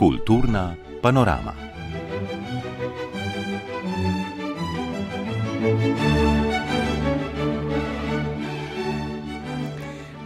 Kulturna 0.00 0.74
panorama. 1.02 1.52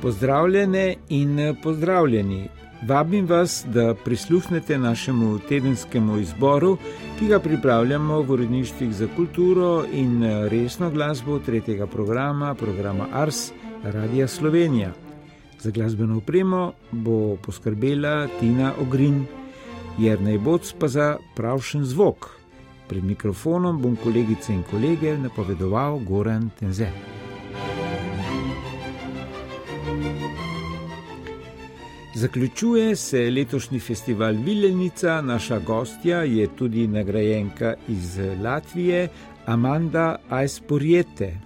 Pozdravljene 0.02 0.95
in 1.09 1.56
pozdravljeni. 1.62 2.48
Vabim 2.87 3.27
vas, 3.27 3.64
da 3.66 3.95
prisluhnete 4.05 4.79
našemu 4.79 5.38
tedenskemu 5.38 6.18
izboru, 6.18 6.77
ki 7.18 7.27
ga 7.27 7.38
pripravljamo 7.38 8.20
v 8.20 8.30
uredništvih 8.30 8.95
za 8.95 9.09
kulturo 9.16 9.84
in 9.92 10.22
resno 10.48 10.91
glasbo 10.91 11.38
tretjega 11.38 11.86
programa, 11.86 12.55
programa 12.55 13.06
Ars 13.12 13.52
Radia 13.83 14.28
Slovenija. 14.28 14.92
Za 15.61 15.70
glasbeno 15.70 16.16
opremo 16.16 16.72
bo 16.91 17.36
poskrbela 17.36 18.28
Tina 18.41 18.72
Ogrin, 18.80 19.27
jer 19.98 20.21
naj 20.21 20.39
bo 20.39 20.59
pa 20.79 20.89
za 20.89 21.16
pravšen 21.37 21.84
zvok. 21.84 22.30
Pred 22.89 23.05
mikrofonom 23.05 23.83
bom 23.83 23.97
kolegice 23.97 24.53
in 24.53 24.62
kolege 24.70 25.19
napovedoval 25.19 25.98
Goran 25.98 26.51
Tenze. 26.59 26.89
Zaključuje 32.15 32.97
se 32.97 33.30
letošnji 33.30 33.80
festival 33.80 34.34
Vilenica, 34.45 35.20
naša 35.20 35.59
gostja 35.59 36.23
je 36.23 36.47
tudi 36.56 36.87
nagrajenka 36.87 37.75
iz 37.89 38.19
Latvije, 38.42 39.09
Amanda 39.47 40.17
Aisporjete. 40.29 41.41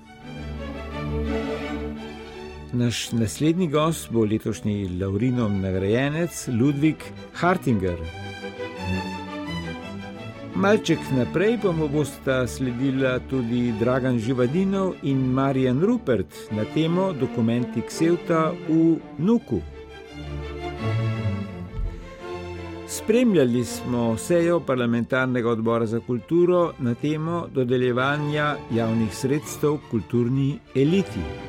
Naš 2.72 3.12
naslednji 3.12 3.68
gost 3.68 4.12
bo 4.12 4.24
letošnji 4.24 4.88
Laurinov 5.00 5.50
nagrajenec 5.52 6.48
Ludvik 6.60 7.04
Hartinger. 7.34 8.27
Malček 10.58 10.98
naprej 11.14 11.58
pa 11.62 11.70
mu 11.70 11.86
bosta 11.88 12.42
sledila 12.46 13.20
tudi 13.30 13.70
Dragan 13.78 14.18
Živadinov 14.18 14.98
in 15.06 15.30
Marjan 15.30 15.78
Rupert 15.78 16.50
na 16.50 16.64
temo 16.74 17.12
dokumenti 17.12 17.78
Ksevta 17.86 18.50
v 18.66 18.98
Nuku. 19.18 19.60
Spremljali 22.90 23.64
smo 23.64 24.16
sejo 24.16 24.60
parlamentarnega 24.60 25.50
odbora 25.50 25.86
za 25.86 26.00
kulturo 26.00 26.72
na 26.78 26.94
temo 26.94 27.46
dodeljevanja 27.54 28.56
javnih 28.74 29.14
sredstev 29.14 29.78
kulturni 29.90 30.58
eliti. 30.74 31.47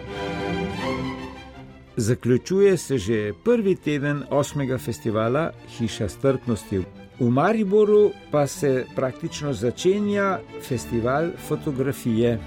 Zaključuje 1.99 2.77
se 2.77 2.97
že 2.97 3.33
prvi 3.43 3.75
teden 3.75 4.23
osmega 4.29 4.77
festivala 4.77 5.51
Hiša 5.77 6.09
strpnosti. 6.09 6.79
V 7.19 7.29
Mariboru 7.29 8.11
pa 8.31 8.47
se 8.47 8.85
praktično 8.95 9.53
začenja 9.53 10.39
festival 10.67 11.27
fotografije. 11.47 12.39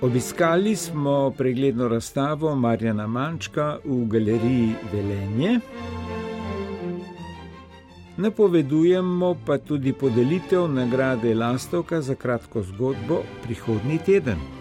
Obiskali 0.00 0.76
smo 0.76 1.30
pregledno 1.38 1.88
razstavo 1.88 2.54
Marjana 2.56 3.06
Mančka 3.06 3.78
v 3.84 4.06
galeriji 4.06 4.74
Velenje. 4.92 5.60
Napovedujemo 8.16 9.36
pa 9.46 9.58
tudi 9.58 9.92
podelitev 9.92 10.68
nagrade 10.68 11.34
Lastovka 11.34 12.00
za 12.00 12.14
kratko 12.14 12.62
zgodbo 12.62 13.22
prihodnji 13.42 13.98
teden. 14.06 14.59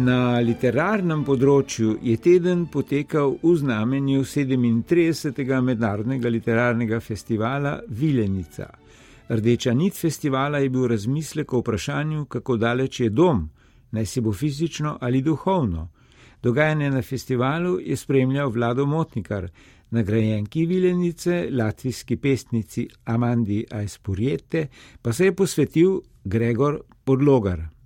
Na 0.00 0.38
literarnem 0.38 1.24
področju 1.26 1.96
je 2.06 2.14
teden 2.22 2.68
potekal 2.70 3.32
v 3.42 3.54
znamenju 3.58 4.22
37. 4.22 5.42
mednarodnega 5.66 6.30
literarnega 6.30 7.00
festivala 7.02 7.80
Vilenica. 7.88 8.68
Rdeča 9.28 9.74
nit 9.74 9.98
festivala 9.98 10.58
je 10.62 10.70
bil 10.70 10.86
razmislek 10.88 11.52
o 11.52 11.60
vprašanju, 11.60 12.24
kako 12.30 12.56
daleč 12.56 13.00
je 13.00 13.10
dom, 13.10 13.48
naj 13.90 14.06
se 14.06 14.20
bo 14.20 14.32
fizično 14.32 14.96
ali 15.00 15.22
duhovno. 15.22 15.88
Dogajanje 16.42 16.90
na 16.90 17.02
festivalu 17.02 17.80
je 17.80 17.96
spremljal 17.96 18.50
Vlado 18.50 18.86
Motnikar, 18.86 19.50
nagrajenki 19.90 20.66
Vilenice, 20.66 21.48
latvijski 21.50 22.16
pesnici 22.16 22.88
Amandi 23.04 23.64
Aispurjete, 23.70 24.66
pa 25.02 25.12
se 25.12 25.24
je 25.24 25.34
posvetil 25.36 26.00
Gregor 26.24 26.80
Podlogar. 27.04 27.79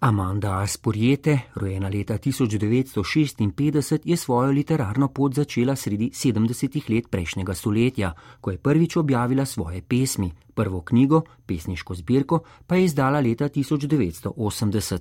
Amanda 0.00 0.60
Aspurjete, 0.60 1.38
rojena 1.54 1.88
leta 1.88 2.18
1956, 2.18 4.00
je 4.04 4.16
svojo 4.16 4.50
literarno 4.50 5.08
pot 5.08 5.34
začela 5.34 5.76
sredi 5.76 6.10
70-ih 6.12 6.90
let 6.90 7.08
prejšnjega 7.10 7.54
stoletja, 7.54 8.12
ko 8.40 8.50
je 8.50 8.58
prvič 8.58 8.96
objavila 8.96 9.44
svoje 9.44 9.82
pesmi. 9.82 10.32
Prvo 10.54 10.80
knjigo, 10.80 11.22
pesniško 11.46 11.94
zbirko, 11.94 12.40
pa 12.66 12.76
je 12.76 12.84
izdala 12.84 13.20
leta 13.20 13.48
1980. 13.48 14.98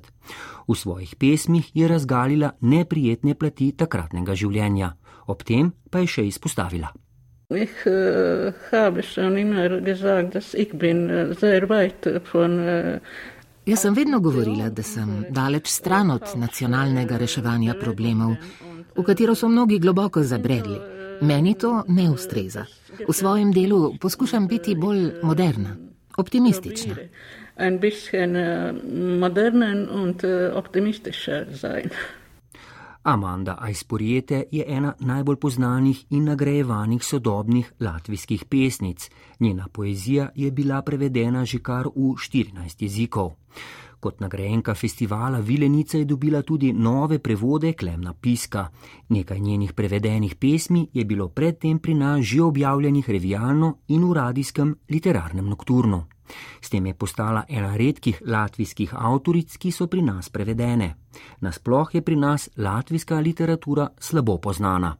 V 0.68 0.76
svojih 0.76 1.16
pesmih 1.16 1.72
je 1.74 1.88
razgalila 1.88 2.52
neprijetne 2.62 3.36
plati 3.36 3.72
takratnega 3.72 4.36
življenja, 4.36 4.94
ob 5.28 5.44
tem 5.44 5.74
pa 5.92 6.00
je 6.00 6.08
še 6.08 6.28
izpostavila. 6.28 6.94
Ich 7.50 7.86
uh, 7.86 8.54
habe 8.72 9.04
schon 9.04 9.38
immer 9.38 9.82
gesagt, 9.82 10.34
dass 10.34 10.54
ich 10.54 10.74
bin 10.74 11.36
sehr 11.40 11.70
weit 11.70 12.08
von 12.32 12.60
uh, 12.60 13.00
Jaz 13.66 13.82
sem 13.82 13.94
vedno 13.94 14.20
govorila, 14.20 14.70
da 14.70 14.84
sem 14.84 15.26
daleč 15.30 15.68
stran 15.68 16.12
od 16.12 16.22
nacionalnega 16.38 17.18
reševanja 17.18 17.74
problemov, 17.80 18.36
v 18.96 19.04
katero 19.04 19.34
so 19.36 19.50
mnogi 19.50 19.80
globoko 19.80 20.24
zabredli. 20.24 20.78
Meni 21.22 21.56
to 21.58 21.84
ne 21.88 22.10
ustreza. 22.10 22.66
V 23.08 23.14
svojem 23.14 23.52
delu 23.54 23.96
poskušam 24.02 24.48
biti 24.48 24.76
bolj 24.76 25.12
moderna, 25.24 25.76
optimistična. 26.18 26.96
Ein 27.58 27.80
bisschen 27.80 28.38
modernen 29.20 29.90
und 29.90 30.24
optimistischer 30.54 31.46
sein. 31.58 31.90
Amanda 33.06 33.58
Aispurjete 33.62 34.44
je 34.52 34.64
ena 34.68 34.94
najbolj 35.00 35.36
poznanih 35.36 36.06
in 36.10 36.24
nagrajevanih 36.24 37.04
sodobnih 37.04 37.74
latvijskih 37.80 38.46
pesnic. 38.46 39.10
Njena 39.40 39.68
poezija 39.68 40.30
je 40.36 40.52
bila 40.52 40.82
prevedena 40.82 41.46
že 41.46 41.60
kar 41.60 41.86
v 41.88 42.16
14 42.18 42.82
jezikov. 42.82 43.32
Kot 44.00 44.20
nagrajenka 44.20 44.74
festivala 44.74 45.40
Vilenica 45.40 45.98
je 45.98 46.06
dobila 46.06 46.42
tudi 46.42 46.74
nove 46.74 47.20
prevode 47.20 47.74
Klemna 47.74 48.14
Piska. 48.14 48.68
Nekaj 49.10 49.40
njenih 49.40 49.74
prevedenih 49.74 50.36
pesmi 50.36 50.88
je 50.94 51.06
bilo 51.06 51.30
predtem 51.30 51.80
pri 51.80 51.94
nas 51.94 52.22
že 52.22 52.42
objavljenih 52.42 53.10
revijalno 53.10 53.78
in 53.88 54.10
v 54.10 54.14
radijskem 54.14 54.76
literarnem 54.90 55.46
nokturnu. 55.46 56.15
S 56.62 56.70
tem 56.70 56.86
je 56.86 56.94
postala 56.94 57.44
ena 57.50 57.76
redkih 57.78 58.22
latvijskih 58.26 58.94
avtoric, 58.98 59.58
ki 59.58 59.72
so 59.72 59.88
pri 59.88 60.02
nas 60.02 60.30
prevedene. 60.30 60.96
Nasploh 61.42 61.96
je 61.96 62.02
pri 62.02 62.16
nas 62.16 62.50
latvijska 62.58 63.20
literatura 63.20 63.88
slabo 64.00 64.38
poznana. 64.38 64.96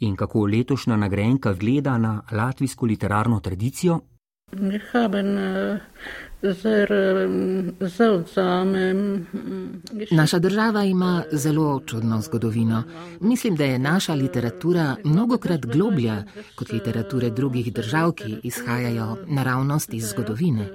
In 0.00 0.16
kako 0.16 0.46
letošnja 0.46 0.96
nagrajenka 0.96 1.52
gleda 1.52 1.98
na 1.98 2.22
latvijsko 2.30 2.86
literarno 2.86 3.40
tradicijo? 3.40 4.00
Naša 10.10 10.38
država 10.38 10.84
ima 10.84 11.22
zelo 11.32 11.80
čudno 11.86 12.20
zgodovino. 12.20 12.82
Mislim, 13.20 13.56
da 13.56 13.64
je 13.64 13.78
naša 13.78 14.14
literatura 14.14 14.96
mnogokrat 15.04 15.66
globlja 15.66 16.24
kot 16.54 16.72
literature 16.72 17.30
drugih 17.30 17.72
držav, 17.72 18.12
ki 18.12 18.36
izhajajo 18.42 19.16
naravnost 19.26 19.94
iz 19.94 20.08
zgodovine. 20.08 20.68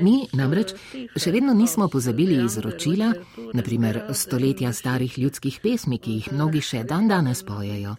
Mi 0.00 0.26
namreč 0.32 0.74
še 1.16 1.32
vedno 1.32 1.54
nismo 1.54 1.88
pozabili 1.88 2.44
izročila, 2.44 3.12
naprimer 3.54 4.02
stoletja 4.12 4.72
starih 4.72 5.18
ljudskih 5.18 5.60
pesmi, 5.62 5.98
ki 5.98 6.10
jih 6.18 6.32
mnogi 6.32 6.60
še 6.60 6.84
dan 6.84 7.08
danes 7.08 7.42
pojejo. 7.42 7.96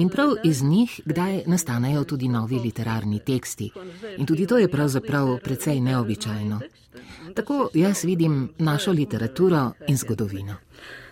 In 0.00 0.08
prav 0.08 0.30
iz 0.44 0.62
njih 0.62 1.00
kdaj 1.04 1.42
nastanejo 1.46 2.04
tudi 2.04 2.28
novi 2.28 2.58
literarni 2.58 3.18
teksti. 3.26 3.70
In 4.16 4.26
tudi 4.26 4.46
to 4.46 4.58
je 4.58 4.68
pravzaprav 4.68 5.38
precej 5.44 5.80
neobičajno. 5.80 6.60
Tako 7.34 7.68
jaz 7.74 8.04
vidim 8.04 8.48
našo 8.58 8.92
literaturo 8.92 9.70
in 9.88 9.96
zgodovino. 9.96 10.54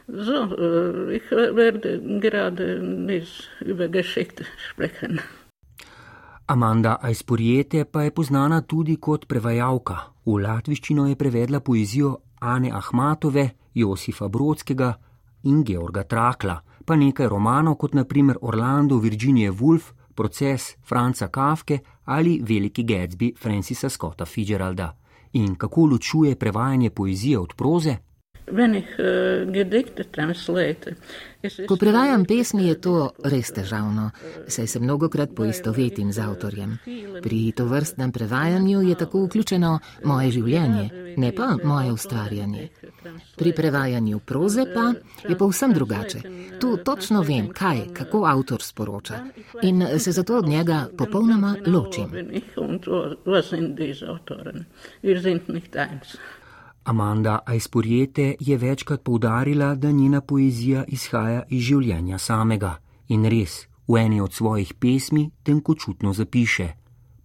So, 0.07 0.43
uh, 0.43 1.15
ich 1.15 1.31
werde 1.33 2.01
gerade 2.21 2.79
nicht 2.83 3.51
über 3.61 3.89
Geschichte 3.89 4.45
sprechen. 4.73 5.19
Amanda 6.47 6.97
Aispurjete 7.03 7.85
pa 7.85 8.03
je 8.03 8.11
poznana 8.11 8.61
tudi 8.61 8.97
kot 8.97 9.27
prevajalka. 9.27 9.97
V 10.27 10.39
latviščino 10.41 11.07
je 11.09 11.17
prevedla 11.17 11.61
poezijo 11.61 12.17
Ane 12.41 12.71
Ahmatove, 12.73 13.51
Josifa 13.75 14.29
Brodskega 14.29 14.95
in 15.43 15.63
Georga 15.65 16.03
Trakla 16.03 16.63
pa 16.89 16.97
nekaj 16.97 17.29
romanov, 17.29 17.75
kot 17.77 17.93
naprimer 17.95 18.39
Orlando 18.41 18.97
Virginije 18.97 19.53
Woolf, 19.53 19.93
Proces 20.15 20.77
Franca 20.89 21.29
Kafke 21.29 21.79
ali 22.05 22.41
Veliki 22.43 22.85
Gatsby 22.85 23.35
Francisa 23.37 23.89
Scotta 23.89 24.25
Fitzgeralda. 24.25 24.97
In 25.33 25.55
kako 25.55 25.85
ločuje 25.87 26.37
prevajanje 26.37 26.91
poezije 26.91 27.39
od 27.39 27.53
proze? 27.57 27.97
Translate. 30.11 30.95
Ko 31.69 31.77
prevajam 31.77 32.25
pesmi, 32.27 32.65
je 32.67 32.81
to 32.83 32.95
res 33.23 33.53
težavno, 33.55 34.09
saj 34.51 34.67
se 34.67 34.81
mnogokrat 34.83 35.31
poistovetim 35.39 36.11
z 36.13 36.25
avtorjem. 36.25 36.73
Pri 37.23 37.53
tovrstnem 37.57 38.13
prevajanju 38.13 38.83
je 38.83 38.97
tako 38.99 39.23
vključeno 39.27 39.79
moje 40.05 40.33
življenje, 40.35 41.15
ne 41.17 41.31
pa 41.33 41.53
moje 41.63 41.93
ustvarjanje. 41.95 42.69
Pri 43.39 43.53
prevajanju 43.55 44.19
proze 44.19 44.67
pa 44.75 44.89
je 45.29 45.39
povsem 45.39 45.73
drugače. 45.73 46.25
Tu 46.59 46.77
točno 46.85 47.23
vem, 47.23 47.53
kaj, 47.55 47.85
kako 47.95 48.25
avtor 48.27 48.63
sporoča 48.63 49.23
in 49.63 49.87
se 49.99 50.13
zato 50.13 50.39
od 50.39 50.49
njega 50.49 50.89
popolnoma 50.99 51.55
ločim. 51.67 52.11
Amanda 56.89 57.43
Aispuriete 57.47 58.35
je 58.41 58.57
večkrat 58.57 59.03
poudarila, 59.03 59.75
da 59.75 59.91
njena 59.91 60.21
poezija 60.21 60.85
izhaja 60.89 61.43
iz 61.49 61.63
življenja 61.63 62.19
samega 62.19 62.71
in 63.09 63.27
res 63.29 63.67
v 63.89 63.99
eni 64.01 64.21
od 64.25 64.33
svojih 64.33 64.73
pesmi 64.81 65.27
tenkočutno 65.45 66.13
zapiše: 66.13 66.69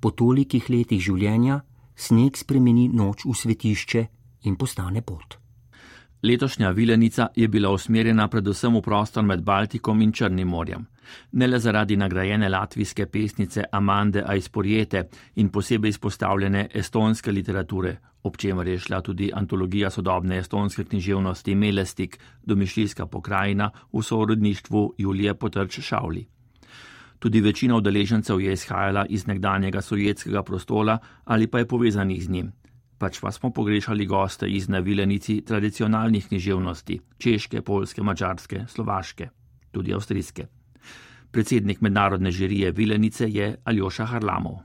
Po 0.01 0.11
tolikih 0.11 0.67
letih 0.69 0.99
življenja 0.99 1.61
sneg 1.95 2.35
spremeni 2.35 2.89
noč 2.89 3.23
v 3.23 3.37
svetišče 3.43 4.05
in 4.43 4.59
postane 4.59 5.01
pot. 5.01 5.39
Letošnja 6.23 6.71
vilenica 6.71 7.29
je 7.35 7.47
bila 7.47 7.71
usmerjena 7.71 8.27
predvsem 8.27 8.75
v 8.75 8.81
prostor 8.81 9.23
med 9.23 9.43
Baltikom 9.43 10.01
in 10.01 10.11
Črnim 10.11 10.47
morjem. 10.47 10.87
Ne 11.31 11.47
le 11.47 11.59
zaradi 11.59 11.95
nagrajene 11.95 12.49
latvijske 12.49 13.05
pesnice 13.05 13.63
Amande 13.71 14.23
Aisporiete 14.27 15.09
in 15.35 15.49
posebej 15.49 15.89
izpostavljene 15.89 16.69
estonske 16.73 17.31
literature, 17.31 17.97
ob 18.23 18.37
čemer 18.37 18.67
je 18.67 18.79
šla 18.79 19.01
tudi 19.01 19.31
antologija 19.33 19.89
sodobne 19.89 20.37
estonske 20.37 20.83
književnosti 20.83 21.55
Melestik, 21.55 22.19
domišljijska 22.43 23.05
pokrajina 23.05 23.71
v 23.93 24.01
sorodništvu 24.01 24.93
Julije 24.97 25.33
Potrč 25.33 25.79
Šavli. 25.79 26.27
Tudi 27.19 27.41
večina 27.41 27.75
udeležencev 27.75 28.41
je 28.41 28.53
izhajala 28.53 29.05
iz 29.09 29.27
nekdanjega 29.27 29.81
sovjetskega 29.81 30.43
prostola 30.43 30.97
ali 31.23 31.47
pa 31.47 31.59
je 31.59 31.67
povezanih 31.67 32.23
z 32.23 32.29
njim. 32.29 32.51
Pač 32.97 33.19
pa 33.19 33.31
smo 33.31 33.49
pogrešali 33.49 34.05
goste 34.05 34.47
iz 34.47 34.69
navilenici 34.69 35.41
tradicionalnih 35.41 36.27
književnosti, 36.27 36.99
češke, 37.17 37.61
polske, 37.61 38.03
mačarske, 38.03 38.65
slovaške, 38.67 39.29
tudi 39.71 39.93
avstrijske. 39.93 40.47
Predsednik 41.31 41.81
mednarodne 41.81 42.31
žirije 42.31 42.71
Vilenice 42.71 43.27
je 43.29 43.55
Aljoša 43.63 44.05
Harlamov. 44.05 44.59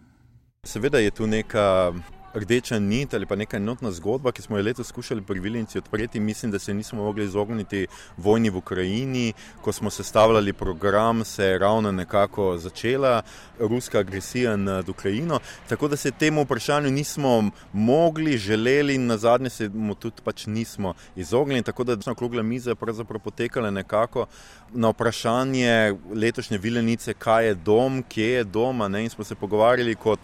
Seveda 0.65 0.99
je 0.99 1.11
tu 1.11 1.27
neka 1.27 1.93
rdeča 2.35 2.79
nit 2.79 3.15
ali 3.15 3.27
pa 3.27 3.37
neka 3.37 3.57
enotna 3.57 3.91
zgodba, 3.91 4.33
ki 4.33 4.43
smo 4.43 4.57
jo 4.57 4.65
letos 4.65 4.89
skušali 4.89 5.23
pri 5.23 5.41
Vilnici 5.41 5.79
odpreti. 5.79 6.21
Mislim, 6.21 6.53
da 6.53 6.59
se 6.59 6.75
nismo 6.75 7.05
mogli 7.05 7.25
izogniti 7.25 7.87
vojni 8.17 8.51
v 8.51 8.57
Ukrajini. 8.57 9.33
Ko 9.63 9.73
smo 9.73 9.91
sestavljali 9.91 10.53
program, 10.53 11.25
se 11.25 11.45
je 11.45 11.59
ravno 11.59 11.93
nekako 11.93 12.59
začela 12.59 13.23
ruska 13.59 13.99
agresija 13.99 14.57
nad 14.57 14.89
Ukrajino. 14.89 15.41
Tako 15.69 15.89
da 15.89 15.97
se 15.97 16.11
temu 16.11 16.43
vprašanju 16.43 16.91
nismo 16.91 17.51
mogli, 17.73 18.39
želeli 18.39 18.95
in 18.95 19.07
na 19.07 19.17
zadnje 19.17 19.51
se 19.51 19.69
mu 19.69 19.95
tudi 19.95 20.23
pač 20.25 20.47
nismo 20.47 20.95
izognili. 21.17 21.63
Tako 21.63 21.85
da 21.85 21.93
je 21.93 21.99
okrogla 22.11 22.43
miza 22.43 22.75
pravzaprav 22.75 23.21
potekala 23.21 23.71
nekako 23.71 24.27
na 24.73 24.89
vprašanje 24.89 25.95
letošnje 26.15 26.59
Vilnice, 26.59 27.15
kaj 27.15 27.47
je 27.47 27.55
dom, 27.55 28.05
kje 28.09 28.29
je 28.29 28.45
doma. 28.45 28.89
Ne? 28.89 29.03
In 29.03 29.11
smo 29.11 29.25
se 29.25 29.35
pogovarjali 29.35 29.95
kot 29.95 30.21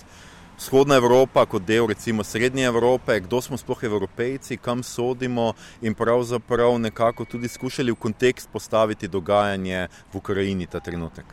vzhodna 0.59 0.97
Evropa 0.97 1.47
kot 1.47 1.63
del 1.67 1.87
recimo 1.87 2.25
srednje 2.25 2.65
Evrope, 2.65 3.21
kdo 3.21 3.41
smo 3.41 3.57
sploh 3.57 3.85
evropejci, 3.85 4.57
kam 4.57 4.83
sodimo 4.83 5.53
in 5.83 5.95
pravzaprav 5.95 6.79
nekako 6.79 7.25
tudi 7.25 7.49
skušali 7.49 7.93
v 7.93 7.95
kontekst 7.95 8.49
postaviti 8.53 9.09
dogajanje 9.09 9.89
v 10.13 10.17
Ukrajini 10.17 10.67
ta 10.67 10.81
trenutek. 10.81 11.25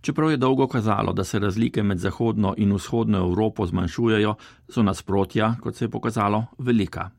Čeprav 0.00 0.30
je 0.30 0.36
dolgo 0.36 0.66
kazalo, 0.68 1.12
da 1.12 1.24
se 1.24 1.38
razlike 1.38 1.82
med 1.82 1.98
zahodno 1.98 2.54
in 2.56 2.72
vzhodno 2.72 3.18
Evropo 3.18 3.66
zmanjšujejo, 3.66 4.34
so 4.68 4.82
nasprotja, 4.82 5.54
kot 5.60 5.76
se 5.76 5.84
je 5.84 5.88
pokazalo, 5.88 6.44
velika. 6.58 7.10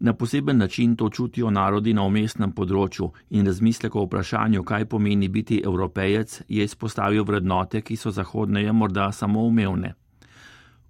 Na 0.00 0.12
poseben 0.12 0.58
način 0.58 0.96
to 0.96 1.10
čutijo 1.10 1.50
narodi 1.50 1.92
na 1.94 2.02
omestnem 2.06 2.52
področju 2.52 3.10
in 3.30 3.46
razmislek 3.46 3.96
o 3.96 4.04
vprašanju, 4.06 4.62
kaj 4.64 4.84
pomeni 4.84 5.28
biti 5.28 5.62
evropejec, 5.64 6.42
je 6.48 6.64
izpostavil 6.64 7.24
vrednote, 7.24 7.82
ki 7.82 7.96
so 7.96 8.10
zahodneje 8.10 8.72
morda 8.72 9.12
samo 9.12 9.42
umevne. 9.42 9.94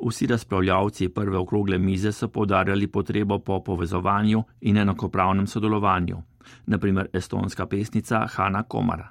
Vsi 0.06 0.26
razpravljavci 0.26 1.08
prve 1.08 1.38
okrogle 1.38 1.78
mize 1.78 2.12
so 2.12 2.28
povdarjali 2.28 2.86
potrebo 2.86 3.38
po 3.38 3.60
povezovanju 3.64 4.42
in 4.60 4.76
enakopravnem 4.76 5.46
sodelovanju, 5.46 6.22
naprimer 6.66 7.08
estonska 7.12 7.66
pesnica 7.66 8.26
Hanna 8.26 8.62
Komar. 8.62 9.02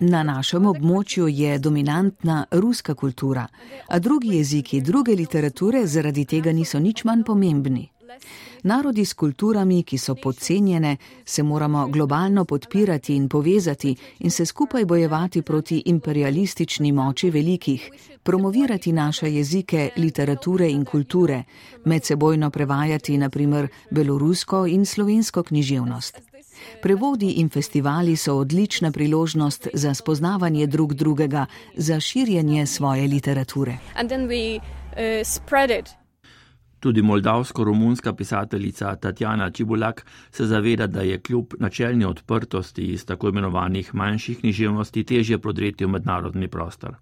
Na 0.00 0.22
našem 0.22 0.66
območju 0.66 1.28
je 1.28 1.58
dominantna 1.58 2.46
ruska 2.50 2.94
kultura, 2.94 3.46
a 3.88 3.98
drugi 3.98 4.36
jeziki, 4.36 4.80
druge 4.80 5.12
literature 5.12 5.86
zaradi 5.86 6.24
tega 6.24 6.52
niso 6.52 6.78
nič 6.78 7.04
manj 7.04 7.24
pomembni. 7.24 7.88
Narodi 8.62 9.04
s 9.04 9.14
kulturami, 9.14 9.82
ki 9.82 9.98
so 9.98 10.14
podcenjene, 10.14 10.96
se 11.24 11.42
moramo 11.42 11.86
globalno 11.88 12.44
podpirati 12.44 13.14
in 13.14 13.28
povezati 13.28 13.96
in 14.18 14.30
se 14.30 14.46
skupaj 14.46 14.84
bojevati 14.84 15.42
proti 15.42 15.82
imperialistični 15.86 16.92
moči 16.92 17.30
velikih, 17.30 17.90
promovirati 18.22 18.92
naše 18.92 19.34
jezike, 19.34 19.90
literature 19.96 20.70
in 20.70 20.84
kulture, 20.84 21.42
medsebojno 21.84 22.50
prevajati 22.50 23.18
naprimer 23.18 23.68
belorusko 23.90 24.66
in 24.66 24.86
slovensko 24.86 25.42
književnost. 25.42 26.20
Prevodi 26.82 27.30
in 27.30 27.48
festivali 27.48 28.16
so 28.16 28.34
odlična 28.34 28.90
priložnost 28.90 29.68
za 29.72 29.94
spoznavanje 29.94 30.66
drug 30.66 30.94
drugega, 30.94 31.46
za 31.76 32.00
širjenje 32.00 32.66
svoje 32.66 33.06
literature. 33.08 33.78
Tudi 36.80 37.02
moldavsko-romunska 37.02 38.12
pisateljica 38.12 38.96
Tatjana 38.96 39.50
Čibulak 39.50 40.06
se 40.30 40.46
zaveda, 40.46 40.86
da 40.86 41.00
je 41.00 41.20
kljub 41.20 41.54
načelni 41.58 42.04
odprtosti 42.04 42.82
iz 42.82 43.04
tako 43.04 43.28
imenovanih 43.28 43.94
manjših 43.94 44.40
književnosti 44.40 45.04
težje 45.04 45.38
prodreti 45.38 45.84
v 45.84 45.88
mednarodni 45.88 46.48
prostor. 46.48 46.94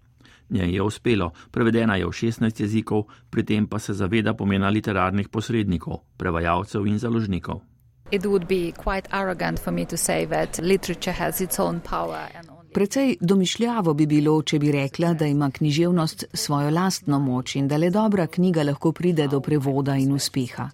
Njej 0.50 0.74
je 0.74 0.82
uspelo, 0.82 1.30
prevedena 1.50 1.96
je 1.96 2.06
v 2.06 2.08
16 2.08 2.60
jezikov, 2.60 3.04
pri 3.30 3.42
tem 3.42 3.66
pa 3.66 3.78
se 3.78 3.94
zaveda 3.94 4.34
pomena 4.34 4.68
literarnih 4.68 5.28
posrednikov, 5.28 5.98
prevajalcev 6.16 6.86
in 6.86 6.98
založnikov. 6.98 7.60
It 8.10 8.22
would 8.22 8.46
be 8.46 8.72
quite 8.72 9.08
arrogant 9.10 9.58
for 9.58 9.72
me 9.72 9.84
to 9.84 9.96
say 9.96 10.26
that 10.26 10.58
literature 10.62 11.12
has 11.12 11.40
its 11.40 11.58
own 11.60 11.80
power. 11.80 12.55
Precej 12.76 13.16
domišljavo 13.20 13.94
bi 13.94 14.04
bilo, 14.06 14.34
če 14.42 14.58
bi 14.60 14.68
rekla, 14.72 15.14
da 15.16 15.24
ima 15.26 15.46
književnost 15.50 16.24
svojo 16.36 16.70
lastno 16.70 17.16
moč 17.18 17.54
in 17.56 17.68
da 17.68 17.78
le 17.80 17.88
dobra 17.90 18.26
knjiga 18.26 18.66
lahko 18.68 18.90
pride 18.92 19.24
do 19.32 19.40
prevoda 19.40 19.94
in 19.96 20.12
uspeha. 20.12 20.66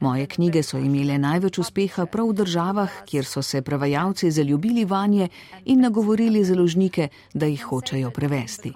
Moje 0.00 0.26
knjige 0.26 0.62
so 0.62 0.76
imele 0.76 1.16
največ 1.18 1.58
uspeha 1.58 2.04
prav 2.04 2.28
v 2.28 2.36
državah, 2.42 2.98
kjer 3.08 3.24
so 3.24 3.42
se 3.42 3.62
prevajalci 3.62 4.30
zaljubili 4.30 4.84
vanje 4.84 5.28
in 5.64 5.80
nagovorili 5.80 6.44
založnike, 6.44 7.08
da 7.34 7.48
jih 7.48 7.64
hočejo 7.64 8.10
prevesti. 8.10 8.74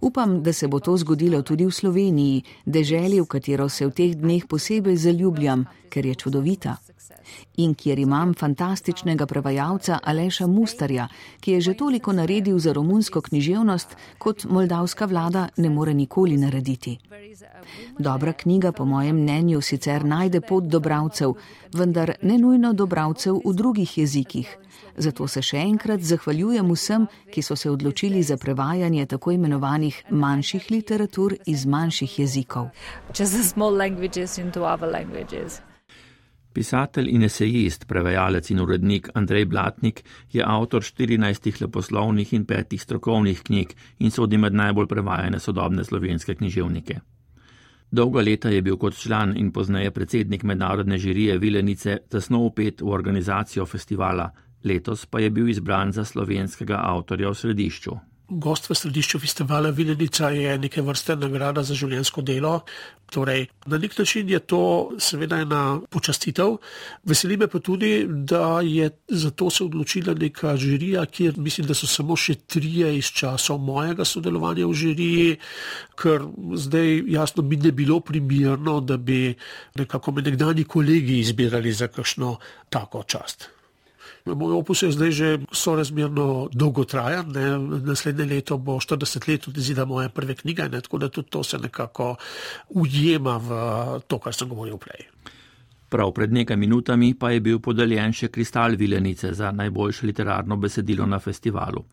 Upam, 0.00 0.42
da 0.42 0.52
se 0.52 0.68
bo 0.68 0.80
to 0.80 0.96
zgodilo 0.96 1.40
tudi 1.42 1.64
v 1.64 1.72
Sloveniji, 1.72 2.42
deželi, 2.66 3.20
v 3.20 3.26
katero 3.26 3.68
se 3.68 3.86
v 3.86 3.96
teh 3.96 4.12
dneh 4.14 4.44
posebej 4.44 4.96
zaljubljam, 4.96 5.64
ker 5.88 6.06
je 6.06 6.14
čudovita 6.14 6.76
in 7.56 7.74
kjer 7.74 7.98
imam 7.98 8.34
fantastičnega 8.34 9.26
prevajalca 9.26 9.98
Aleša 10.02 10.46
Mustarja, 10.46 11.08
ki 11.40 11.52
je 11.52 11.60
že 11.60 11.74
toliko 11.74 12.12
naredil 12.12 12.58
za 12.58 12.72
romunsko 12.72 13.20
književnost, 13.20 13.96
kot 14.18 14.44
moldavska 14.44 15.04
vlada 15.04 15.48
ne 15.56 15.70
more 15.70 15.94
nikoli 15.94 16.36
narediti. 16.36 16.98
Dobra 17.98 18.32
knjiga, 18.32 18.72
po 18.72 18.84
mojem 18.84 19.16
mnenju, 19.16 19.60
sicer 19.60 20.04
najde 20.04 20.40
pot 20.40 20.64
do 20.64 20.80
bravcev, 20.80 21.34
vendar 21.72 22.12
ne 22.22 22.38
nujno 22.38 22.72
do 22.72 22.86
bravcev 22.86 23.40
v 23.44 23.54
drugih 23.54 23.98
jezikih. 23.98 24.56
Zato 24.96 25.28
se 25.28 25.42
še 25.42 25.60
enkrat 25.60 26.00
zahvaljujem 26.00 26.70
vsem, 26.72 27.06
ki 27.32 27.42
so 27.42 27.56
se 27.56 27.70
odločili 27.70 28.22
za 28.22 28.36
prevajanje 28.36 29.06
tako 29.06 29.34
imenovanih 29.36 30.02
manjših 30.10 30.70
literatur 30.70 31.36
iz 31.46 31.66
manjših 31.66 32.18
jezikov. 32.18 32.68
Pisatelj 36.56 37.10
in 37.12 37.26
esejist, 37.26 37.82
prevajalec 37.84 38.46
in 38.50 38.62
urednik 38.62 39.10
Andrej 39.14 39.44
Blatnik 39.44 39.98
je 40.32 40.40
avtor 40.40 40.80
14 40.80 41.60
leposlovnih 41.60 42.32
in 42.32 42.46
petih 42.48 42.80
strokovnih 42.80 43.42
knjig 43.44 43.74
in 43.98 44.10
sodi 44.10 44.38
med 44.40 44.56
najbolj 44.56 44.88
prevajane 44.88 45.40
sodobne 45.40 45.84
slovenske 45.84 46.34
književnike. 46.34 46.96
Dolga 47.90 48.24
leta 48.24 48.48
je 48.48 48.62
bil 48.62 48.80
kot 48.80 48.96
član 48.96 49.36
in 49.36 49.52
pozneje 49.52 49.90
predsednik 49.90 50.48
mednarodne 50.48 50.98
žirije 50.98 51.36
Vilenice 51.38 51.98
tesno 52.08 52.40
upet 52.48 52.80
v 52.80 52.88
organizacijo 52.88 53.66
festivala, 53.66 54.30
letos 54.64 55.04
pa 55.06 55.20
je 55.20 55.30
bil 55.30 55.52
izbran 55.52 55.92
za 55.92 56.04
slovenskega 56.04 56.80
avtorja 56.88 57.30
v 57.30 57.34
središču. 57.34 57.98
Gost 58.28 58.66
v 58.66 58.74
središču 58.74 59.20
festivala 59.22 59.70
Vilenica 59.70 60.32
je 60.34 60.58
neke 60.58 60.82
vrste 60.82 61.14
nagrada 61.16 61.62
za 61.62 61.74
življensko 61.78 62.24
delo. 62.26 62.64
Torej, 63.14 63.44
na 63.70 63.78
nek 63.78 63.94
način 63.98 64.30
je 64.30 64.40
to 64.42 64.90
seveda 64.98 65.38
ena 65.44 65.78
počastitev. 65.90 66.56
Veseli 67.06 67.36
me 67.38 67.46
pa 67.46 67.60
tudi, 67.62 68.02
da 68.08 68.60
je 68.66 68.90
za 69.08 69.30
to 69.30 69.50
se 69.50 69.64
odločila 69.64 70.14
neka 70.14 70.56
žirija, 70.56 71.06
kjer 71.06 71.38
mislim, 71.38 71.70
da 71.70 71.74
so 71.78 71.86
samo 71.86 72.16
še 72.18 72.34
trije 72.50 72.96
iz 72.98 73.14
časov 73.14 73.62
mojega 73.62 74.04
sodelovanja 74.04 74.66
v 74.66 74.74
žiriji, 74.74 75.36
ker 75.94 76.26
zdaj 76.66 77.04
jasno 77.06 77.46
mi 77.46 77.56
ne 77.62 77.70
bilo 77.70 78.00
primirno, 78.00 78.80
da 78.80 78.96
bi 78.96 79.36
nekako 79.78 80.18
me 80.18 80.26
nekdani 80.26 80.64
kolegi 80.64 81.20
izbirali 81.22 81.72
za 81.72 81.86
kakšno 81.86 82.38
tako 82.70 83.06
čast. 83.06 83.55
Moj 84.26 84.52
opus 84.58 84.82
je 84.82 84.90
zdaj 84.90 85.10
že 85.10 85.38
sorazmerno 85.52 86.48
dolgotrajen, 86.52 87.30
ne? 87.30 87.58
naslednje 87.86 88.24
leto 88.24 88.58
bo 88.58 88.80
40 88.82 89.28
let 89.28 89.48
od 89.48 89.56
izida 89.56 89.84
moje 89.84 90.08
prve 90.08 90.34
knjige, 90.34 90.68
ne? 90.68 90.80
tako 90.80 90.98
da 90.98 91.08
tudi 91.08 91.30
to 91.30 91.42
se 91.42 91.58
nekako 91.58 92.16
ujema 92.68 93.36
v 93.36 93.50
to, 94.06 94.18
kar 94.18 94.34
sem 94.34 94.48
govoril 94.48 94.78
prej. 94.78 95.06
Prav 95.88 96.10
pred 96.12 96.32
nekaj 96.32 96.56
minutami 96.56 97.14
pa 97.14 97.30
je 97.30 97.40
bil 97.40 97.60
podeljen 97.62 98.12
še 98.12 98.28
kristal 98.28 98.74
Vilenice 98.74 99.32
za 99.32 99.52
najboljše 99.52 100.06
literarno 100.06 100.56
besedilo 100.56 101.06
na 101.06 101.18
festivalu. 101.18 101.84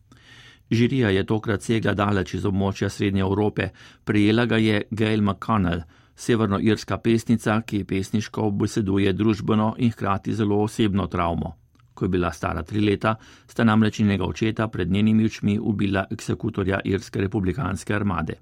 Žirija 0.70 1.10
je 1.10 1.26
tokrat 1.26 1.62
segla 1.62 1.94
daleč 1.94 2.34
iz 2.34 2.44
območja 2.44 2.88
Srednje 2.90 3.20
Evrope, 3.20 3.68
prijela 4.04 4.46
ga 4.46 4.56
je 4.56 4.82
Gail 4.90 5.22
McConnell, 5.22 5.84
severnoirska 6.16 6.98
pesnica, 6.98 7.60
ki 7.62 7.84
pesniško 7.84 8.48
obeseduje 8.48 9.12
družbeno 9.12 9.74
in 9.78 9.92
hkrati 9.92 10.34
zelo 10.34 10.62
osebno 10.62 11.06
travmo. 11.06 11.63
Ko 11.94 12.04
je 12.04 12.08
bila 12.08 12.32
stara 12.32 12.62
tri 12.62 12.80
leta, 12.80 13.14
sta 13.46 13.64
namreč 13.64 13.98
njenega 13.98 14.24
očeta 14.24 14.68
pred 14.68 14.90
njenimi 14.90 15.24
očmi 15.24 15.58
ubila 15.58 16.04
eksekutorja 16.10 16.80
Irske 16.84 17.20
republikanske 17.20 17.94
armade. 17.94 18.34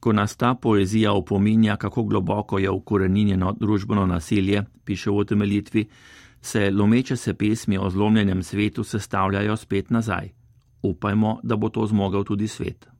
Ko 0.00 0.12
nas 0.12 0.36
ta 0.36 0.54
poezija 0.54 1.12
opominja, 1.12 1.76
kako 1.76 2.02
globoko 2.02 2.58
je 2.58 2.70
ukorenjeno 2.70 3.52
družbeno 3.60 4.06
nasilje, 4.06 4.64
piše 4.84 5.10
v 5.10 5.16
utemeljitvi, 5.16 5.86
se 6.40 6.70
lomeče 6.70 7.16
se 7.16 7.34
pesmi 7.34 7.78
o 7.78 7.90
zlomljenem 7.90 8.42
svetu 8.42 8.84
sestavljajo 8.84 9.56
spet 9.56 9.90
nazaj. 9.90 10.28
Upajmo, 10.82 11.40
da 11.42 11.56
bo 11.56 11.68
to 11.68 11.86
zmogel 11.86 12.24
tudi 12.24 12.48
svet. 12.48 12.93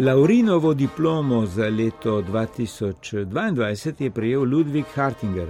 Laurinovo 0.00 0.74
diplomo 0.74 1.46
za 1.46 1.68
leto 1.68 2.22
2022 2.22 4.02
je 4.02 4.10
prejel 4.10 4.42
Ludvik 4.42 4.86
Hartinger, 4.94 5.48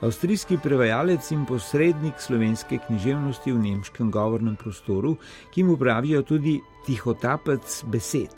avstrijski 0.00 0.58
prevajalec 0.62 1.30
in 1.30 1.44
posrednik 1.46 2.14
slovenske 2.18 2.78
književnosti 2.86 3.52
v 3.52 3.58
nemškem 3.58 4.10
govornem 4.10 4.56
prostoru, 4.56 5.16
ki 5.54 5.62
mu 5.62 5.76
pravijo 5.76 6.22
tudi 6.22 6.58
tihotapec 6.86 7.84
besed. 7.86 8.34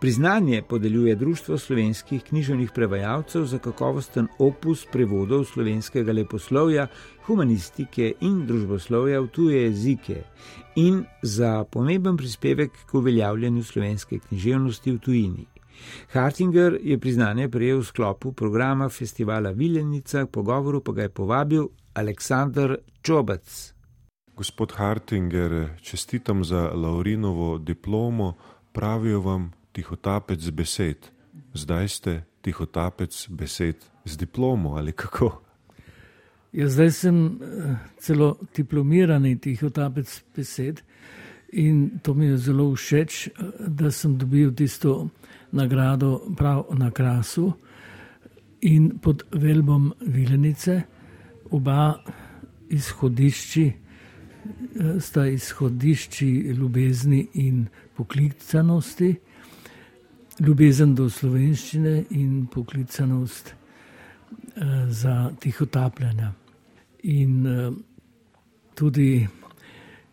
Priznanje 0.00 0.62
podeljuje 0.62 1.16
Društvo 1.16 1.58
slovenskih 1.58 2.22
književnih 2.22 2.70
prevajalcev 2.74 3.44
za 3.44 3.58
kakovosten 3.58 4.28
opus 4.38 4.86
prevodov 4.92 5.44
slovenskega 5.44 6.12
leposlovja, 6.12 6.86
humanistike 7.26 8.12
in 8.20 8.46
družboslovja 8.46 9.20
v 9.20 9.26
tuje 9.26 9.62
jezike 9.62 10.22
in 10.76 11.04
za 11.22 11.64
pomemben 11.64 12.16
prispevek 12.16 12.72
k 12.86 12.94
uveljavljanju 12.94 13.64
slovenske 13.64 14.18
književnosti 14.18 14.92
v 14.92 14.98
tujini. 14.98 15.46
Hartinger 16.12 16.78
je 16.82 16.98
priznanje 16.98 17.48
prejel 17.48 17.80
v 17.80 17.84
sklopu 17.84 18.32
programa 18.32 18.88
festivala 18.88 19.50
Viljenica, 19.50 20.26
pogovoru 20.26 20.80
pa 20.80 20.92
ga 20.92 21.02
je 21.02 21.08
povabil 21.08 21.66
Aleksandr 21.94 22.76
Čobec. 23.02 23.74
Gospod 24.36 24.72
Hartinger, 24.72 25.68
čestitam 25.82 26.44
za 26.44 26.70
Laurinovo 26.74 27.58
diplomo, 27.58 28.34
pravijo 28.72 29.20
vam 29.20 29.52
tihotapec 29.72 30.50
besed. 30.50 31.10
Zdaj 31.54 31.88
ste 31.88 32.22
tihotapec 32.42 33.28
besed 33.28 33.76
z 34.04 34.16
diplomo 34.16 34.76
ali 34.76 34.92
kako? 34.92 35.43
Ja, 36.54 36.68
zdaj 36.68 36.90
sem 36.90 37.16
eh, 37.26 37.76
celo 37.98 38.36
diplomirani 38.56 39.32
tihotapec 39.42 40.22
besed 40.36 40.82
in 41.52 41.98
to 42.02 42.14
mi 42.14 42.26
je 42.26 42.36
zelo 42.38 42.68
všeč, 42.74 43.26
eh, 43.26 43.32
da 43.68 43.90
sem 43.90 44.14
dobil 44.18 44.52
tisto 44.54 45.08
nagrado 45.52 46.20
prav 46.36 46.66
na 46.78 46.90
krasu 46.90 47.52
in 48.60 48.98
pod 49.02 49.24
velbom 49.32 49.92
Vilenice. 50.00 50.82
Oba 51.50 51.98
izhodišči 52.68 53.64
eh, 53.66 55.00
sta 55.00 55.26
izhodišči 55.26 56.30
ljubezni 56.54 57.26
in 57.34 57.66
poklicanosti, 57.96 59.14
ljubezen 60.40 60.94
do 60.94 61.10
slovenščine 61.10 62.04
in 62.10 62.46
poklicanost 62.46 63.54
za 64.88 65.30
tihotapljanje. 65.40 66.43
In 67.04 67.46
eh, 67.46 67.70
tudi 68.74 69.28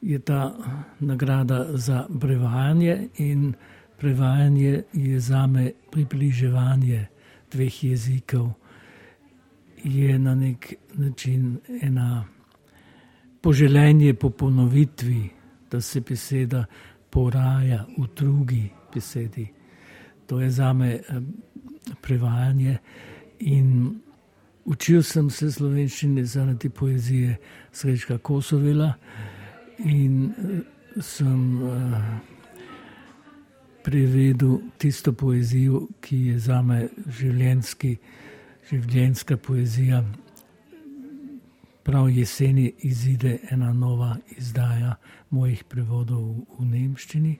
je 0.01 0.19
ta 0.19 0.53
nagrada 1.00 1.77
za 1.77 2.07
prevajanje, 2.19 3.07
in 3.17 3.53
prevajanje 3.98 4.83
je 4.93 5.19
za 5.19 5.48
me 5.48 5.71
približevanje 5.91 7.07
dveh 7.51 7.83
jezikov, 7.83 8.50
je 9.83 10.19
na 10.19 10.36
nek 10.36 10.74
način 10.93 11.57
ena 11.81 12.25
poželenje 13.41 14.13
po 14.13 14.29
ponovitvi, 14.29 15.29
da 15.71 15.81
se 15.81 16.01
beseda 16.01 16.65
poraja 17.10 17.86
v 17.98 18.07
drugi 18.15 18.69
besedi. 18.93 19.48
To 20.27 20.41
je 20.41 20.51
za 20.51 20.74
me 20.74 20.93
eh, 20.93 21.01
prevajanje. 22.01 22.77
In 23.39 24.00
učil 24.65 25.03
sem 25.03 25.30
se 25.30 25.51
slovenščine 25.51 26.25
zaradi 26.25 26.70
poezije 26.70 27.38
Srečka 27.72 28.18
Kosovela 28.18 28.94
in 29.77 30.32
eh, 30.32 31.01
sem 31.01 31.63
uh, 31.63 31.72
prevedel 33.84 34.60
tisto 34.77 35.13
poezijo, 35.13 35.88
ki 36.01 36.18
je 36.18 36.39
za 36.39 36.62
me 36.62 36.88
življenski, 37.08 37.96
življenska 38.70 39.38
poezija. 39.38 40.03
Prav 41.84 42.10
jeseni 42.13 42.68
izide 42.86 43.39
ena 43.50 43.72
nova 43.74 44.18
izdaja 44.38 44.98
mojih 45.30 45.63
prevodov 45.63 46.27
v 46.60 46.68
nemščini. 46.68 47.39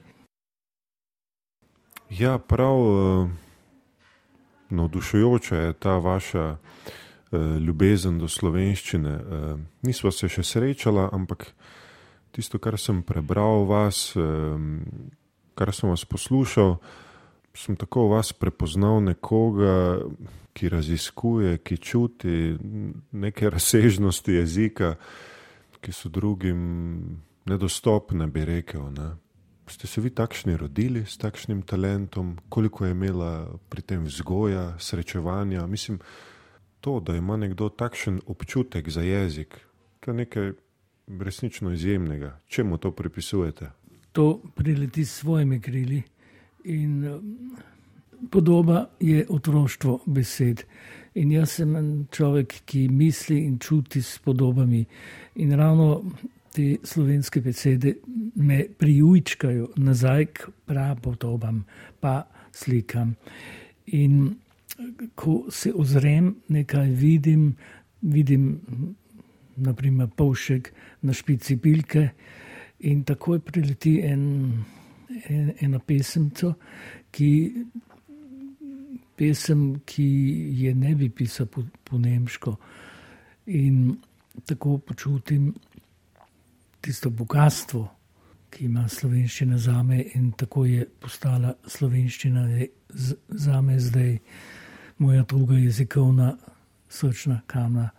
Ja, 2.10 2.38
prav 2.38 2.80
uh, 2.80 3.30
navdušujoča 4.70 5.56
je 5.56 5.72
ta 5.72 5.96
vaša 5.98 6.56
ljubezen 7.32 8.18
do 8.20 8.28
slovenščine. 8.28 9.12
Uh, 9.16 9.60
nismo 9.82 10.12
se 10.12 10.28
še 10.28 10.44
srečala, 10.44 11.08
ampak 11.12 11.48
tisto, 12.32 12.60
kar 12.60 12.78
sem 12.80 13.02
prebral 13.04 13.62
o 13.62 13.64
vas, 13.68 14.14
kar 15.52 15.72
sem 15.76 15.90
vas 15.92 16.04
poslušal, 16.08 16.78
sem 17.52 17.76
tako 17.76 18.06
v 18.06 18.14
vas 18.16 18.32
prepoznal 18.32 19.02
nekoga 19.04 20.00
ki 20.52 20.68
raziskuje, 20.68 21.58
ki 21.58 21.76
čuti 21.76 22.56
neke 23.12 23.50
razsežnosti 23.50 24.32
jezika, 24.32 24.94
ki 25.80 25.92
so 25.92 26.08
drugim 26.08 27.18
nedostopne, 27.48 28.26
bi 28.26 28.44
rekel. 28.44 28.92
Ne. 28.92 29.16
ste 29.66 29.86
se 29.86 30.00
vi 30.00 30.10
takšni 30.10 30.56
rodili 30.56 31.06
s 31.06 31.16
takšnim 31.16 31.62
talentom, 31.62 32.36
koliko 32.48 32.84
je 32.84 32.90
imela 32.90 33.48
pri 33.68 33.82
tem 33.82 34.04
vzgoja, 34.04 34.76
srečevanja. 34.78 35.66
Mislim, 35.66 35.98
to, 36.82 37.00
da 37.00 37.14
ima 37.16 37.36
nekdo 37.38 37.68
takšen 37.68 38.20
občutek 38.26 38.88
za 38.90 39.02
jezik, 39.02 39.60
to 40.00 40.10
je 40.10 40.14
nekaj 40.14 40.52
resnično 41.06 41.72
izjemnega. 41.72 42.38
Čemu 42.46 42.78
to 42.78 42.90
pripisujete? 42.90 43.70
To 44.12 44.42
prileti 44.54 45.04
s 45.04 45.14
svojimi 45.22 45.60
krili 45.60 46.02
in 46.64 47.04
um, 47.08 47.56
podoba 48.30 48.86
je 49.00 49.26
otroštvo 49.28 50.00
besed. 50.06 50.64
In 51.14 51.32
jaz 51.32 51.58
sem 51.60 52.06
človek, 52.10 52.54
ki 52.64 52.88
misli 52.88 53.38
in 53.44 53.58
čuti 53.58 54.02
s 54.02 54.18
podobami. 54.18 54.84
In 55.34 55.52
ravno 55.52 56.02
te 56.52 56.76
slovenske 56.82 57.40
besede 57.40 57.94
me 58.34 58.64
prijujčkajo 58.78 59.68
nazaj 59.76 60.26
k 60.26 60.48
prapotobam, 60.66 61.64
pa 62.00 62.22
slikam. 62.52 63.14
In 63.86 64.34
ko 65.14 65.46
se 65.50 65.72
ozrem, 65.74 66.34
nekaj 66.48 66.90
vidim, 66.90 67.54
vidim 68.02 68.60
naprimer 69.56 70.08
polšek 70.16 70.72
na 71.02 71.12
špici 71.12 71.56
pilke 71.56 72.08
in 72.88 73.04
takoj 73.04 73.40
prileti 73.40 74.00
en, 74.04 74.24
en, 75.28 75.52
ena 75.60 75.78
pesemca, 75.78 76.54
ki, 77.12 77.30
pesem, 79.16 79.82
ki 79.86 80.06
je 80.64 80.74
ne 80.74 80.94
bi 80.98 81.10
pisal 81.10 81.46
po, 81.46 81.64
po 81.84 81.98
nemško. 81.98 82.56
In 83.54 83.96
tako 84.48 84.78
počutim, 84.78 85.52
tisto 86.82 87.10
bogatstvo, 87.10 87.84
ki 88.52 88.64
ima 88.66 88.88
slovenščina 88.88 89.58
za 89.58 89.82
me, 89.82 90.02
in 90.14 90.32
tako 90.36 90.64
je 90.66 90.86
postala 91.00 91.54
slovenščina 91.66 92.46
za 93.28 93.60
me 93.62 93.78
zdaj 93.80 94.18
moja 95.02 95.22
druga 95.22 95.54
jezikovna 95.58 96.36
srčna 96.88 97.40
kamna. 97.46 97.90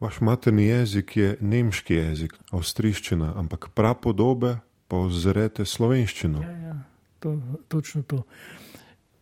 Vaš 0.00 0.20
materni 0.20 0.66
jezik 0.66 1.16
je 1.16 1.36
nemški 1.40 1.94
jezik, 1.94 2.34
avstriščina, 2.50 3.32
ampak 3.36 3.68
prapodobe 3.74 4.56
pa 4.88 4.96
ozrete 4.96 5.64
slovenščino. 5.64 6.42
Ja, 6.42 6.50
ja, 6.50 6.76
to, 7.18 7.34
točno 7.68 8.02
to. 8.02 8.22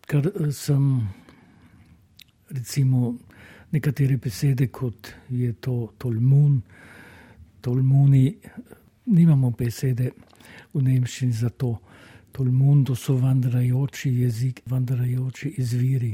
Ker 0.05 0.27
eh, 0.27 0.51
sem, 0.51 1.07
recimo, 2.49 3.15
nekatere 3.71 4.17
besede, 4.17 4.67
kot 4.67 5.09
je 5.29 5.53
to 5.53 5.93
tolmun, 5.97 6.61
Tolmuni, 7.63 8.27
nimamo 9.05 9.53
besede 9.55 10.09
v 10.73 10.81
nemščini 10.83 11.31
za 11.31 11.49
to. 11.49 11.77
Tolmun, 12.35 12.81
to 12.83 12.95
so 12.95 13.15
vandrajoči 13.15 14.11
jezik, 14.19 14.59
vandrajoči 14.67 15.53
izviri. 15.63 16.11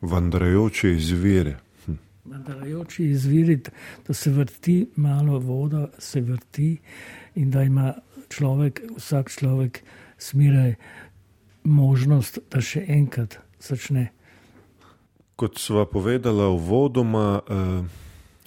Vandrajoči 0.00 0.90
izviri. 0.90 1.54
Hm. 1.86 1.92
Vandrajoči 2.24 3.04
izviri, 3.04 3.60
da 4.06 4.14
se 4.14 4.30
vrti 4.30 4.90
malo 4.96 5.38
voda, 5.38 5.88
se 5.98 6.20
vrti 6.20 6.78
in 7.34 7.50
da 7.50 7.62
ima 7.62 7.94
človek, 8.28 8.82
vsak 8.96 9.30
človek, 9.30 9.82
smiraj 10.18 10.74
možnost, 11.64 12.38
da 12.50 12.60
še 12.60 12.84
enkrat 12.88 13.38
začne. 13.60 14.08
Kot 15.38 15.58
sva 15.58 15.86
povedala 15.86 16.48
v 16.50 16.58
vodoma, 16.58 17.40
eh, 17.42 17.82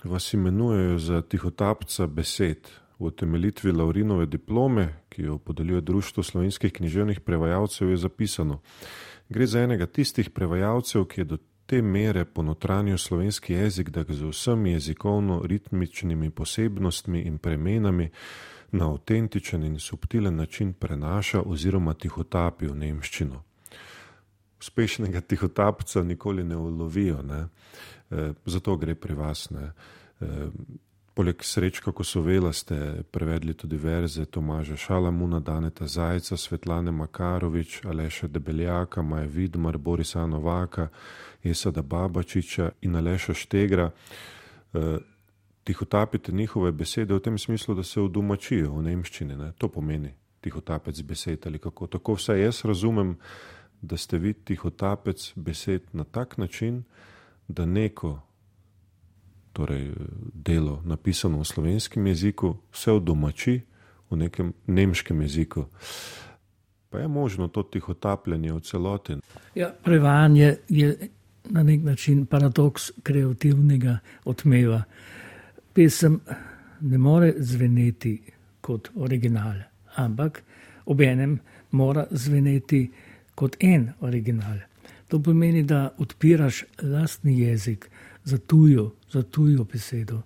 vas 0.04 0.34
imenujejo 0.34 1.00
za 1.00 1.22
tihotapca 1.22 2.08
besed. 2.08 2.68
V 3.02 3.10
temeljitvi 3.10 3.72
Laurinove 3.72 4.26
diplome, 4.26 4.94
ki 5.10 5.24
jo 5.24 5.38
podeljuje 5.38 5.82
Društvo 5.82 6.24
slovenskih 6.24 6.74
književnih 6.74 7.20
prevajalcev, 7.20 7.90
je 7.90 7.98
zapisano: 7.98 8.60
Gre 9.32 9.46
za 9.48 9.62
enega 9.64 9.86
tistih 9.86 10.30
prevajalcev, 10.30 11.06
ki 11.08 11.22
je 11.22 11.26
do 11.26 11.38
te 11.66 11.82
mere 11.82 12.26
ponotranil 12.26 12.98
slovenski 12.98 13.54
jezik, 13.54 13.90
da 13.90 14.04
ga 14.04 14.14
z 14.14 14.28
vsemi 14.28 14.74
jezikovno-ritmičnimi 14.74 16.30
posebnostmi 16.30 17.22
in 17.22 17.38
premenami 17.38 18.10
na 18.72 18.90
avtentičen 18.92 19.64
in 19.64 19.80
subtilen 19.80 20.36
način 20.36 20.74
prenaša 20.74 21.42
oziroma 21.46 21.94
tihotapi 21.94 22.68
v 22.68 22.76
nemščino. 22.76 23.44
Uspešnega 24.60 25.22
tihotapca 25.32 26.04
nikoli 26.04 26.44
ne 26.44 26.58
ulovijo. 26.58 27.22
Ne? 27.22 27.46
Eh, 28.12 28.34
zato 28.46 28.76
gre 28.76 28.96
pri 28.96 29.16
vas. 29.16 29.50
Ne. 29.50 29.72
Eh, 30.22 30.28
poleg 31.14 31.44
srečka, 31.44 31.92
ko 31.92 32.04
so 32.04 32.22
vela, 32.22 32.54
ste 32.54 33.04
prevedli 33.12 33.54
tudi 33.54 33.78
verze 33.78 34.26
Tomaža 34.26 34.78
Šalamuna, 34.78 35.40
Daneta 35.40 35.88
Zajca, 35.88 36.38
Svetlane 36.38 36.92
Makarovič, 36.92 37.82
Aleša 37.86 38.28
Debeljaka, 38.28 39.02
Maja 39.02 39.26
Vidmar, 39.26 39.78
Borisa 39.78 40.26
Novaka, 40.26 40.88
Jesada 41.44 41.82
Babačiča 41.82 42.72
in 42.82 42.96
Aleša 42.96 43.34
Štegra. 43.34 43.92
Eh, 44.74 44.98
tihotapite 45.64 46.32
njihove 46.32 46.72
besede 46.72 47.14
v 47.14 47.20
tem 47.20 47.38
smislu, 47.38 47.76
da 47.76 47.84
se 47.84 48.02
vdomačijo 48.02 48.72
v 48.72 48.84
nemščini. 48.84 49.36
Ne. 49.36 49.52
To 49.58 49.68
pomeni 49.68 50.14
tihotapec 50.42 51.02
besed 51.02 51.46
ali 51.46 51.60
kako. 51.60 51.88
Tako 51.88 52.14
vsaj 52.14 52.42
jaz 52.42 52.66
razumem, 52.66 53.18
da 53.82 53.98
ste 53.98 54.18
vi 54.18 54.34
tihotapec 54.34 55.34
besed 55.36 55.82
na 55.94 56.04
tak 56.04 56.38
način, 56.38 56.84
da 57.48 57.66
neko 57.66 58.22
torej, 59.54 59.92
delo, 60.34 60.82
napisano 60.86 61.40
v 61.40 61.46
slovenskem 61.46 62.08
jeziku, 62.08 62.56
vse 62.72 62.92
odomači 62.92 63.62
v 64.10 64.16
nekem 64.16 64.54
nemškem 64.68 65.22
jeziku. 65.22 65.66
Pa 66.90 67.00
je 67.00 67.08
možno 67.08 67.48
to 67.48 67.64
tihotapljanje 67.64 68.54
v 68.54 68.60
celoti. 68.60 69.14
Ja, 69.56 69.72
prevajanje 69.84 70.56
je 70.70 71.08
na 71.50 71.64
nek 71.64 71.82
način 71.84 72.26
paradoks 72.26 72.92
kreativnega 73.04 73.98
odmeva. 74.26 74.84
Pesem 75.74 76.20
ne 76.82 76.98
more 76.98 77.34
zveneti 77.38 78.22
kot 78.62 78.90
original, 78.96 79.56
ampak 79.96 80.44
obenem 80.86 81.40
mora 81.72 82.06
zveneti 82.12 82.92
kot 83.36 83.56
en 83.60 83.94
original. 84.02 84.58
To 85.08 85.20
pomeni, 85.20 85.64
da 85.64 85.96
odpiraš 85.98 86.64
lastni 86.82 87.40
jezik 87.40 87.90
za 88.24 88.38
tujo, 88.38 88.92
za 89.12 89.24
tujo 89.24 89.64
besedo. 89.64 90.22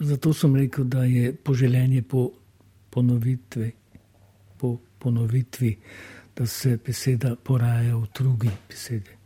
Zato 0.00 0.32
sem 0.32 0.56
rekel, 0.56 0.84
da 0.84 1.04
je 1.04 1.36
poželjenje 1.36 2.02
po 2.02 2.30
ponovitvi, 2.90 3.72
po 4.58 4.76
ponovitvi, 4.98 5.78
da 6.36 6.46
se 6.46 6.78
beseda 6.86 7.36
poraja 7.36 7.96
v 7.96 8.06
drugi 8.18 8.50
besedi. 8.68 9.16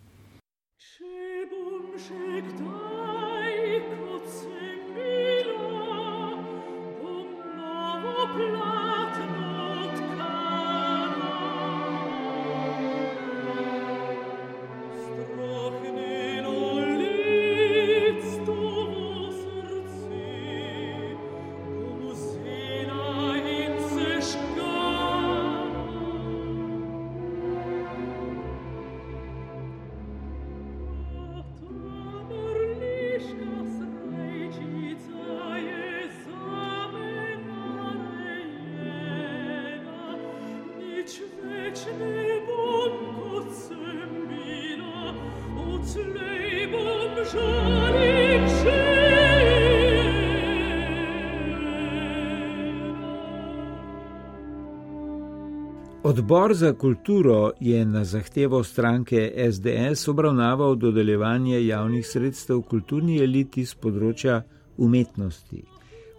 Odbor 56.21 56.55
za 56.55 56.73
kulturo 56.73 57.53
je 57.61 57.85
na 57.85 58.05
zahtevo 58.05 58.65
stranke 58.65 59.33
SDS 59.53 60.09
obravnaval 60.09 60.75
dodeljevanje 60.77 61.67
javnih 61.67 62.07
sredstev 62.07 62.59
kulturni 62.63 63.17
eliti 63.25 63.65
z 63.65 63.79
področja 63.81 64.35
umetnosti. 64.77 65.63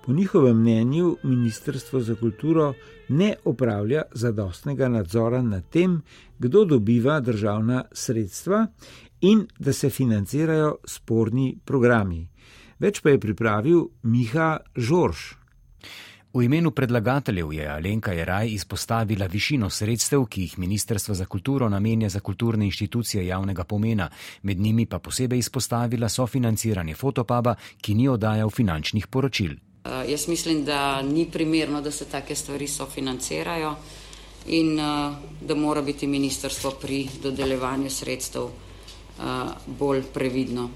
Po 0.01 0.13
njihovem 0.13 0.57
mnenju 0.57 1.11
Ministrstvo 1.23 2.01
za 2.01 2.15
kulturo 2.15 2.71
ne 3.09 3.35
opravlja 3.45 4.01
zadostnega 4.13 4.89
nadzora 4.89 5.41
nad 5.41 5.69
tem, 5.69 5.99
kdo 6.39 6.65
dobiva 6.65 7.19
državna 7.19 7.83
sredstva 7.91 8.63
in 9.21 9.45
da 9.59 9.73
se 9.73 9.89
financirajo 9.89 10.79
sporni 10.87 11.59
programi. 11.65 12.23
Več 12.79 13.03
pa 13.05 13.13
je 13.13 13.21
pripravil 13.21 13.85
Miha 14.01 14.49
Žorž. 14.75 15.40
V 16.33 16.43
imenu 16.43 16.71
predlagateljev 16.71 17.53
je 17.53 17.67
Alenka 17.67 18.13
Jeraj 18.13 18.47
izpostavila 18.53 19.25
višino 19.27 19.69
sredstev, 19.69 20.25
ki 20.25 20.41
jih 20.41 20.59
Ministrstvo 20.59 21.15
za 21.15 21.25
kulturo 21.25 21.69
namenja 21.69 22.09
za 22.09 22.19
kulturne 22.19 22.65
inštitucije 22.65 23.25
javnega 23.27 23.63
pomena, 23.63 24.09
med 24.41 24.59
njimi 24.59 24.85
pa 24.85 24.99
posebej 24.99 25.39
izpostavila 25.39 26.09
sofinanciranje 26.09 26.95
fotopuba, 26.95 27.55
ki 27.81 27.95
ni 27.95 28.07
oddajal 28.07 28.49
finančnih 28.49 29.07
poročil. 29.07 29.51
Uh, 29.51 30.09
jaz 30.09 30.27
mislim, 30.27 30.63
da 30.65 31.01
ni 31.01 31.27
primerno, 31.31 31.81
da 31.81 31.91
se 31.91 32.05
take 32.05 32.35
stvari 32.35 32.67
sofinancirajo 32.67 33.75
in 34.47 34.79
uh, 34.79 35.15
da 35.41 35.55
mora 35.55 35.81
biti 35.81 36.07
ministrstvo 36.07 36.71
pri 36.81 37.07
dodeljevanju 37.23 37.89
sredstev 37.89 38.43
uh, 38.43 38.53
bolj 39.67 40.03
previdno. 40.13 40.69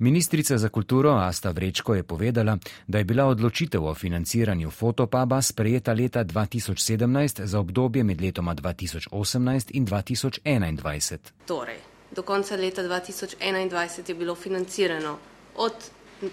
Ministrica 0.00 0.58
za 0.58 0.68
kulturo 0.68 1.10
Asta 1.10 1.50
Vrečko 1.50 1.94
je 1.94 2.02
povedala, 2.02 2.58
da 2.86 2.98
je 2.98 3.04
bila 3.04 3.24
odločitev 3.26 3.84
o 3.84 3.94
financiranju 3.94 4.70
fotopuba 4.70 5.42
sprejeta 5.42 5.92
leta 5.92 6.24
2017 6.24 7.44
za 7.44 7.60
obdobje 7.60 8.04
med 8.04 8.20
letoma 8.20 8.54
2018 8.54 9.70
in 9.70 9.86
2021. 9.86 11.18
Torej, 11.46 11.76
do 12.16 12.22
konca 12.22 12.56
leta 12.56 12.82
2021 12.82 14.08
je 14.08 14.14
bilo 14.14 14.34
financirano 14.34 15.18
od 15.56 15.74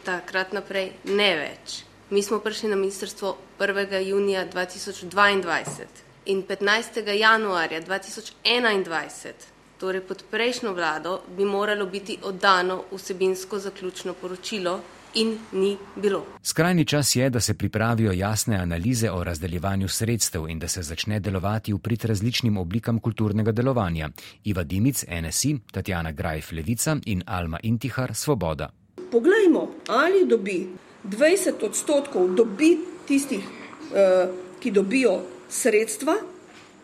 takrat 0.03 0.53
naprej 0.53 0.91
ne 1.05 1.35
več. 1.35 1.83
Mi 2.09 2.23
smo 2.23 2.39
prišli 2.39 2.69
na 2.69 2.75
ministrstvo 2.75 3.37
1. 3.59 4.07
junija 4.07 4.45
2022 4.53 5.85
in 6.25 6.43
15. 6.43 7.09
januarja 7.19 7.81
2021 7.81 9.54
torej 9.79 10.01
pod 10.01 10.23
prejšnjo 10.31 10.73
vlado, 10.73 11.21
bi 11.37 11.45
moralo 11.45 11.85
biti 11.85 12.17
oddano 12.23 12.83
vsebinsko 12.91 13.59
zaključno 13.59 14.13
poročilo 14.13 14.79
in 15.15 15.37
ni 15.51 15.77
bilo. 15.95 16.25
Skrajni 16.43 16.85
čas 16.85 17.15
je, 17.15 17.29
da 17.29 17.39
se 17.39 17.53
pripravijo 17.53 18.11
jasne 18.11 18.57
analize 18.57 19.11
o 19.11 19.23
razdeljevanju 19.23 19.87
sredstev 19.87 20.49
in 20.49 20.59
da 20.59 20.67
se 20.67 20.81
začne 20.81 21.19
delovati 21.19 21.73
v 21.73 21.77
prid 21.77 22.05
različnim 22.05 22.57
oblikam 22.57 22.99
kulturnega 22.99 23.51
delovanja. 23.51 24.09
Iva 24.43 24.63
Dimic, 24.63 25.05
NSI, 25.21 25.57
Tatjana 25.71 26.11
Grajf, 26.11 26.51
Levica 26.51 26.97
in 27.05 27.23
Alma 27.25 27.59
Intihar, 27.63 28.13
Svoboda. 28.13 28.69
Poglejmo, 29.11 29.71
ali 29.87 30.25
dobi 30.27 30.67
20 31.03 31.65
odstotkov 31.65 32.35
dobi 32.35 32.77
tistih, 33.07 33.39
uh, 33.39 34.29
ki 34.59 34.71
dobijo 34.71 35.21
sredstva, 35.49 36.15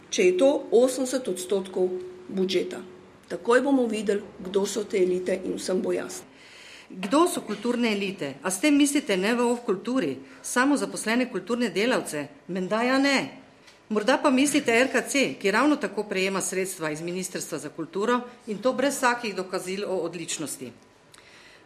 če 0.10 0.26
je 0.26 0.38
to 0.38 0.68
80 0.72 1.30
odstotkov 1.30 1.90
budžeta. 2.32 2.82
Takoj 3.28 3.62
bomo 3.62 3.86
videli, 3.88 4.24
kdo 4.40 4.66
so 4.66 4.84
te 4.84 4.98
elite 4.98 5.40
in 5.46 5.56
vsem 5.56 5.82
bo 5.82 5.94
jasno. 5.94 6.28
Kdo 6.90 7.28
so 7.28 7.42
kulturne 7.42 7.94
elite? 7.94 8.34
A 8.44 8.52
s 8.52 8.60
tem 8.60 8.76
mislite 8.76 9.16
ne 9.18 9.32
v 9.36 9.56
kulturi, 9.66 10.18
samo 10.42 10.78
zaposlene 10.78 11.30
kulturne 11.32 11.70
delavce? 11.70 12.28
Menda 12.48 12.82
ja 12.84 12.98
ne. 13.00 13.42
Morda 13.90 14.18
pa 14.18 14.30
mislite 14.30 14.76
RKC, 14.84 15.40
ki 15.40 15.52
ravno 15.52 15.76
tako 15.76 16.04
prejema 16.04 16.42
sredstva 16.42 16.92
iz 16.92 17.02
Ministrstva 17.02 17.58
za 17.58 17.70
kulturo 17.70 18.20
in 18.48 18.58
to 18.58 18.74
brez 18.74 18.98
vsakih 18.98 19.36
dokazil 19.36 19.84
o 19.88 19.98
odličnosti. 20.04 20.72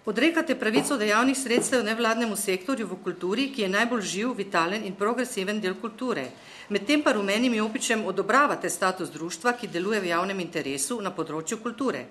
Odrekate 0.05 0.55
pravico 0.55 0.97
dejavnih 0.97 1.37
sredstev 1.37 1.83
nevladnemu 1.83 2.35
sektorju 2.35 2.85
v 2.87 2.95
kulturi, 3.03 3.45
ki 3.49 3.61
je 3.63 3.69
najbolj 3.73 4.01
živ, 4.01 4.33
vitalen 4.37 4.83
in 4.85 4.93
progresiven 4.93 5.57
del 5.61 5.73
kulture. 5.81 6.27
Medtem 6.69 7.01
pa 7.01 7.13
rumenim 7.17 7.53
jopičem 7.53 8.03
odobravate 8.05 8.69
status 8.69 9.09
društva, 9.09 9.55
ki 9.57 9.67
deluje 9.67 9.99
v 10.03 10.11
javnem 10.11 10.39
interesu 10.39 10.99
na 11.01 11.09
področju 11.09 11.57
kulture. 11.57 12.03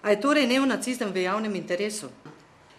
A 0.00 0.14
je 0.14 0.20
torej 0.20 0.46
neonacizem 0.48 1.12
v 1.12 1.26
javnem 1.26 1.54
interesu? 1.60 2.08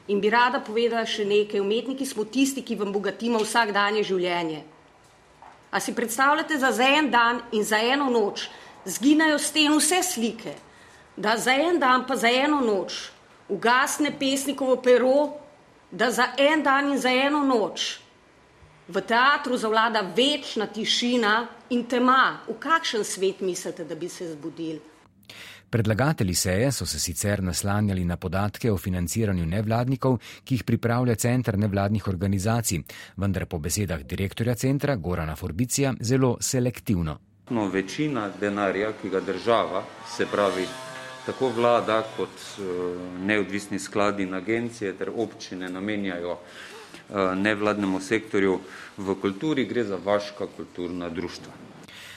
In 0.07 0.17
bi 0.19 0.31
rada 0.33 0.57
povedala 0.65 1.05
še 1.05 1.25
nekaj, 1.25 1.61
umetniki 1.61 2.05
smo 2.05 2.25
tisti, 2.25 2.63
ki 2.65 2.79
vam 2.79 2.89
bogatimo 2.95 3.37
vsak 3.43 3.75
danje 3.75 4.01
življenje. 4.09 4.63
A 5.69 5.79
si 5.79 5.93
predstavljate, 5.93 6.57
da 6.57 6.71
za 6.71 6.87
en 6.97 7.11
dan 7.13 7.43
in 7.51 7.61
za 7.61 7.77
eno 7.77 8.09
noč 8.09 8.47
zginajo 8.89 9.37
sten 9.37 9.77
vse 9.77 10.01
slike, 10.01 10.55
da 11.15 11.37
za 11.37 11.53
en 11.53 11.77
dan 11.77 12.07
pa 12.09 12.17
za 12.17 12.31
eno 12.31 12.63
noč 12.65 13.16
ugasne 13.49 14.11
pesnikovo 14.19 14.81
pero, 14.81 15.39
da 15.91 16.11
za 16.11 16.33
en 16.37 16.63
dan 16.63 16.91
in 16.91 16.99
za 16.99 17.09
eno 17.09 17.43
noč 17.43 18.07
v 18.87 19.01
teatru 19.01 19.57
zavlada 19.57 20.01
večna 20.15 20.67
tišina 20.67 21.47
in 21.69 21.83
tema. 21.83 22.39
V 22.47 22.59
kakšen 22.59 23.03
svet 23.03 23.41
mislite, 23.41 23.83
da 23.83 23.95
bi 23.95 24.09
se 24.09 24.31
zbudili? 24.31 24.79
Predlagatelji 25.69 26.33
seje 26.33 26.71
so 26.71 26.85
se 26.85 26.99
sicer 26.99 27.43
naslanjali 27.43 28.05
na 28.05 28.17
podatke 28.17 28.71
o 28.71 28.77
financiranju 28.77 29.45
nevladnikov, 29.45 30.17
ki 30.43 30.55
jih 30.55 30.63
pripravlja 30.63 31.15
Centr 31.15 31.57
nevladnih 31.57 32.07
organizacij, 32.07 32.83
vendar 33.17 33.45
po 33.45 33.59
besedah 33.59 34.03
direktorja 34.03 34.55
centra 34.55 34.95
Gorana 34.95 35.35
Forbicija 35.35 35.93
zelo 35.99 36.37
selektivno. 36.39 37.19
No, 37.49 37.67
večina 37.67 38.29
denarja, 38.39 38.93
ki 39.01 39.09
ga 39.09 39.19
država, 39.19 39.83
se 40.17 40.25
pravi 40.31 40.67
tako 41.27 41.49
vlada 41.49 42.01
kot 42.17 42.29
eh, 42.29 42.63
neodvisni 43.25 43.79
skladi 43.79 44.23
in 44.23 44.33
agencije 44.33 44.93
ter 44.97 45.11
občine 45.15 45.69
namenjajo 45.69 46.37
eh, 46.37 47.35
nevladnemu 47.35 47.99
sektorju 47.99 48.59
v 48.97 49.15
kulturi, 49.21 49.65
gre 49.65 49.83
za 49.83 49.99
vaška 50.05 50.47
kulturna 50.55 51.09
društva. 51.09 51.53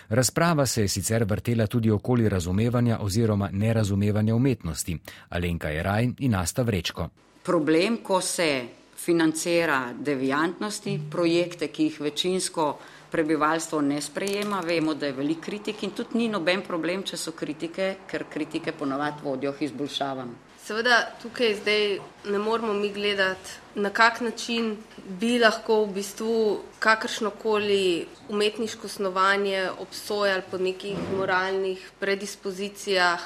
Razprava 0.08 0.66
se 0.66 0.82
je 0.82 0.88
sicer 0.88 1.24
vrtela 1.24 1.66
tudi 1.66 1.90
okoli 1.90 2.28
razumevanja 2.28 2.98
oziroma 3.00 3.48
nerazumevanja 3.52 4.34
umetnosti. 4.34 4.98
Alenka 5.28 5.68
je 5.68 5.82
raj 5.82 6.08
in 6.18 6.30
nasta 6.30 6.62
vrečko. 6.62 7.08
Problem, 7.42 7.96
ko 8.02 8.20
se 8.20 8.62
financira 8.98 9.92
devijantnosti, 9.98 11.00
projekte, 11.10 11.68
ki 11.68 11.84
jih 11.84 12.00
večinsko 12.00 12.78
prebivalstvo 13.10 13.80
ne 13.80 14.00
sprejema, 14.00 14.60
vemo, 14.60 14.94
da 14.94 15.06
je 15.06 15.12
veliko 15.12 15.40
kritik 15.40 15.82
in 15.82 15.90
tudi 15.90 16.18
ni 16.18 16.28
noben 16.28 16.62
problem, 16.62 17.02
če 17.02 17.16
so 17.16 17.32
kritike, 17.32 17.96
ker 18.06 18.24
kritike 18.30 18.72
ponovadi 18.72 19.24
vodijo 19.24 19.52
k 19.52 19.66
izboljšavam. 19.66 20.30
Seveda 20.60 21.00
tukaj 21.22 21.54
zdaj 21.62 21.84
ne 22.30 22.38
moramo 22.38 22.72
mi 22.72 22.92
gledati, 22.92 23.56
na 23.74 23.90
kak 23.90 24.20
način 24.20 24.76
bi 25.20 25.38
lahko 25.38 25.80
v 25.84 25.94
bistvu 25.94 26.34
kakršnokoli 26.78 28.06
umetniško 28.28 28.88
snovanje 28.88 29.70
obsojali 29.78 30.42
po 30.50 30.58
nekih 30.58 30.98
moralnih 31.16 31.90
predispozicijah 32.00 33.24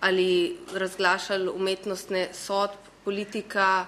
ali 0.00 0.56
razglašali 0.74 1.48
umetnostne 1.48 2.28
sodb. 2.32 2.78
Politika 3.04 3.86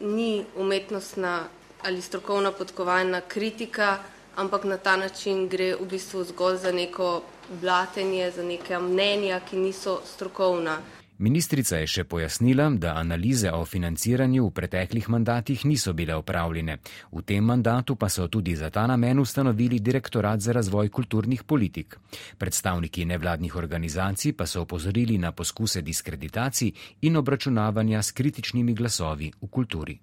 ni 0.00 0.44
umetnostna 0.56 1.44
ali 1.82 2.02
strokovna 2.02 2.52
podkovana 2.52 3.20
kritika, 3.20 3.98
ampak 4.40 4.64
na 4.64 4.76
ta 4.76 4.96
način 4.96 5.48
gre 5.48 5.74
v 5.76 5.88
bistvu 5.90 6.24
zgolj 6.24 6.56
za 6.56 6.72
neko 6.72 7.22
blatenje, 7.60 8.30
za 8.30 8.42
neke 8.42 8.78
mnenja, 8.78 9.40
ki 9.40 9.56
niso 9.56 10.00
strokovna. 10.14 10.78
Ministrica 11.20 11.76
je 11.76 11.88
še 11.92 12.04
pojasnila, 12.08 12.70
da 12.80 12.94
analize 12.96 13.50
o 13.52 13.66
financiranju 13.68 14.46
v 14.46 14.54
preteklih 14.56 15.08
mandatih 15.12 15.66
niso 15.68 15.92
bile 15.92 16.16
opravljene. 16.16 16.78
V 17.12 17.22
tem 17.28 17.44
mandatu 17.44 17.96
pa 18.00 18.08
so 18.08 18.24
tudi 18.32 18.56
za 18.56 18.70
ta 18.72 18.86
namen 18.88 19.20
ustanovili 19.20 19.82
direktorat 19.84 20.40
za 20.40 20.56
razvoj 20.56 20.88
kulturnih 20.88 21.44
politik. 21.44 21.98
Predstavniki 22.38 23.04
nevladnih 23.04 23.56
organizacij 23.56 24.32
pa 24.32 24.46
so 24.46 24.64
opozorili 24.64 25.18
na 25.18 25.32
poskuse 25.32 25.82
diskreditacij 25.82 26.72
in 27.02 27.20
obračunavanja 27.20 28.02
s 28.02 28.16
kritičnimi 28.16 28.72
glasovi 28.74 29.32
v 29.42 29.48
kulturi. 29.48 30.00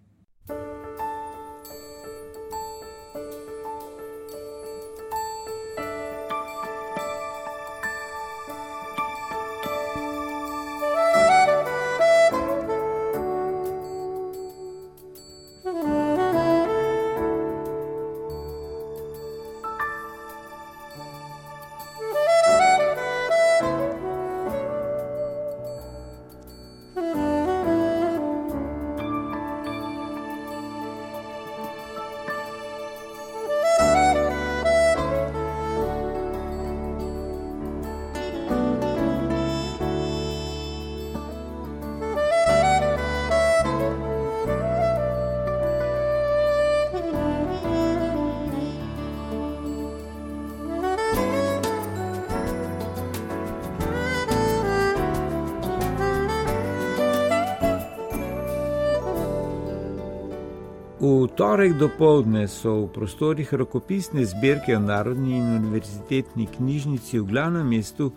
Torek 61.58 61.74
do 61.74 61.89
povdne 61.89 62.46
so 62.46 62.86
v 62.86 62.89
prostorih 62.93 63.50
rokopisne 63.50 64.22
zbirke 64.22 64.78
v 64.78 64.82
Narodni 64.86 65.41
in 65.41 65.58
univerzitetni 65.58 66.46
knjižnici 66.46 67.17
v 67.17 67.26
glavnem 67.26 67.65
mestu 67.65 68.12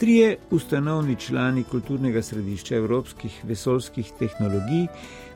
trije 0.00 0.40
ustanovni 0.48 1.12
člani 1.20 1.68
kulturnega 1.68 2.22
središča 2.24 2.80
evropskih 2.80 3.36
vesoljskih 3.44 4.16
tehnologij, 4.16 4.88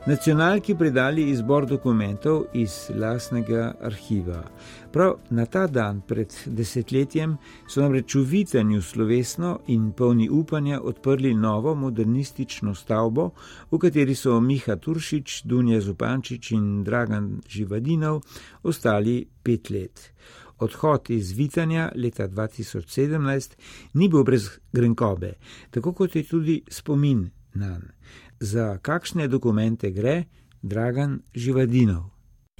nacionalki 0.05 0.75
predali 0.75 1.29
izbor 1.29 1.65
dokumentov 1.65 2.43
iz 2.53 2.89
lasnega 2.95 3.73
arhiva. 3.81 4.43
Prav 4.91 5.13
na 5.29 5.45
ta 5.45 5.67
dan 5.67 6.01
pred 6.01 6.33
desetletjem 6.45 7.37
so 7.67 7.81
namreč 7.81 8.15
v 8.15 8.23
Vitanju 8.23 8.81
slovesno 8.81 9.59
in 9.67 9.91
polni 9.91 10.29
upanja 10.29 10.81
odprli 10.81 11.33
novo 11.33 11.75
modernistično 11.75 12.75
stavbo, 12.75 13.29
v 13.71 13.77
kateri 13.77 14.15
so 14.15 14.39
Miha 14.39 14.75
Turšič, 14.75 15.43
Dunja 15.45 15.81
Zupančič 15.81 16.51
in 16.51 16.83
Dragan 16.83 17.41
Živadinov 17.47 18.21
ostali 18.63 19.27
pet 19.43 19.69
let. 19.69 20.13
Odhod 20.57 21.09
iz 21.09 21.31
Vitanja 21.37 21.91
leta 21.95 22.27
2017 22.27 23.55
ni 23.93 24.09
bil 24.09 24.23
brez 24.23 24.49
grenkobe, 24.73 25.33
tako 25.69 25.93
kot 25.93 26.15
je 26.15 26.23
tudi 26.23 26.63
spomin 26.69 27.29
na 27.53 27.67
njega 27.67 28.30
za 28.41 28.77
kakšne 28.81 29.27
dokumente 29.29 29.91
gre 29.93 30.25
Dragan 30.61 31.21
Živadinov. 31.33 32.09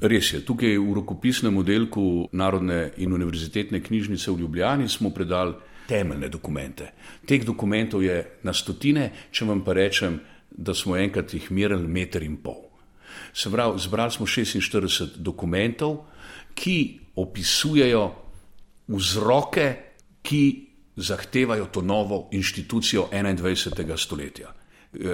Res 0.02 0.34
je, 0.34 0.41
tukaj 0.46 0.78
v 0.78 0.94
rokopisnem 0.98 1.58
oddelku 1.58 2.30
Narodne 2.34 2.94
in 2.98 3.13
univerzitetne 3.13 3.82
knjižnice 3.82 4.32
v 4.32 4.39
Ljubljani 4.39 4.89
smo 4.89 5.10
predali 5.10 5.54
temeljne 5.89 6.30
dokumente. 6.30 6.94
Teh 7.26 7.46
dokumentov 7.46 8.04
je 8.04 8.39
na 8.44 8.54
stotine, 8.54 9.12
če 9.32 9.46
vam 9.46 9.62
pa 9.65 9.74
rečem, 9.74 10.20
da 10.52 10.74
smo 10.74 10.98
enkrat 10.98 11.34
jih 11.34 11.52
merili 11.52 11.88
meter 11.88 12.24
in 12.24 12.38
pol. 12.41 12.70
Se 13.34 13.50
pravi, 13.52 13.80
zbrali 13.80 14.12
smo 14.12 14.26
46 14.26 15.17
dokumentov, 15.17 16.06
ki 16.54 17.00
opisujejo 17.15 18.04
vzroke, 18.88 19.67
ki 20.22 20.44
zahtevajo 20.96 21.70
to 21.72 21.82
novo 21.82 22.28
inštitucijo 22.32 23.10
21. 23.12 23.98
stoletja. 23.98 24.61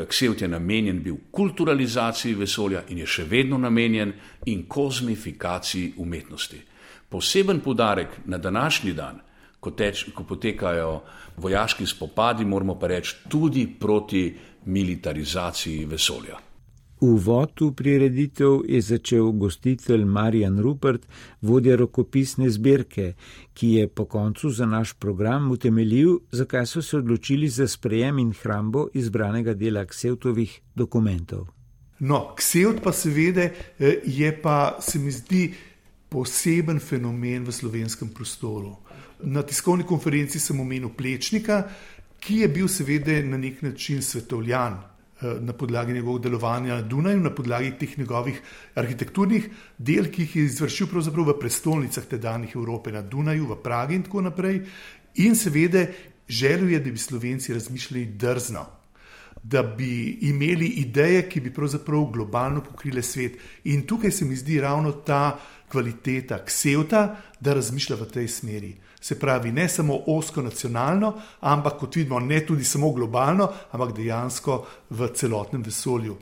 Ksevt 0.07 0.41
je 0.41 0.47
namenjen 0.47 1.03
bil 1.03 1.15
kulturalizaciji 1.31 2.33
vesolja 2.35 2.81
in 2.89 2.97
je 2.97 3.05
še 3.05 3.27
vedno 3.29 3.57
namenjen 3.61 4.13
in 4.45 4.63
kozmifikaciji 4.67 5.93
umetnosti. 5.97 6.61
Poseben 7.09 7.59
podarek 7.59 8.17
na 8.25 8.37
današnji 8.37 8.93
dan, 8.93 9.21
ko, 9.59 9.71
teč, 9.71 10.07
ko 10.13 10.23
potekajo 10.23 11.03
vojaški 11.37 11.85
spopadi, 11.85 12.45
moramo 12.45 12.79
pa 12.79 12.87
reči 12.87 13.15
tudi 13.29 13.67
proti 13.79 14.25
militarizaciji 14.65 15.85
vesolja. 15.85 16.46
Uvod 16.99 17.61
v 17.61 17.71
prireditev 17.77 18.63
je 18.65 18.81
začel 18.81 19.29
gostitelj 19.31 20.05
Marjan 20.05 20.57
Rupert, 20.59 21.05
vodja 21.41 21.75
rokopisne 21.77 22.49
zbirke, 22.49 23.13
ki 23.53 23.67
je 23.67 23.87
po 23.87 24.05
koncu 24.05 24.49
za 24.49 24.65
naš 24.65 24.93
program 24.93 25.51
utemeljil, 25.51 26.17
zakaj 26.31 26.65
so 26.65 26.81
se 26.81 26.97
odločili 26.97 27.49
za 27.49 27.67
sprejem 27.67 28.19
in 28.19 28.33
hrambo 28.33 28.87
izbranega 28.93 29.53
dela 29.53 29.85
Ksevtovih 29.85 30.59
dokumentov. 30.75 31.45
No, 31.99 32.33
Ksevt 32.35 32.81
pa 32.83 32.91
seveda 32.91 33.45
eh, 33.45 34.01
je 34.05 34.33
pa, 34.41 34.77
se 34.81 34.99
mi 34.99 35.11
zdi, 35.11 35.53
poseben 36.09 36.79
fenomen 36.79 37.45
v 37.45 37.53
slovenskem 37.53 38.09
prostoru. 38.09 38.73
Na 39.23 39.43
tiskovni 39.43 39.83
konferenci 39.83 40.39
sem 40.39 40.59
omenil 40.59 40.89
Plečnika, 40.97 41.63
ki 42.19 42.41
je 42.41 42.47
bil 42.49 42.67
seveda 42.67 43.21
na 43.21 43.37
nek 43.37 43.61
način 43.61 44.01
svetovljan 44.01 44.96
na 45.21 45.53
podlagi 45.53 45.93
njegovega 45.93 46.23
delovanja 46.23 46.75
na 46.75 46.81
Dunaju, 46.81 47.19
na 47.19 47.31
podlagi 47.35 47.71
teh 47.79 47.97
njegovih 47.97 48.41
arhitekturnih 48.75 49.49
del, 49.77 50.11
ki 50.11 50.21
jih 50.21 50.35
je 50.35 50.43
izvršil 50.45 50.87
pravzaprav 50.87 51.31
v 51.31 51.39
prestolnicah 51.39 52.05
tedanjih 52.05 52.55
Evrope, 52.55 52.91
na 52.91 53.01
Dunaju, 53.01 53.47
v 53.49 53.57
Pragi 53.63 53.95
in 53.95 54.03
tako 54.03 54.21
naprej. 54.21 54.61
In 55.15 55.35
seveda 55.35 55.87
želel 56.27 56.69
je, 56.69 56.79
da 56.79 56.91
bi 56.91 56.97
Slovenci 56.97 57.53
razmišljali 57.53 58.05
drzno, 58.05 58.65
da 59.43 59.63
bi 59.63 60.17
imeli 60.21 60.67
ideje, 60.67 61.29
ki 61.29 61.41
bi 61.41 61.53
pravzaprav 61.53 62.05
globalno 62.13 62.63
pokrile 62.63 63.01
svet. 63.01 63.39
In 63.63 63.87
tukaj 63.87 64.11
se 64.11 64.25
mi 64.25 64.35
zdi 64.35 64.61
ravno 64.61 64.91
ta 64.91 65.39
kvaliteta 65.71 66.43
ksevta, 66.45 67.15
da 67.39 67.53
razmišlja 67.53 67.95
v 67.95 68.05
tej 68.11 68.27
smeri. 68.27 68.75
Se 69.01 69.19
pravi, 69.19 69.51
ne 69.51 69.69
samo 69.69 69.99
osko 70.07 70.41
nacionalno, 70.41 71.13
ampak 71.39 71.77
kot 71.79 71.95
vidimo, 71.95 72.19
ne 72.19 72.45
tudi 72.45 72.63
samo 72.63 72.91
globalno, 72.91 73.51
ampak 73.71 73.93
dejansko 73.95 74.65
v 74.89 75.11
celotnem 75.15 75.63
vesolju. 75.63 76.17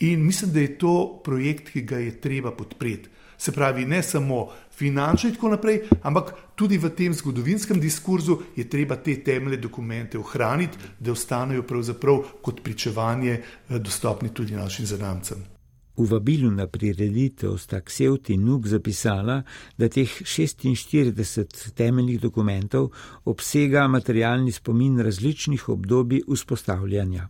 In 0.00 0.26
mislim, 0.26 0.52
da 0.52 0.60
je 0.60 0.78
to 0.78 1.20
projekt, 1.24 1.70
ki 1.70 1.82
ga 1.82 1.98
je 1.98 2.20
treba 2.20 2.50
podpreti. 2.50 3.08
Se 3.38 3.52
pravi, 3.52 3.84
ne 3.84 4.02
samo 4.02 4.48
finančno 4.70 5.28
in 5.28 5.34
tako 5.34 5.48
naprej, 5.48 5.80
ampak 6.02 6.34
tudi 6.54 6.78
v 6.78 6.90
tem 6.94 7.14
zgodovinskem 7.14 7.80
diskurzu 7.80 8.38
je 8.56 8.68
treba 8.70 8.96
te 8.96 9.16
temeljne 9.24 9.56
dokumente 9.56 10.18
ohraniti, 10.18 10.78
da 10.98 11.12
ostanejo 11.12 11.62
pravzaprav 11.62 12.22
kot 12.42 12.62
pričevanje 12.62 13.32
eh, 13.32 13.78
dostopni 13.78 14.34
tudi 14.34 14.54
našim 14.56 14.86
zanamcem. 14.86 15.51
V 15.96 16.06
vabilu 16.08 16.50
na 16.50 16.66
prireditev 16.66 17.58
sta 17.58 17.80
Ksevt 17.80 18.30
in 18.30 18.44
Nuk 18.44 18.66
zapisala, 18.66 19.42
da 19.76 19.88
teh 19.88 20.08
46 20.08 21.74
temeljnih 21.74 22.20
dokumentov 22.20 22.90
obsega 23.24 23.88
materialni 23.88 24.52
spomin 24.52 25.00
različnih 25.00 25.68
obdobij 25.68 26.22
vzpostavljanja 26.28 27.28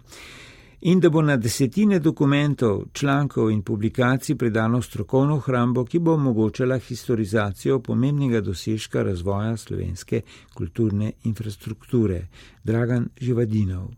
in 0.83 1.01
da 1.01 1.11
bo 1.11 1.23
na 1.23 1.37
desetine 1.37 1.99
dokumentov, 1.99 2.85
člankov 2.93 3.51
in 3.51 3.63
publikacij 3.63 4.37
predano 4.37 4.83
strokovno 4.83 5.39
hrambo, 5.39 5.85
ki 5.85 5.99
bo 5.99 6.15
omogočala 6.15 6.79
historizacijo 6.79 7.79
pomembnega 7.81 8.41
dosežka 8.41 9.03
razvoja 9.03 9.57
slovenske 9.57 10.21
kulturne 10.55 11.13
infrastrukture. 11.25 12.27
Dragan 12.65 13.09
Živadinov. 13.21 13.91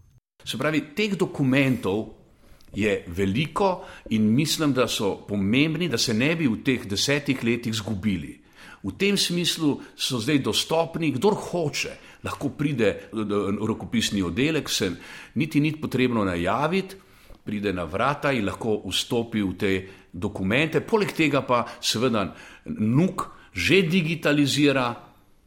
Se 0.45 0.59
pravi, 0.59 0.83
teh 0.97 1.17
dokumentov 1.17 2.24
je 2.75 3.05
veliko 3.07 3.85
in 4.11 4.31
mislim, 4.35 4.73
da 4.73 4.89
so 4.89 5.17
pomembni, 5.29 5.89
da 5.89 5.99
se 5.99 6.15
ne 6.15 6.35
bi 6.37 6.49
v 6.49 6.63
teh 6.65 6.87
desetih 6.87 7.45
letih 7.45 7.75
zgubili. 7.75 8.41
V 8.85 8.93
tem 8.99 9.17
smislu 9.17 9.79
so 9.97 10.21
zdaj 10.21 10.43
dostopni, 10.45 11.11
kdo 11.17 11.31
hoče, 11.33 11.95
lahko 12.25 12.51
pride 12.53 13.09
v 13.13 13.57
rokopisni 13.67 14.23
oddelek, 14.23 14.69
se 14.69 14.91
niti 15.35 15.61
ni 15.61 15.73
potrebno 15.73 16.25
najaviti, 16.25 16.97
pride 17.45 17.73
na 17.73 17.85
vrata 17.85 18.33
in 18.33 18.45
lahko 18.45 18.83
vstopi 18.89 19.43
v 19.43 19.57
te 19.57 19.73
dokumente. 20.13 20.81
Poleg 20.81 21.13
tega 21.13 21.43
pa 21.45 21.65
seveda 21.81 22.29
NUK 22.65 23.31
že 23.55 23.85
digitalizira 23.87 24.89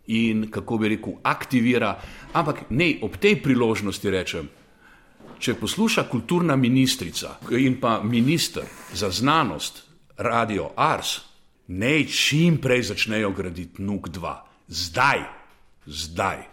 in, 0.08 0.48
kako 0.48 0.78
bi 0.78 0.96
rekel, 0.96 1.18
aktivira. 1.24 1.98
Ampak 2.34 2.70
ne 2.72 2.96
ob 3.04 3.18
tej 3.20 3.42
priložnosti 3.44 4.08
rečem, 4.08 4.48
če 5.40 5.54
posluša 5.54 6.04
kulturna 6.10 6.56
ministrica 6.56 7.38
in 7.52 7.80
pa 7.82 8.02
minister 8.04 8.64
za 8.94 9.10
znanost, 9.12 9.84
radio 10.18 10.72
Ars, 10.76 11.20
naj 11.68 12.06
čim 12.06 12.58
prej 12.58 12.84
začnejo 12.92 13.32
graditi 13.32 13.82
NUK 13.82 14.10
2. 14.10 14.36
Zdaj, 14.68 15.24
zdaj. 15.86 16.44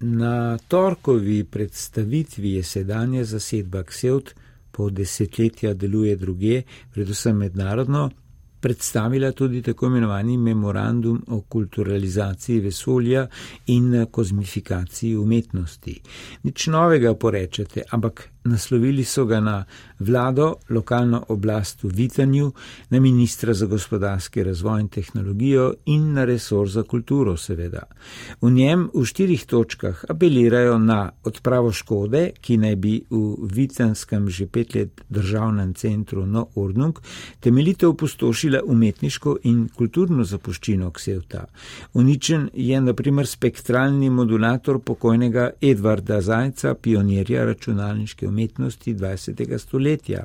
Na 0.00 0.58
torkovi 0.68 1.44
predstavitvi 1.44 2.52
je 2.52 2.62
sedanja 2.62 3.24
zasedba 3.24 3.82
Ksevt, 3.82 4.34
po 4.70 4.90
desetletja 4.90 5.74
deluje 5.74 6.16
druge, 6.16 6.62
predvsem 6.94 7.36
mednarodno, 7.36 8.10
predstavila 8.60 9.32
tudi 9.32 9.62
tako 9.62 9.86
imenovani 9.86 10.36
memorandum 10.36 11.22
o 11.28 11.40
kulturalizaciji 11.40 12.60
vesolja 12.60 13.26
in 13.66 14.06
kozmifikaciji 14.10 15.16
umetnosti. 15.16 16.00
Nič 16.42 16.66
novega 16.66 17.14
porečete, 17.14 17.82
ampak 17.90 18.28
naslovili 18.48 19.04
so 19.04 19.24
ga 19.24 19.40
na 19.40 19.64
vlado, 19.98 20.54
lokalno 20.70 21.24
oblast 21.28 21.84
v 21.84 21.88
Vitanju, 21.94 22.52
na 22.90 23.00
ministra 23.00 23.54
za 23.54 23.66
gospodarski 23.66 24.44
razvoj 24.44 24.80
in 24.80 24.88
tehnologijo 24.88 25.74
in 25.86 26.12
na 26.12 26.24
resor 26.24 26.68
za 26.68 26.82
kulturo, 26.82 27.36
seveda. 27.36 27.82
V 28.40 28.50
njem 28.50 28.88
v 28.94 29.04
štirih 29.04 29.46
točkah 29.46 30.04
apelirajo 30.08 30.78
na 30.78 31.10
odpravo 31.24 31.72
škode, 31.72 32.30
ki 32.40 32.56
naj 32.56 32.76
bi 32.76 32.94
v 33.10 33.48
Vitanskem 33.54 34.28
že 34.28 34.46
pet 34.46 34.74
let 34.74 35.00
državnem 35.08 35.74
centru 35.74 36.26
No 36.26 36.46
Ordnung 36.54 36.98
temeljito 37.40 37.90
opustošila 37.90 38.60
umetniško 38.66 39.36
in 39.42 39.68
kulturno 39.76 40.24
zapuščino 40.24 40.90
Ksevta. 40.90 41.44
Uničen 41.94 42.48
je 42.54 42.80
naprimer 42.80 43.26
spektralni 43.26 44.10
modulator 44.10 44.78
pokojnega 44.78 45.50
Edvarda 45.60 46.20
Zajca, 46.20 46.74
pionirja 46.74 47.44
računalniške 47.44 48.28
umetnosti 48.28 48.37
umetnosti 48.38 48.94
20. 48.94 49.58
stoletja. 49.58 50.24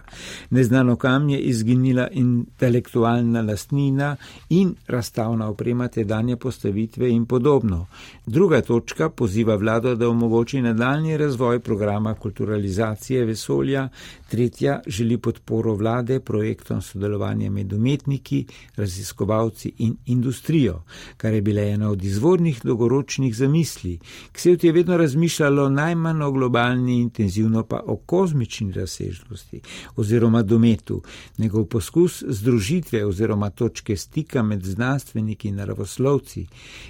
Neznano 0.49 0.95
kam 0.95 1.29
je 1.29 1.39
izginila 1.39 2.07
intelektualna 2.11 3.41
lastnina 3.41 4.15
in 4.49 4.75
razstavna 4.87 5.49
oprema 5.49 5.87
tedanje 5.87 6.35
postavitve 6.37 7.09
in 7.09 7.25
podobno. 7.25 7.87
Druga 8.25 8.61
točka 8.61 9.09
poziva 9.09 9.55
vlado, 9.55 9.95
da 9.95 10.09
omogoči 10.09 10.61
nadaljni 10.61 11.17
razvoj 11.17 11.59
programa 11.59 12.13
kulturalizacije 12.13 13.25
vesolja, 13.25 13.89
tretja 14.29 14.81
želi 14.87 15.17
podporo 15.17 15.73
vlade 15.75 16.19
projektom 16.19 16.81
sodelovanja 16.81 17.51
med 17.51 17.73
umetniki, 17.73 18.45
raziskovalci 18.75 19.71
in 19.77 19.95
industrijo, 20.05 20.83
kar 21.17 21.33
je 21.33 21.41
bila 21.41 21.61
ena 21.61 21.89
od 21.89 22.03
izvornih 22.03 22.61
dolgoročnih 22.63 23.35
zamisli. 23.35 23.99
Ksevt 24.31 24.63
je 24.63 24.71
vedno 24.71 24.97
razmišljalo 24.97 25.69
najmanj 25.69 26.21
o 26.21 26.31
globalni, 26.31 26.99
intenzivno 27.01 27.63
pa 27.63 27.81
o 27.85 27.97
kozmični 28.05 28.71
razsežnosti 28.71 29.61
oziroma 29.95 30.43
dometu. 30.43 31.01
Njegov 31.37 31.65
poskus 31.65 32.23
združitve 32.27 33.05
oziroma 33.05 33.49
točke 33.49 33.97
stika 33.97 34.43
med 34.43 34.63
znanstveniki 34.65 35.47
in 35.47 35.55
naravoslovci, 35.55 36.45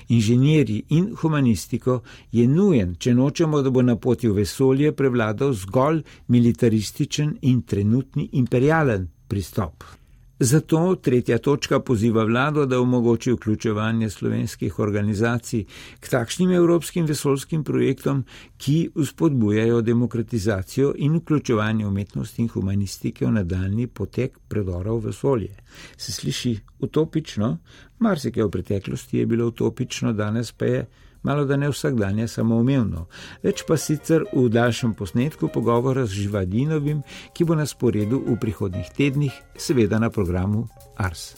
inženirji 0.10 0.84
in 0.90 1.16
humanistiko 1.16 2.02
je 2.32 2.48
nujen, 2.48 2.96
če 2.96 3.14
nočemo, 3.14 3.62
da 3.62 3.70
bo 3.70 3.82
na 3.82 3.96
poti 3.96 4.28
v 4.28 4.44
vesolje 4.44 4.92
prevladal 4.92 5.54
zgolj 5.54 6.04
militarističen 6.28 7.38
in 7.42 7.62
trenutni 7.62 8.30
imperialen 8.32 9.08
pristop. 9.28 10.03
Zato 10.40 10.96
tretja 10.96 11.38
točka 11.38 11.80
poziva 11.80 12.24
vlado, 12.24 12.66
da 12.66 12.80
omogoči 12.80 13.32
vključevanje 13.32 14.10
slovenskih 14.10 14.80
organizacij 14.80 15.66
k 16.00 16.10
takšnim 16.10 16.52
evropskim 16.52 17.06
vesolskim 17.06 17.64
projektom, 17.64 18.24
ki 18.58 18.90
uspodbujajo 18.96 19.82
demokratizacijo 19.82 20.94
in 20.98 21.16
vključevanje 21.18 21.88
umetnosti 21.88 22.42
in 22.42 22.48
humanistike 22.50 23.26
v 23.26 23.32
nadaljni 23.32 23.88
potek 23.88 24.40
predora 24.48 24.92
v 24.92 25.06
vesolje. 25.06 25.56
Se 25.98 26.12
sliši 26.12 26.58
utopično? 26.80 27.58
Marsikaj 28.00 28.44
v 28.44 28.50
preteklosti 28.50 29.18
je 29.18 29.26
bilo 29.26 29.48
utopično, 29.48 30.14
danes 30.14 30.52
pa 30.52 30.66
je 30.66 30.86
malo 31.24 31.46
da 31.46 31.58
ne 31.58 31.70
vsakdanje 31.72 32.28
samoumevno, 32.28 33.08
več 33.44 33.64
pa 33.68 33.78
sicer 33.78 34.26
v 34.34 34.48
daljšem 34.50 34.94
posnetku 34.94 35.50
pogovora 35.54 36.06
z 36.06 36.24
Živadinovim, 36.24 37.04
ki 37.34 37.48
bo 37.48 37.56
na 37.56 37.66
sporedu 37.66 38.22
v 38.28 38.40
prihodnih 38.40 38.92
tednih, 38.98 39.34
seveda 39.58 40.00
na 40.00 40.10
programu 40.10 40.68
Ars. 40.98 41.34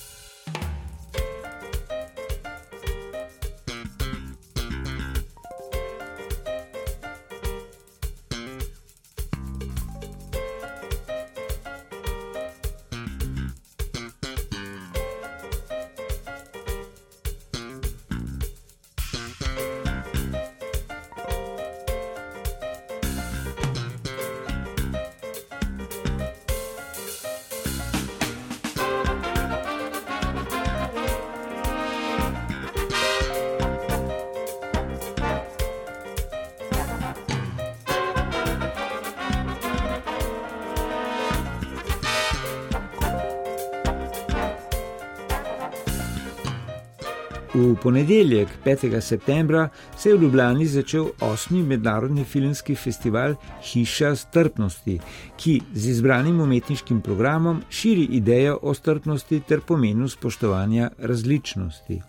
Ponedeljek, 47.86 48.48
5. 48.66 49.02
septembra, 49.02 49.70
se 49.98 50.10
je 50.10 50.16
v 50.16 50.22
Ljubljani 50.22 50.66
začel 50.66 51.06
osmi 51.22 51.64
mednarodni 51.64 52.24
filmski 52.24 52.76
festival 52.76 53.36
Hiša 53.64 54.16
strpnosti, 54.16 54.96
ki 55.38 55.62
z 55.74 55.90
izbranim 55.90 56.40
umetniškim 56.42 57.02
programom 57.02 57.62
širi 57.70 58.08
idejo 58.18 58.58
o 58.62 58.74
strpnosti 58.74 59.40
ter 59.48 59.62
pomenu 59.62 60.08
spoštovanja 60.10 60.90
različnosti. 60.98 62.00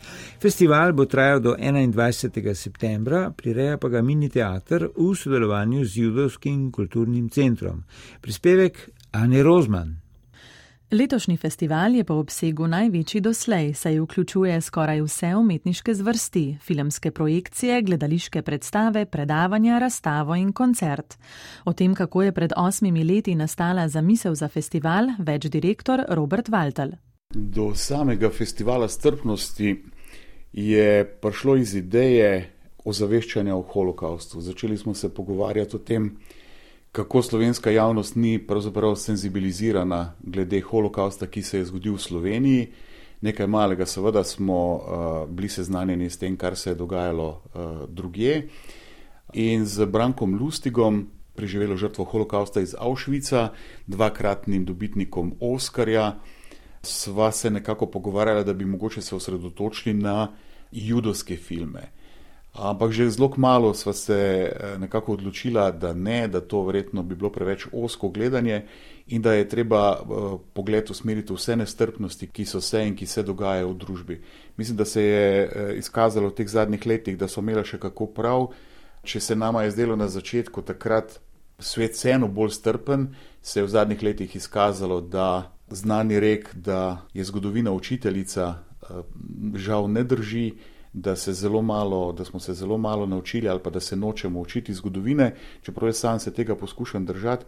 Festival 0.42 0.92
bo 0.92 1.04
trajal 1.04 1.40
do 1.40 1.54
21. 1.60 2.54
septembra, 2.54 3.30
prireja 3.36 3.76
pa 3.76 3.88
ga 3.88 4.02
mini 4.02 4.32
teater 4.32 4.88
v 4.96 5.12
sodelovanju 5.14 5.84
z 5.84 5.96
Judovskim 5.96 6.72
kulturnim 6.72 7.28
centrom. 7.28 7.84
Prispevek 8.20 8.88
Ane 9.12 9.42
Rozman. 9.42 10.05
Letošnji 10.90 11.36
festival 11.36 11.94
je 11.94 12.04
po 12.04 12.14
obsegu 12.14 12.66
največji 12.66 13.20
doslej, 13.20 13.72
saj 13.74 13.96
vključuje 14.00 14.60
skoraj 14.60 15.00
vse 15.02 15.32
umetniške 15.36 15.94
zvrsti: 15.94 16.58
filmske 16.62 17.10
projekcije, 17.10 17.82
gledališke 17.82 18.42
predstave, 18.42 19.06
predavanja, 19.06 19.78
razstavo 19.78 20.36
in 20.36 20.52
koncert. 20.52 21.18
O 21.64 21.72
tem, 21.72 21.94
kako 21.94 22.22
je 22.22 22.32
pred 22.32 22.52
osmimi 22.56 23.04
leti 23.04 23.34
nastala 23.34 23.88
zamisel 23.88 24.34
za 24.34 24.48
festival, 24.48 25.10
več 25.18 25.48
direktor 25.50 26.04
Robert 26.08 26.48
Waltel. 26.48 26.92
Do 27.34 27.74
samega 27.74 28.30
festivala 28.30 28.88
strpnosti 28.88 29.82
je 30.52 31.04
prišlo 31.04 31.56
iz 31.56 31.74
ideje 31.74 32.50
ozaveščanja 32.84 33.56
o 33.56 33.62
holokaustu. 33.62 34.40
Začeli 34.40 34.78
smo 34.78 34.94
se 34.94 35.14
pogovarjati 35.14 35.76
o 35.76 35.78
tem, 35.78 36.12
kako 36.96 37.22
slovenska 37.22 37.70
javnost 37.70 38.14
ni 38.16 38.46
pravzaprav 38.46 38.94
senzibilizirana 38.96 40.12
glede 40.20 40.60
holokausta, 40.60 41.26
ki 41.26 41.42
se 41.42 41.58
je 41.58 41.64
zgodil 41.64 41.94
v 41.94 42.00
Sloveniji. 42.00 42.68
Nekaj 43.20 43.46
malega, 43.46 43.86
seveda, 43.86 44.22
smo 44.24 44.56
uh, 44.74 44.80
bili 45.28 45.48
seznanjeni 45.48 46.08
s 46.10 46.16
tem, 46.16 46.36
kar 46.36 46.56
se 46.56 46.70
je 46.70 46.74
dogajalo 46.74 47.28
uh, 47.28 47.84
drugje. 47.88 48.48
In 49.34 49.66
z 49.66 49.84
Brankom 49.84 50.38
Lustigom, 50.40 51.10
preživelo 51.36 51.76
žrtvo 51.76 52.04
holokausta 52.04 52.64
iz 52.64 52.74
Auschwitza, 52.78 53.50
dvakratnim 53.86 54.64
dobitnikom 54.64 55.34
Oskarja, 55.40 56.14
sva 56.82 57.28
se 57.32 57.50
nekako 57.50 57.86
pogovarjala, 57.86 58.42
da 58.42 58.52
bi 58.52 58.64
mogoče 58.64 59.02
se 59.02 59.16
osredotočili 59.16 59.94
na 59.94 60.32
judovske 60.72 61.36
filme. 61.36 61.92
Ampak 62.56 62.88
že 62.88 63.10
zelo 63.12 63.28
malo 63.36 63.74
sva 63.74 63.92
se 63.92 64.16
eh, 64.16 64.78
nekako 64.78 65.12
odločila, 65.12 65.70
da 65.70 65.92
ne, 65.92 66.28
da 66.28 66.40
to 66.40 66.62
verjetno 66.64 67.02
bi 67.02 67.14
bilo 67.14 67.30
preveč 67.30 67.66
osko 67.72 68.08
gledanje 68.08 68.64
in 69.06 69.22
da 69.22 69.32
je 69.32 69.48
treba 69.48 69.92
eh, 69.92 70.38
pogled 70.52 70.90
usmeriti 70.90 71.34
vse 71.36 71.56
nestrpnosti, 71.56 72.26
ki 72.26 72.44
so 72.44 72.60
se 72.60 72.80
in 72.86 72.96
ki 72.96 73.06
se 73.06 73.22
dogajajo 73.22 73.68
v 73.68 73.76
družbi. 73.76 74.22
Mislim, 74.56 74.76
da 74.76 74.84
se 74.84 75.02
je 75.02 75.26
eh, 75.44 75.74
izkazalo 75.76 76.28
v 76.28 76.34
teh 76.34 76.48
zadnjih 76.48 76.86
letih, 76.86 77.18
da 77.18 77.28
so 77.28 77.44
imela 77.44 77.64
še 77.64 77.78
kako 77.78 78.06
prav. 78.06 78.48
Če 79.04 79.20
se 79.20 79.36
nama 79.36 79.62
je 79.62 79.70
zdelo 79.70 79.96
na 79.96 80.08
začetku 80.08 80.62
takrat 80.62 81.20
svet 81.60 81.92
vseeno 81.92 82.28
bolj 82.28 82.56
strpen, 82.56 83.12
se 83.42 83.60
je 83.60 83.64
v 83.64 83.68
zadnjih 83.68 84.02
letih 84.02 84.36
izkazalo, 84.36 85.00
da 85.00 85.52
znani 85.68 86.20
rek, 86.20 86.54
da 86.54 87.04
je 87.12 87.24
zgodovina 87.24 87.72
učiteljica, 87.72 88.54
žal 89.54 89.90
ne 89.90 90.04
drži 90.04 90.46
da, 90.96 91.14
malo, 91.62 92.12
da 92.12 92.24
smo 92.24 92.40
se 92.40 92.54
zelo 92.54 92.78
malo 92.78 93.06
naučili 93.06 93.48
ali 93.48 93.60
pa 93.64 93.70
da 93.70 93.80
se 93.80 93.96
nočemo 93.96 94.40
učiti 94.40 94.74
zgodovine, 94.74 95.34
čeprav 95.62 95.88
jaz 95.88 95.96
sam 95.96 96.20
se 96.20 96.32
tega 96.32 96.56
poskušam 96.56 97.06
držati, 97.06 97.44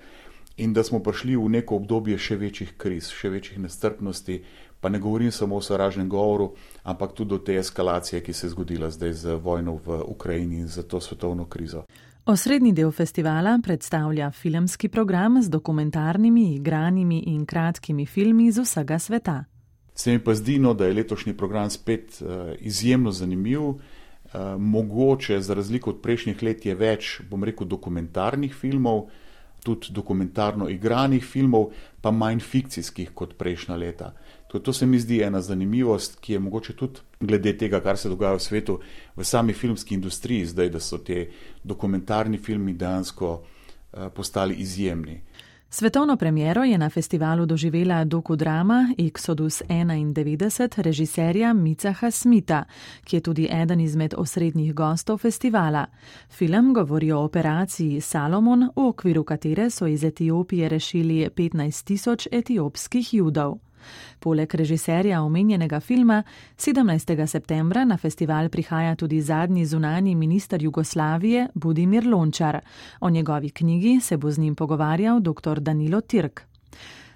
in 0.57 0.73
da 0.73 0.83
smo 0.83 0.99
prišli 0.99 1.37
v 1.37 1.49
neko 1.49 1.77
obdobje 1.77 2.19
še 2.19 2.37
večjih 2.37 2.75
kriz, 2.77 3.09
še 3.09 3.31
večjih 3.31 3.59
nestrpnosti, 3.59 4.43
pa 4.81 4.89
ne 4.89 4.99
govorim 4.99 5.33
samo 5.33 5.57
o 5.57 5.61
sovražnem 5.61 6.09
govoru, 6.09 6.53
ampak 6.83 7.13
tudi 7.13 7.35
o 7.35 7.39
te 7.39 7.57
eskalacije, 7.57 8.21
ki 8.21 8.33
se 8.33 8.47
je 8.47 8.51
zgodila 8.51 8.91
zdaj 8.91 9.13
z 9.13 9.35
vojno 9.43 9.79
v 9.87 10.03
Ukrajini 10.07 10.61
in 10.61 10.69
za 10.69 10.83
to 10.83 11.01
svetovno 11.01 11.47
krizo. 11.47 11.85
Osrednji 12.27 12.73
del 12.73 12.91
festivala 12.93 13.59
predstavlja 13.65 14.31
filmski 14.31 14.89
program 14.89 15.43
z 15.43 15.49
dokumentarnimi, 15.49 16.55
igranimi 16.55 17.23
in 17.27 17.47
kratkimi 17.47 18.07
filmi 18.07 18.53
z 18.53 18.67
vsega 18.67 18.99
sveta. 18.99 19.45
Se 19.99 20.13
mi 20.13 20.19
pa 20.23 20.35
zdi, 20.35 20.61
no, 20.63 20.75
da 20.79 20.87
je 20.87 20.95
letošnji 20.95 21.33
program 21.37 21.71
spet 21.71 22.21
uh, 22.21 22.29
izjemno 22.59 23.11
zanimiv. 23.13 23.61
Uh, 23.61 23.81
mogoče 24.59 25.41
za 25.41 25.55
razliko 25.55 25.91
od 25.91 26.03
prejšnjih 26.03 26.43
let 26.43 26.67
je 26.67 26.75
več, 26.75 27.09
bom 27.31 27.45
rekel, 27.45 27.67
dokumentarnih 27.67 28.55
filmov, 28.55 29.09
tudi 29.65 29.91
dokumentarno 29.91 30.69
igranih 30.71 31.25
filmov, 31.25 31.73
pa 32.01 32.13
manj 32.15 32.45
fikcijskih 32.47 33.11
kot 33.11 33.35
prejšnja 33.39 33.77
leta. 33.77 34.13
To, 34.53 34.61
to 34.63 34.73
se 34.73 34.87
mi 34.87 35.01
zdi 35.03 35.19
ena 35.27 35.41
zanimivost, 35.43 36.21
ki 36.21 36.37
je 36.37 36.45
mogoče 36.47 36.77
tudi 36.79 37.03
glede 37.21 37.57
tega, 37.59 37.81
kar 37.83 37.99
se 37.99 38.09
dogaja 38.09 38.39
v 38.39 38.45
svetu, 38.45 38.79
v 39.17 39.27
sami 39.27 39.53
filmski 39.53 39.99
industriji, 39.99 40.47
zdaj, 40.55 40.71
da 40.77 40.81
so 40.81 41.03
te 41.03 41.25
dokumentarni 41.65 42.39
filmi 42.39 42.77
dejansko 42.79 43.33
uh, 43.35 44.13
postali 44.15 44.63
izjemni. 44.63 45.19
Svetovno 45.71 46.17
premiero 46.17 46.65
je 46.65 46.79
na 46.79 46.91
festivalu 46.91 47.47
doživela 47.47 48.05
dokudrama 48.05 48.95
Exodus 48.99 49.63
91 49.69 50.83
režiserja 50.83 51.53
Micaha 51.53 52.11
Smita, 52.11 52.65
ki 53.05 53.17
je 53.17 53.21
tudi 53.21 53.49
eden 53.53 53.81
izmed 53.81 54.15
osrednjih 54.17 54.75
gostov 54.75 55.19
festivala. 55.19 55.87
Film 56.31 56.75
govori 56.75 57.13
o 57.13 57.21
operaciji 57.21 58.01
Salomon, 58.01 58.71
v 58.77 58.89
okviru 58.89 59.25
katere 59.25 59.71
so 59.71 59.87
iz 59.87 60.05
Etiopije 60.05 60.69
rešili 60.69 61.29
15 61.37 61.85
tisoč 61.85 62.29
etiopskih 62.33 63.15
judov. 63.15 63.59
Poleg 64.19 64.55
režiserja 64.55 65.23
omenjenega 65.23 65.81
filma 65.81 66.23
17. 66.57 67.27
septembra 67.27 67.85
na 67.85 67.97
festival 67.97 68.49
prihaja 68.49 68.97
tudi 68.97 69.21
zadnji 69.21 69.67
zunani 69.67 70.15
minister 70.15 70.63
Jugoslavije 70.63 71.49
Budimir 71.55 72.07
Lončar. 72.07 72.61
O 73.01 73.11
njegovi 73.11 73.51
knjigi 73.51 74.01
se 74.01 74.17
bo 74.17 74.31
z 74.31 74.39
njim 74.39 74.55
pogovarjal 74.55 75.21
dr. 75.21 75.61
Danilo 75.61 76.01
Tirk. 76.01 76.49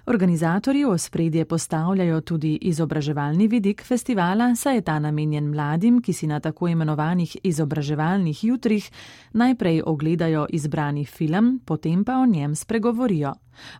Organizatorji 0.05 0.83
v 0.85 0.97
spredje 0.97 1.45
postavljajo 1.45 2.21
tudi 2.21 2.57
izobraževalni 2.61 3.47
vidik 3.47 3.83
festivala, 3.87 4.55
saj 4.55 4.75
je 4.75 4.81
ta 4.81 4.97
namenjen 4.99 5.47
mladim, 5.49 6.01
ki 6.01 6.13
si 6.13 6.27
na 6.27 6.39
tako 6.39 6.67
imenovanih 6.67 7.37
izobraževalnih 7.43 8.43
jutrih 8.43 8.91
najprej 9.33 9.81
ogledajo 9.85 10.45
izbrani 10.49 11.05
film, 11.05 11.61
potem 11.65 12.03
pa 12.03 12.19
o 12.19 12.25
njem 12.25 12.55
spregovorijo. 12.55 13.33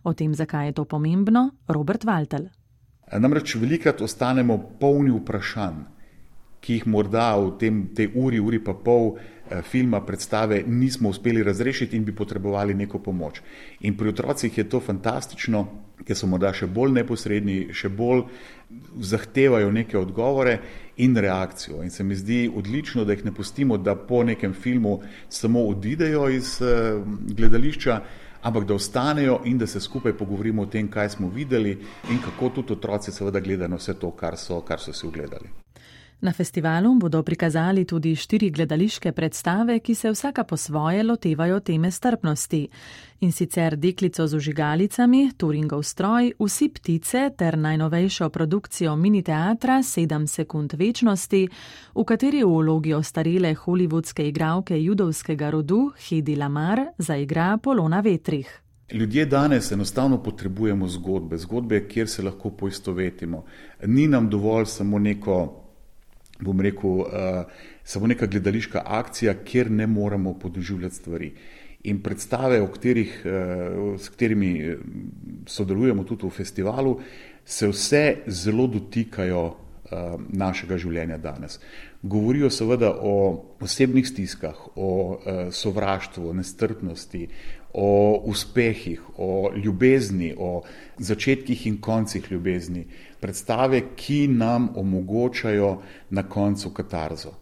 O 0.04 0.14
tem, 0.14 0.34
zakaj 0.34 0.66
je 0.66 0.72
to 0.72 0.84
pomembno, 0.84 1.50
Robert 1.68 2.04
Waltel. 2.04 2.63
Namreč 3.12 3.56
velikrat 3.60 4.00
ostanemo 4.00 4.58
polni 4.80 5.12
vprašanj, 5.12 5.84
ki 6.64 6.78
jih 6.78 6.86
morda 6.88 7.34
v 7.36 7.50
tem, 7.60 7.82
tej 7.94 8.08
uri, 8.16 8.40
uri 8.40 8.58
pa 8.64 8.72
pol 8.72 9.14
Eh, 9.50 9.62
filma, 9.62 10.00
predstave 10.00 10.62
nismo 10.66 11.08
uspeli 11.08 11.42
razrešiti 11.42 11.96
in 11.96 12.04
bi 12.04 12.14
potrebovali 12.14 12.74
neko 12.74 12.98
pomoč. 12.98 13.40
In 13.80 13.96
pri 13.96 14.08
otrocih 14.08 14.58
je 14.58 14.68
to 14.68 14.80
fantastično, 14.80 15.66
ker 16.04 16.16
so 16.16 16.26
morda 16.26 16.48
še 16.56 16.64
bolj 16.66 16.94
neposredni, 16.96 17.58
še 17.76 17.90
bolj 17.92 18.22
zahtevajo 19.04 19.68
neke 19.70 19.98
odgovore 20.00 20.56
in 20.96 21.16
reakcijo. 21.16 21.82
In 21.84 21.90
se 21.90 22.04
mi 22.04 22.16
zdi 22.16 22.48
odlično, 22.56 23.04
da 23.04 23.12
jih 23.12 23.26
ne 23.28 23.34
pustimo, 23.36 23.76
da 23.76 23.94
po 23.94 24.22
nekem 24.24 24.54
filmu 24.54 25.02
samo 25.28 25.66
odidejo 25.68 26.30
iz 26.32 26.56
eh, 26.62 26.96
gledališča, 27.36 28.00
ampak 28.44 28.64
da 28.64 28.74
ostanejo 28.74 29.40
in 29.44 29.58
da 29.58 29.66
se 29.66 29.80
skupaj 29.80 30.12
pogovorimo 30.12 30.62
o 30.62 30.66
tem, 30.66 30.88
kaj 30.88 31.08
smo 31.08 31.28
videli 31.28 31.78
in 32.10 32.18
kako 32.24 32.48
tudi 32.48 32.72
otroci 32.72 33.12
seveda 33.12 33.40
gledajo 33.40 33.76
vse 33.76 33.94
to, 33.98 34.10
kar 34.10 34.36
so, 34.36 34.60
kar 34.60 34.80
so 34.80 34.92
si 34.92 35.06
ogledali. 35.06 35.48
Na 36.24 36.32
festivalu 36.32 36.94
bodo 36.94 37.22
prikazali 37.22 37.84
tudi 37.84 38.16
štiri 38.16 38.48
gledališke 38.50 39.12
predstave, 39.12 39.78
ki 39.78 39.94
se 39.94 40.10
vsaka 40.10 40.44
po 40.44 40.56
svoje 40.56 41.02
lotevajo 41.02 41.60
teme 41.60 41.90
strpnosti. 41.90 42.68
In 43.20 43.32
sicer 43.32 43.76
deklico 43.76 44.26
z 44.26 44.36
užigalicami, 44.36 45.32
Turingov 45.36 45.82
stroj, 45.82 46.32
vsi 46.38 46.68
ptice 46.68 47.30
ter 47.36 47.58
najnovejšo 47.58 48.28
produkcijo 48.28 48.96
mini 48.96 49.22
teatra 49.22 49.82
7 49.82 50.26
sekund 50.26 50.72
večnosti, 50.72 51.48
v 51.94 52.04
kateri 52.04 52.40
v 52.44 52.48
vlogi 52.48 52.94
ostarele 52.94 53.54
hollywoodske 53.54 54.24
igralke 54.28 54.80
judovskega 54.80 55.50
rodu 55.50 55.92
Hedi 56.08 56.36
Lamar 56.36 56.80
zaigra 56.98 57.58
Polona 57.62 58.00
Vetrih. 58.00 58.60
Ljudje 58.92 59.26
danes 59.26 59.72
enostavno 59.72 60.22
potrebujemo 60.22 60.88
zgodbe, 60.88 61.36
zgodbe, 61.38 61.88
kjer 61.88 62.08
se 62.08 62.22
lahko 62.22 62.50
poistovetimo. 62.50 63.44
Ni 63.86 64.08
nam 64.08 64.30
dovolj 64.30 64.66
samo 64.66 64.98
neko 64.98 65.63
bom 66.40 66.60
rekel, 66.60 66.90
uh, 66.90 67.06
samo 67.84 68.06
neka 68.06 68.26
gledališka 68.26 68.82
akcija, 68.84 69.34
kjer 69.44 69.70
ne 69.70 69.86
moremo 69.86 70.34
podoživljati 70.38 70.94
stvari. 70.94 71.32
In 71.84 72.00
predstave, 72.02 72.60
katerih, 72.72 73.22
uh, 73.24 74.00
s 74.00 74.08
katerimi 74.08 74.52
eh, 74.60 74.76
sodelujemo 75.46 76.04
tudi 76.04 76.26
v 76.26 76.30
festivalu, 76.30 76.98
se 77.44 77.68
vse 77.68 78.16
zelo 78.26 78.66
dotikajo 78.66 79.44
našega 80.32 80.78
življenja 80.80 81.18
danes. 81.20 81.58
Govorijo 82.02 82.48
seveda 82.50 82.88
o 83.04 83.12
osebnih 83.62 84.06
stiskah, 84.08 84.56
o 84.74 85.20
sovraštvu, 85.52 86.30
o 86.30 86.32
nestrpnosti, 86.34 87.28
o 87.74 88.22
uspehih, 88.24 89.00
o 89.18 89.50
ljubezni, 89.56 90.34
o 90.38 90.62
začetkih 90.98 91.66
in 91.66 91.80
koncih 91.80 92.32
ljubezni 92.32 92.86
predstave, 93.20 93.80
ki 93.96 94.28
nam 94.28 94.68
omogočajo 94.76 95.78
na 96.10 96.22
koncu 96.22 96.70
katarzo. 96.70 97.32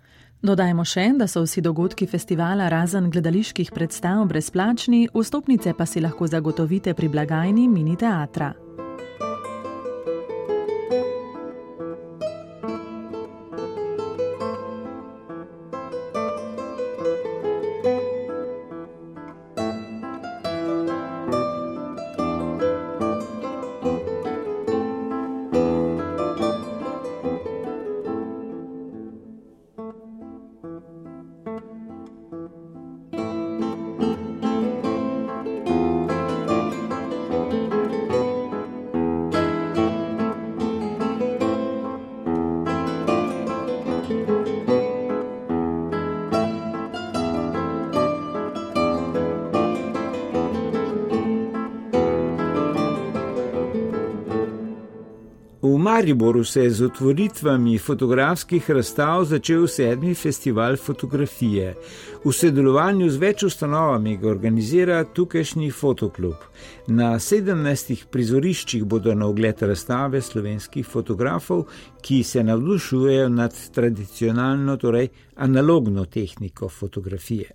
Dodajmo 0.42 0.84
še, 0.84 1.04
da 1.18 1.28
so 1.30 1.44
vsi 1.44 1.62
dogodki 1.62 2.06
festivala 2.10 2.66
razen 2.68 3.10
gledaliških 3.10 3.70
predstav 3.74 4.24
brezplačni, 4.26 5.04
vstopnice 5.14 5.74
pa 5.78 5.86
si 5.86 6.02
lahko 6.02 6.26
zagotovite 6.26 6.94
pri 6.98 7.08
blagajni 7.08 7.68
mini 7.68 7.94
teatra. 7.96 8.50
Mariboru 55.92 56.44
se 56.44 56.62
je 56.62 56.70
z 56.70 56.82
otvoritvami 56.82 57.78
fotografskih 57.78 58.70
razstav 58.70 59.24
začel 59.24 59.66
sedmi 59.66 60.14
festival 60.14 60.76
fotografije. 60.76 61.74
V 62.24 62.32
sodelovanju 62.32 63.10
z 63.10 63.20
več 63.20 63.42
ustanovami 63.44 64.14
ga 64.16 64.30
organizira 64.30 65.02
tukajšnji 65.04 65.68
fotoklub. 65.70 66.46
Na 66.86 67.10
17 67.20 68.06
prizoriščih 68.08 68.86
bodo 68.88 69.12
na 69.14 69.28
ogled 69.28 69.60
razstave 69.62 70.22
slovenskih 70.24 70.86
fotografov, 70.86 71.66
ki 72.00 72.22
se 72.24 72.44
navdušujejo 72.44 73.28
nad 73.28 73.58
tradicionalno, 73.74 74.76
torej 74.76 75.10
analogno 75.36 76.06
tehniko 76.06 76.68
fotografije. 76.68 77.52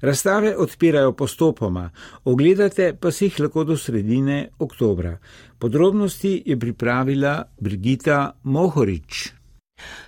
Razstave 0.00 0.56
odpirajo 0.56 1.12
postopoma, 1.12 1.90
ogledate 2.24 2.92
pa 3.00 3.10
si 3.10 3.24
jih 3.24 3.40
lahko 3.40 3.64
do 3.64 3.76
sredine 3.76 4.48
oktobra. 4.58 5.18
Podrobnosti 5.58 6.42
je 6.46 6.58
pripravila 6.58 7.44
Brigita 7.60 8.32
Mohorič. 8.42 9.42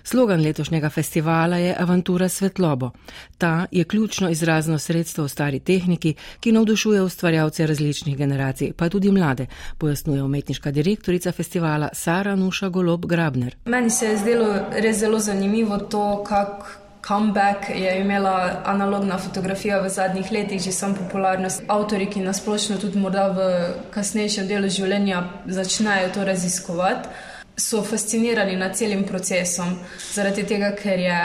Slogan 0.03 0.41
letošnjega 0.41 0.89
festivala 0.89 1.57
je 1.57 1.75
Avantura 1.79 2.29
svetlobo. 2.29 2.91
Ta 3.37 3.65
je 3.71 3.83
ključno 3.83 4.29
izrazno 4.29 4.79
sredstvo 4.79 5.23
v 5.23 5.29
stari 5.29 5.59
tehniki, 5.59 6.13
ki 6.39 6.51
navdušuje 6.51 7.01
ustvarjalce 7.01 7.67
različnih 7.67 8.17
generacij, 8.17 8.73
pa 8.73 8.89
tudi 8.89 9.11
mlade, 9.11 9.47
pojasnjuje 9.77 10.23
umetniška 10.23 10.71
direktorica 10.71 11.31
festivala 11.31 11.89
Sara 11.93 12.35
Nuša 12.35 12.69
Golob 12.69 13.05
Grabner. 13.05 13.55
Meni 13.65 13.89
se 13.89 14.05
je 14.05 14.17
zdelo 14.17 14.55
res 14.71 14.99
zelo 14.99 15.19
zanimivo 15.19 15.77
to, 15.77 16.23
kako 16.23 16.84
comeback 17.07 17.69
je 17.69 17.99
imela 17.99 18.61
analogna 18.65 19.17
fotografija 19.17 19.79
v 19.81 19.89
zadnjih 19.89 20.31
letih, 20.31 20.61
že 20.61 20.71
sam 20.71 20.95
popularnost. 20.95 21.63
Avtori, 21.67 22.09
ki 22.09 22.19
nasplošno 22.19 22.77
tudi 22.77 22.99
morda 22.99 23.27
v 23.27 23.45
kasnejšem 23.93 24.47
delu 24.47 24.69
življenja 24.69 25.23
začnejo 25.45 26.09
to 26.13 26.25
raziskovati. 26.25 27.09
So 27.57 27.83
fascinirani 27.87 28.57
nad 28.59 28.73
celim 28.75 29.05
procesom, 29.07 29.77
zaradi 30.11 30.43
tega, 30.43 30.73
ker 30.75 30.99
je 30.99 31.19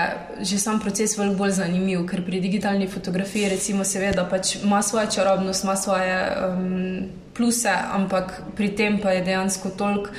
že 0.46 0.58
sam 0.62 0.78
proces 0.80 1.16
veliko 1.18 1.40
bolj 1.40 1.56
zanimiv, 1.56 2.04
ker 2.06 2.22
pri 2.22 2.38
digitalni 2.40 2.86
fotografiji, 2.86 3.48
recimo, 3.50 3.84
seveda, 3.84 4.28
pač 4.30 4.54
ima 4.60 4.78
svojo 4.82 5.10
čarobnost, 5.10 5.64
ima 5.64 5.74
svoje 5.76 6.20
um, 6.46 7.08
pluse, 7.34 7.72
ampak 7.72 8.42
pri 8.56 8.68
tem 8.76 9.00
pa 9.02 9.16
je 9.16 9.24
dejansko 9.26 9.74
toliko 9.74 10.14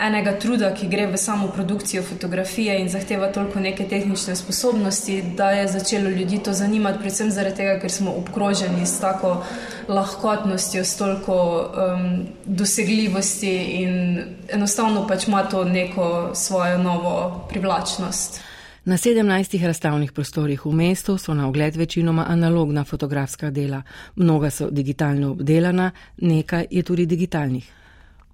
enega 0.00 0.32
truda, 0.38 0.70
ki 0.74 0.88
gre 0.88 1.06
v 1.06 1.16
samo 1.16 1.48
produkcijo 1.48 2.02
fotografije 2.02 2.80
in 2.80 2.88
zahteva 2.88 3.30
toliko 3.32 3.60
neke 3.60 3.84
tehnične 3.88 4.36
sposobnosti, 4.36 5.22
da 5.36 5.50
je 5.50 5.68
začelo 5.68 6.10
ljudi 6.10 6.38
to 6.38 6.52
zanimati, 6.52 6.98
predvsem 6.98 7.30
zaradi 7.30 7.56
tega, 7.56 7.78
ker 7.80 7.92
smo 7.92 8.12
obkroženi 8.12 8.86
s 8.86 9.00
tako 9.00 9.44
lahkotnostjo, 9.88 10.84
s 10.84 10.96
toliko 10.96 11.36
um, 11.36 12.26
dosegljivosti 12.44 13.54
in 13.56 14.20
enostavno 14.52 15.06
pač 15.06 15.28
ima 15.28 15.42
to 15.42 15.64
neko 15.64 16.30
svojo 16.34 16.78
novo 16.78 17.46
privlačnost. 17.48 18.40
Na 18.84 18.94
17 18.96 19.66
razstavnih 19.66 20.12
prostorih 20.12 20.66
v 20.66 20.72
mestu 20.72 21.18
so 21.18 21.34
na 21.34 21.48
ogled 21.48 21.76
večinoma 21.76 22.24
analogna 22.28 22.84
fotografska 22.84 23.50
dela, 23.50 23.82
mnoga 24.16 24.50
so 24.50 24.70
digitalno 24.70 25.30
obdelana, 25.30 25.90
nekaj 26.16 26.66
je 26.70 26.82
tudi 26.82 27.06
digitalnih. 27.06 27.72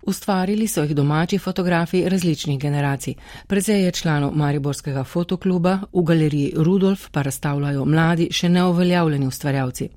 Ustvarili 0.02 0.66
so 0.68 0.82
jih 0.82 0.94
domači 0.94 1.38
fotografi 1.38 2.08
različnih 2.08 2.58
generacij. 2.60 3.14
Predvsej 3.46 3.84
je 3.84 3.90
članov 3.90 4.32
Mariborskega 4.34 5.04
fotokluba, 5.04 5.78
v 5.92 6.02
galeriji 6.02 6.52
Rudolf 6.56 7.08
pa 7.10 7.22
razstavljajo 7.22 7.84
mladi, 7.84 8.28
še 8.30 8.48
neoveljavljeni 8.48 9.26
ustvarjalci. 9.26 9.88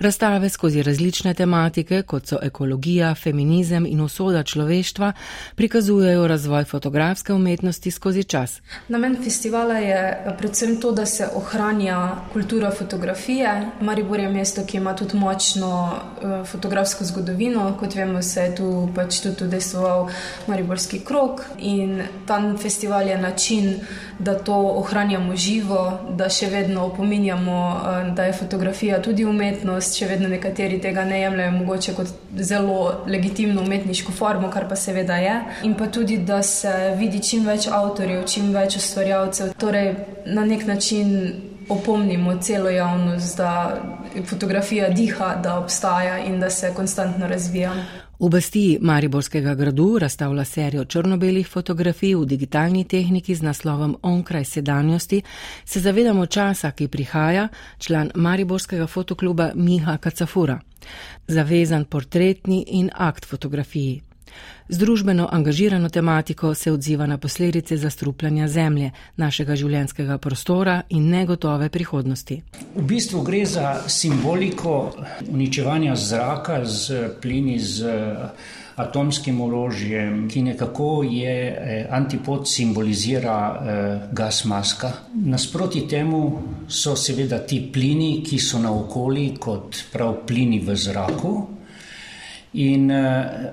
Razstave 0.00 0.48
skozi 0.48 0.82
različne 0.82 1.34
tematike, 1.34 2.02
kot 2.02 2.26
so 2.26 2.38
ekologija, 2.42 3.14
feminizem 3.14 3.86
in 3.86 4.00
usoda 4.00 4.42
človeštva, 4.42 5.12
prikazujejo 5.54 6.26
razvoj 6.26 6.64
fotografske 6.64 7.32
umetnosti 7.32 7.90
skozi 7.90 8.24
čas. 8.24 8.60
Namen 8.88 9.16
festivala 9.24 9.74
je 9.74 10.24
predvsem 10.38 10.80
to, 10.80 10.92
da 10.92 11.06
se 11.06 11.28
ohranja 11.34 12.16
kultura 12.32 12.70
fotografije. 12.70 13.66
Maribor 13.80 14.20
je 14.20 14.28
mesto, 14.28 14.64
ki 14.66 14.76
ima 14.76 14.96
tudi 14.96 15.16
močno 15.16 15.92
uh, 15.92 16.46
fotografsko 16.46 17.04
zgodovino. 17.04 17.76
Kot 17.80 17.94
vemo, 17.94 18.22
se 18.22 18.40
je 18.40 18.54
tu 18.56 18.88
pač 18.94 19.20
tudi 19.20 19.44
udejstvoval 19.44 20.08
Mariborski 20.46 21.00
krok 21.04 21.44
in 21.58 22.02
ta 22.26 22.40
festival 22.62 23.08
je 23.08 23.18
način, 23.18 23.74
da 24.18 24.38
to 24.38 24.54
ohranjamo 24.54 25.36
živo, 25.36 25.98
da 26.16 26.28
še 26.28 26.48
vedno 26.48 26.86
opominjamo, 26.86 27.60
uh, 27.68 28.14
da 28.14 28.24
je 28.24 28.32
fotografija 28.32 29.02
tudi 29.02 29.24
umetnost 29.24 29.49
še 29.96 30.06
vedno 30.06 30.28
nekateri 30.28 30.80
tega 30.80 31.04
ne 31.04 31.20
jemljajo 31.20 31.52
mogoče 31.52 31.94
kot 31.94 32.06
zelo 32.36 33.04
legitimno 33.06 33.62
umetniško 33.62 34.12
formo, 34.12 34.50
kar 34.50 34.68
pa 34.68 34.76
seveda 34.76 35.16
je. 35.16 35.36
In 35.62 35.74
pa 35.74 35.86
tudi, 35.86 36.18
da 36.18 36.42
se 36.42 36.94
vidi 36.98 37.22
čim 37.22 37.46
več 37.46 37.68
avtorjev, 37.68 38.26
čim 38.26 38.52
več 38.54 38.76
ustvarjalcev. 38.76 39.54
Torej, 39.58 39.94
na 40.26 40.44
nek 40.44 40.66
način 40.66 41.16
opomnimo 41.70 42.36
celo 42.42 42.70
javnost, 42.70 43.36
da 43.38 43.80
fotografija 44.26 44.88
diha, 44.88 45.34
da 45.42 45.58
obstaja 45.58 46.18
in 46.18 46.40
da 46.40 46.50
se 46.50 46.72
konstantno 46.74 47.28
razvija. 47.28 47.72
V 48.20 48.28
basti 48.28 48.78
Mariborskega 48.80 49.54
gradu 49.54 49.98
razstavlja 49.98 50.44
serijo 50.44 50.84
črno-belih 50.84 51.48
fotografij 51.48 52.14
v 52.14 52.26
digitalni 52.26 52.84
tehniki 52.84 53.34
z 53.34 53.42
naslovom 53.42 53.96
Onkraj 54.02 54.44
sedanjosti, 54.44 55.22
se 55.64 55.80
zavedamo 55.80 56.26
časa, 56.26 56.70
ki 56.70 56.88
prihaja, 56.88 57.48
član 57.78 58.10
Mariborskega 58.14 58.86
fotokluba 58.86 59.50
Miha 59.54 59.96
Kacafura. 59.96 60.60
Zavezan 61.28 61.84
portretni 61.84 62.64
in 62.68 62.90
akt 62.94 63.24
fotografiji. 63.24 64.09
Z 64.68 64.78
družbeno 64.78 65.28
angažirano 65.32 65.88
tematiko 65.88 66.54
se 66.54 66.72
odziva 66.72 67.06
na 67.06 67.18
posledice 67.18 67.76
zastrupljanja 67.76 68.48
zemlje, 68.48 68.90
našega 69.16 69.56
življenjskega 69.56 70.18
prostora 70.18 70.82
in 70.88 71.08
negotove 71.10 71.68
prihodnosti. 71.68 72.42
V 72.76 72.84
bistvu 72.86 73.22
gre 73.26 73.44
za 73.46 73.74
simboliko 73.88 74.94
uničevanja 75.28 75.96
zraka 75.96 76.64
z 76.64 77.08
plini, 77.20 77.58
z 77.58 77.98
atomskim 78.80 79.40
orožjem, 79.40 80.28
ki 80.28 80.42
nekako 80.42 81.02
je 81.02 81.34
eh, 81.50 81.86
antipod 81.90 82.48
simbolizira 82.48 83.36
eh, 83.50 84.08
gas 84.12 84.44
maska. 84.44 84.92
Nasproti 85.14 85.86
temu 85.88 86.42
so 86.68 86.96
seveda 86.96 87.38
ti 87.46 87.60
plini, 87.72 88.22
ki 88.24 88.38
so 88.38 88.58
na 88.58 88.72
okoli 88.72 89.34
kot 89.38 89.84
prav 89.92 90.22
plini 90.26 90.60
v 90.60 90.76
zraku. 90.76 91.59
In 92.52 92.90
uh, 92.90 92.96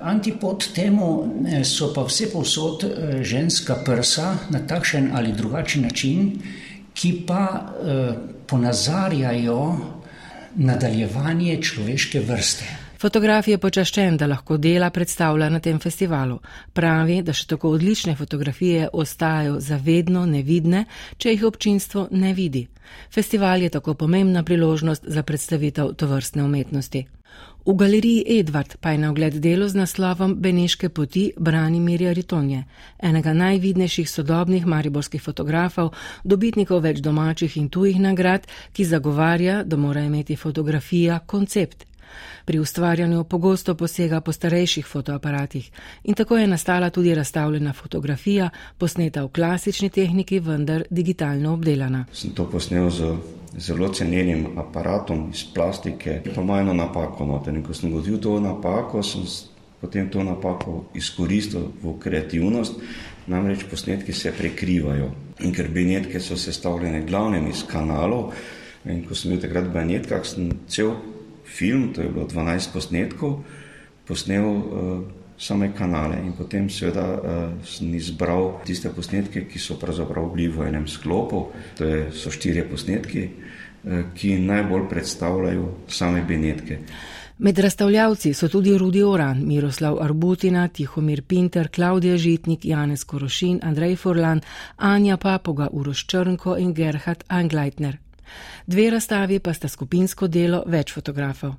antipod 0.02 0.72
temu 0.74 1.30
eh, 1.46 1.64
so 1.64 1.92
pa 1.94 2.02
vse 2.02 2.32
povsod 2.32 2.84
uh, 2.84 3.22
ženska 3.22 3.76
prsa 3.86 4.50
na 4.50 4.60
takšen 4.68 5.12
ali 5.14 5.36
drugačen 5.38 5.84
način, 5.86 6.32
ki 6.94 7.12
pa 7.28 7.44
uh, 7.62 8.16
ponazarjajo 8.48 9.62
nadaljevanje 10.56 11.62
človeške 11.62 12.20
vrste. 12.20 12.66
Fotograf 12.98 13.48
je 13.48 13.60
počaščen, 13.62 14.16
da 14.18 14.26
lahko 14.26 14.58
dela 14.58 14.90
predstavlja 14.90 15.52
na 15.54 15.60
tem 15.60 15.78
festivalu. 15.80 16.40
Pravi, 16.74 17.20
da 17.22 17.34
še 17.38 17.46
tako 17.52 17.76
odlične 17.78 18.16
fotografije 18.18 18.88
ostajajo 18.94 19.60
zavedno 19.62 20.26
nevidne, 20.26 20.88
če 21.18 21.36
jih 21.36 21.46
občinstvo 21.52 22.08
ne 22.12 22.34
vidi. 22.34 22.66
Festival 23.14 23.62
je 23.62 23.70
tako 23.70 23.94
pomembna 23.94 24.42
priložnost 24.44 25.06
za 25.06 25.22
predstavitev 25.24 25.94
tovrstne 25.94 26.44
umetnosti. 26.44 27.06
V 27.68 27.74
galeriji 27.76 28.40
Edvard 28.40 28.78
pa 28.80 28.92
je 28.92 28.98
na 28.98 29.10
ogled 29.12 29.34
delo 29.44 29.68
z 29.68 29.76
naslovom 29.76 30.36
Beneške 30.40 30.90
poti 30.90 31.34
Branimirja 31.38 32.14
Ritonje, 32.14 32.64
enega 33.04 33.34
najvidnejših 33.34 34.08
sodobnih 34.10 34.66
mariborskih 34.66 35.22
fotografov, 35.22 35.92
dobitnikov 36.24 36.80
več 36.88 37.04
domačih 37.04 37.58
in 37.60 37.68
tujih 37.68 38.00
nagrad, 38.00 38.48
ki 38.72 38.86
zagovarja, 38.88 39.64
da 39.68 39.76
mora 39.76 40.06
imeti 40.08 40.40
fotografija 40.40 41.20
koncept. 41.20 41.84
Pri 42.48 42.60
ustvarjanju 42.60 43.24
pogosto 43.24 43.74
posega 43.76 44.22
po 44.22 44.32
starejših 44.32 44.86
fotoaparatih 44.88 45.66
in 46.04 46.16
tako 46.16 46.38
je 46.38 46.48
nastala 46.48 46.90
tudi 46.90 47.16
razstavljena 47.16 47.74
fotografija, 47.74 48.50
posneta 48.78 49.24
v 49.24 49.32
klasični 49.36 49.90
tehniki, 49.90 50.40
vendar 50.40 50.86
digitalno 50.90 51.54
obdelana. 51.54 52.06
Sem 52.14 52.32
to 52.32 52.46
posnel 52.50 52.88
z 52.90 53.10
zelo 53.58 53.90
cenjenim 53.94 54.46
aparatom 54.58 55.26
iz 55.34 55.44
plastike, 55.54 56.22
ki 56.24 56.36
pa 56.36 56.42
ima 56.42 56.62
eno 56.62 56.74
napako 56.74 57.26
noter. 57.26 57.56
In 57.56 57.66
ko 57.68 57.74
sem 57.74 57.92
godil 57.92 58.16
to 58.24 58.40
napako, 58.40 59.04
sem 59.04 59.28
potem 59.82 60.08
to 60.10 60.24
napako 60.24 60.86
izkoristil 60.96 61.68
v 61.84 61.98
kreativnost, 62.00 62.80
namreč 63.28 63.68
posnetki 63.70 64.14
se 64.14 64.32
prekrivajo. 64.32 65.12
In 65.44 65.52
ker 65.52 65.68
binetke 65.68 66.24
so 66.24 66.40
sestavljene 66.40 67.04
glavnem 67.04 67.52
iz 67.52 67.66
kanalov, 67.68 68.32
in 68.86 69.04
ko 69.04 69.16
sem 69.16 69.36
bil 69.36 69.44
takrat 69.44 69.68
v 69.68 69.76
binetkah, 69.82 70.24
sem 70.24 70.50
cel 70.72 70.96
film, 71.58 71.94
to 71.94 72.02
je 72.02 72.10
bilo 72.10 72.28
12 72.28 72.74
posnetkov, 72.74 73.40
posnel 74.08 74.46
uh, 74.46 75.02
same 75.38 75.72
kanale 75.74 76.18
in 76.26 76.34
potem 76.34 76.70
seveda 76.70 77.06
uh, 77.14 77.20
sem 77.66 77.94
izbral 77.96 78.62
tiste 78.66 78.90
posnetke, 78.90 79.46
ki 79.50 79.60
so 79.60 79.78
pravzaprav 79.78 80.32
bili 80.34 80.48
v 80.50 80.70
enem 80.70 80.88
sklopu, 80.88 81.48
to 81.78 81.86
je, 81.86 82.00
so 82.14 82.34
štirje 82.34 82.66
posnetki, 82.70 83.28
uh, 83.28 84.10
ki 84.18 84.40
najbolj 84.42 84.90
predstavljajo 84.90 85.70
same 85.88 86.26
binetke. 86.28 86.82
Med 87.38 87.60
razstavljavci 87.60 88.34
so 88.34 88.48
tudi 88.50 88.78
Rudi 88.78 89.04
Oran, 89.04 89.44
Miroslav 89.46 90.00
Arbutina, 90.02 90.68
Tihomir 90.68 91.22
Pinter, 91.22 91.70
Klaudija 91.70 92.18
Žitnik, 92.18 92.66
Janez 92.66 93.04
Korošin, 93.04 93.60
Andrej 93.64 93.96
Forlan, 93.96 94.42
Anja 94.78 95.18
Papoga, 95.18 95.68
Uroš 95.72 96.06
Črnko 96.08 96.58
in 96.58 96.74
Gerhard 96.74 97.24
Angleitner. 97.28 97.98
Dve 98.68 98.90
razstavi 98.90 99.40
pa 99.40 99.54
sta 99.54 99.68
skupinsko 99.68 100.28
delo 100.28 100.64
več 100.68 100.94
fotografov. 100.94 101.56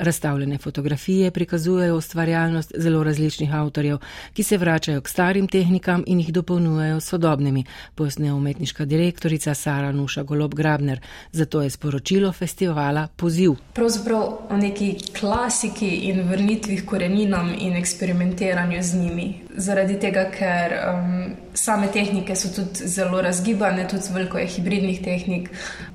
Razstavljene 0.00 0.58
fotografije 0.58 1.30
prikazujejo 1.30 1.96
ustvarjalnost 1.96 2.72
zelo 2.76 3.02
različnih 3.04 3.54
avtorjev, 3.54 3.98
ki 4.32 4.42
se 4.42 4.58
vračajo 4.58 5.00
k 5.00 5.08
starim 5.08 5.48
tehnikam 5.48 6.04
in 6.06 6.20
jih 6.20 6.32
dopolnjujejo 6.32 7.00
s 7.00 7.04
sodobnimi, 7.04 7.64
pojasne 7.94 8.32
umetniška 8.32 8.84
direktorica 8.84 9.54
Sara 9.54 9.92
Nuša 9.92 10.22
Golob 10.22 10.54
Grabner. 10.54 11.00
Zato 11.32 11.62
je 11.62 11.70
sporočilo 11.70 12.32
festivala 12.32 13.08
poziv. 13.16 13.52
Pravzaprav 13.74 14.22
o 14.50 14.56
neki 14.56 14.96
klasiki 15.20 15.88
in 15.88 16.28
vrnitvi 16.28 16.76
k 16.76 16.86
koreninam 16.86 17.54
in 17.58 17.76
eksperimentiranju 17.76 18.82
z 18.82 18.94
njimi. 18.94 19.34
Zaradi 19.56 19.98
tega, 20.00 20.24
ker 20.30 20.72
um, 20.72 21.34
same 21.54 21.92
tehnike 21.92 22.36
so 22.36 22.48
tudi 22.54 22.88
zelo 22.88 23.20
razgibane, 23.20 23.88
tudi 23.88 24.14
veliko 24.14 24.38
je 24.38 24.46
hibridnih 24.46 25.02
tehnik. 25.04 25.50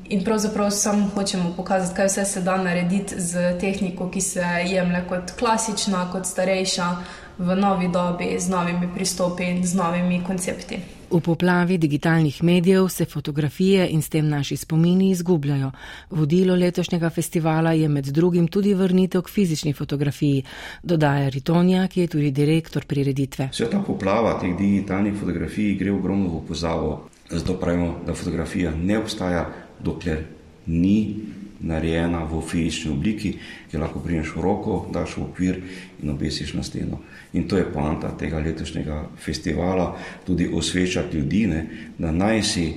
In 0.10 0.24
pravzaprav 0.24 0.70
samo 0.72 1.08
hočemo 1.16 1.53
pokazati, 1.58 1.95
kaj 1.95 2.06
vse 2.06 2.26
se 2.26 2.41
da 2.41 2.58
narediti 2.58 3.22
z 3.22 3.58
tehniko, 3.60 3.94
ki 3.95 4.21
se 4.21 4.45
jemlje 4.65 5.03
kot 5.09 5.31
klasična, 5.39 6.09
kot 6.11 6.25
starejša, 6.25 6.89
v 7.37 7.55
novi 7.55 7.87
dobi, 7.91 8.39
z 8.39 8.49
novimi 8.49 8.87
pristopi 8.93 9.43
in 9.43 9.63
z 9.67 9.75
novimi 9.75 10.23
koncepti. 10.23 10.79
V 11.11 11.19
poplavi 11.21 11.77
digitalnih 11.77 12.43
medijev 12.43 12.87
se 12.89 13.05
fotografije 13.05 13.87
in 13.89 14.01
s 14.01 14.09
tem 14.09 14.29
naši 14.29 14.57
spomini 14.57 15.09
izgubljajo. 15.09 15.71
Vodilo 16.09 16.55
letošnjega 16.55 17.09
festivala 17.09 17.71
je 17.71 17.87
med 17.89 18.05
drugim 18.05 18.47
tudi 18.47 18.73
vrnitev 18.73 19.21
k 19.21 19.29
fizični 19.29 19.73
fotografiji, 19.73 20.43
dodaja 20.83 21.29
Ritonija, 21.29 21.87
ki 21.87 22.01
je 22.01 22.07
tudi 22.07 22.31
direktor 22.31 22.85
prireditve. 22.85 23.49
Vse 23.51 23.69
ta 23.69 23.79
poplava 23.79 24.39
teh 24.41 24.57
digitalnih 24.57 25.13
fotografij 25.19 25.75
gre 25.79 25.91
ogromno 25.91 26.29
v 26.29 26.47
pozavo. 26.47 27.09
Zato 27.29 27.53
pravimo, 27.59 27.95
da 28.05 28.13
fotografija 28.13 28.71
ne 28.75 28.97
obstaja, 28.97 29.49
dokler 29.79 30.25
ni 30.65 31.15
narejena 31.60 32.24
v 32.24 32.41
fizični 32.41 32.91
obliki, 32.91 33.34
ki 33.72 33.78
lahko 33.78 33.99
priješ 34.03 34.36
v 34.36 34.43
roko, 34.43 34.78
daš 34.93 35.18
v 35.18 35.24
okvir 35.24 35.62
in 36.03 36.10
obesiš 36.10 36.53
na 36.53 36.64
steno. 36.64 36.99
In 37.34 37.47
to 37.47 37.58
je 37.58 37.68
poanta 37.72 38.12
tega 38.18 38.39
letošnjega 38.39 39.01
festivala, 39.18 39.95
tudi 40.26 40.49
osvečati 40.53 41.18
ljudi, 41.18 41.47
ne, 41.47 41.66
da 41.97 42.12
naj 42.12 42.43
si, 42.43 42.68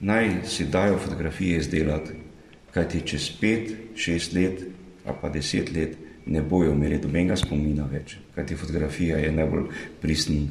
naj 0.00 0.30
si 0.44 0.68
dajo 0.70 0.98
fotografije 0.98 1.58
izdelati, 1.58 2.18
kajti 2.74 3.00
čez 3.06 3.30
pet, 3.40 3.72
šest 3.96 4.32
let 4.32 4.66
ali 5.06 5.16
pa 5.20 5.28
deset 5.28 5.70
let 5.72 5.96
ne 6.26 6.42
bojo 6.42 6.72
imeli 6.72 6.98
dobenega 6.98 7.36
spomina 7.36 7.86
več, 7.86 8.16
kajti 8.34 8.56
fotografija 8.58 9.20
je 9.22 9.30
najbolj 9.32 9.68
pristen 10.02 10.48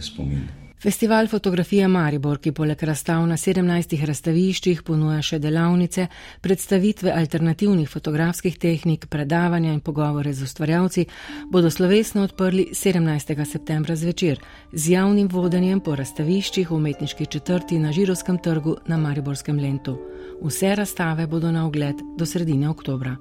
spomin. 0.00 0.59
Festival 0.82 1.26
fotografije 1.28 1.88
Maribor, 1.88 2.38
ki 2.40 2.54
poleg 2.56 2.82
razstav 2.82 3.26
na 3.28 3.36
17 3.36 3.98
razstaviščih 4.08 4.78
ponuja 4.82 5.18
še 5.20 5.36
delavnice, 5.38 6.06
predstavitve 6.40 7.12
alternativnih 7.12 7.88
fotografskih 7.88 8.56
tehnik, 8.56 9.04
predavanja 9.12 9.74
in 9.76 9.82
pogovore 9.84 10.32
z 10.32 10.48
ustvarjalci, 10.48 11.04
bodo 11.52 11.68
slovesno 11.70 12.24
odprli 12.24 12.70
17. 12.72 13.44
septembra 13.44 13.96
zvečer 13.96 14.40
z 14.72 14.96
javnim 14.96 15.28
vodenjem 15.28 15.84
po 15.84 15.98
razstaviščih 16.00 16.70
v 16.70 16.78
umetniški 16.80 17.26
četrti 17.26 17.78
na 17.78 17.92
Žirovskem 17.92 18.40
trgu 18.40 18.78
na 18.88 18.96
Mariborskem 18.96 19.60
lentu. 19.60 19.98
Vse 20.40 20.72
razstave 20.80 21.26
bodo 21.26 21.52
na 21.52 21.66
ogled 21.66 22.00
do 22.16 22.24
sredine 22.24 22.72
oktobra. 22.72 23.18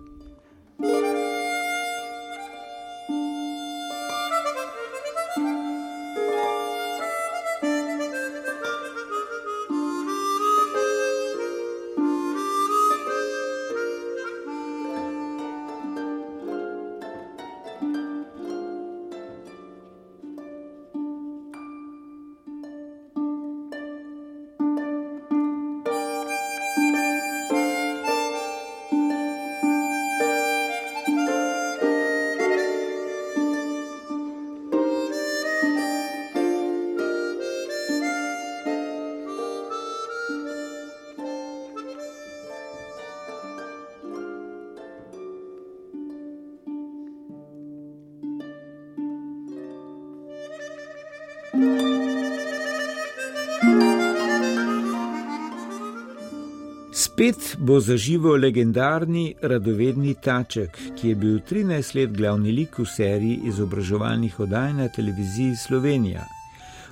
Spet 57.30 57.58
bo 57.60 57.76
zaživel 57.80 58.40
legendarni 58.42 59.36
radovedni 59.42 60.16
Taček, 60.24 60.78
ki 60.98 61.10
je 61.10 61.16
bil 61.16 61.36
13 61.50 61.96
let 61.96 62.14
glavni 62.18 62.52
lik 62.52 62.80
v 62.80 62.86
seriji 62.90 63.42
izobraževalnih 63.52 64.40
oddaj 64.40 64.72
na 64.74 64.88
televiziji 64.90 65.56
Slovenija. 65.56 66.24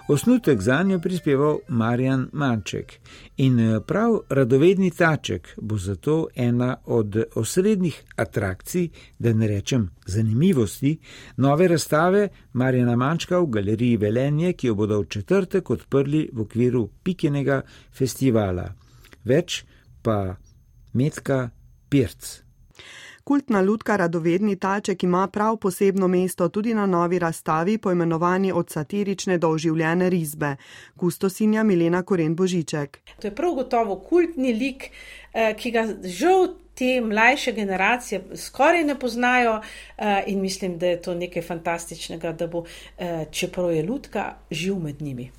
Osnutek 0.08 0.62
za 0.62 0.84
njo 0.84 1.00
prispeval 1.00 1.58
Marjan 1.68 2.28
Manček 2.34 2.94
in 3.38 3.60
eh, 3.60 3.80
prav 3.82 4.20
radovedni 4.30 4.92
Taček 4.92 5.48
bo 5.62 5.78
zato 5.78 6.28
ena 6.36 6.76
od 6.86 7.18
osrednjih 7.36 8.04
atrakcij, 8.16 8.90
da 9.20 9.34
ne 9.34 9.48
rečem 9.48 9.90
zanimivosti, 10.06 11.00
nove 11.38 11.68
razstave 11.68 12.28
Marjana 12.54 12.96
Mančka 12.96 13.40
v 13.40 13.48
galeriji 13.48 13.98
Velenje, 13.98 14.54
ki 14.54 14.68
jo 14.68 14.76
bodo 14.76 15.02
v 15.02 15.10
četrtek 15.10 15.70
odprli 15.70 16.30
v 16.34 16.46
okviru 16.46 16.90
Pikenega 17.04 17.62
festivala. 17.94 18.68
Več 19.26 19.66
pa 20.08 20.36
Metka 20.93 21.49
Pirc. 21.89 22.39
Kultna 23.24 23.62
lutka 23.62 23.95
Radovedni 23.95 24.55
taček 24.55 25.03
ima 25.03 25.28
prav 25.28 25.58
posebno 25.58 26.08
mesto 26.08 26.47
tudi 26.49 26.74
na 26.74 26.86
novi 26.86 27.20
razstavi, 27.20 27.78
poimenovani 27.78 28.51
od 28.51 28.70
satirične 28.70 29.38
do 29.38 29.49
oživljene 29.49 30.10
risbe. 30.10 30.55
Kustosinja 30.95 31.64
Milena 31.64 32.03
Koren 32.03 32.36
Božiček. 32.36 32.99
To 33.20 33.28
je 33.28 33.36
prav 33.36 33.51
gotovo 33.53 33.99
kultni 33.99 34.53
lik, 34.53 34.88
eh, 35.34 35.53
ki 35.60 35.72
ga 35.72 35.84
žal 36.03 36.47
te 36.74 37.01
mlajše 37.01 37.51
generacije 37.51 38.22
skoraj 38.36 38.84
ne 38.84 38.99
poznajo 38.99 39.60
eh, 39.97 40.24
in 40.28 40.41
mislim, 40.41 40.78
da 40.78 40.88
je 40.88 41.01
to 41.01 41.16
nekaj 41.16 41.41
fantastičnega, 41.41 42.32
da 42.32 42.47
bo, 42.47 42.64
eh, 42.97 43.26
čeprav 43.32 43.74
je 43.76 43.84
lutka, 43.84 44.34
živ 44.51 44.80
med 44.80 45.01
njimi. 45.01 45.32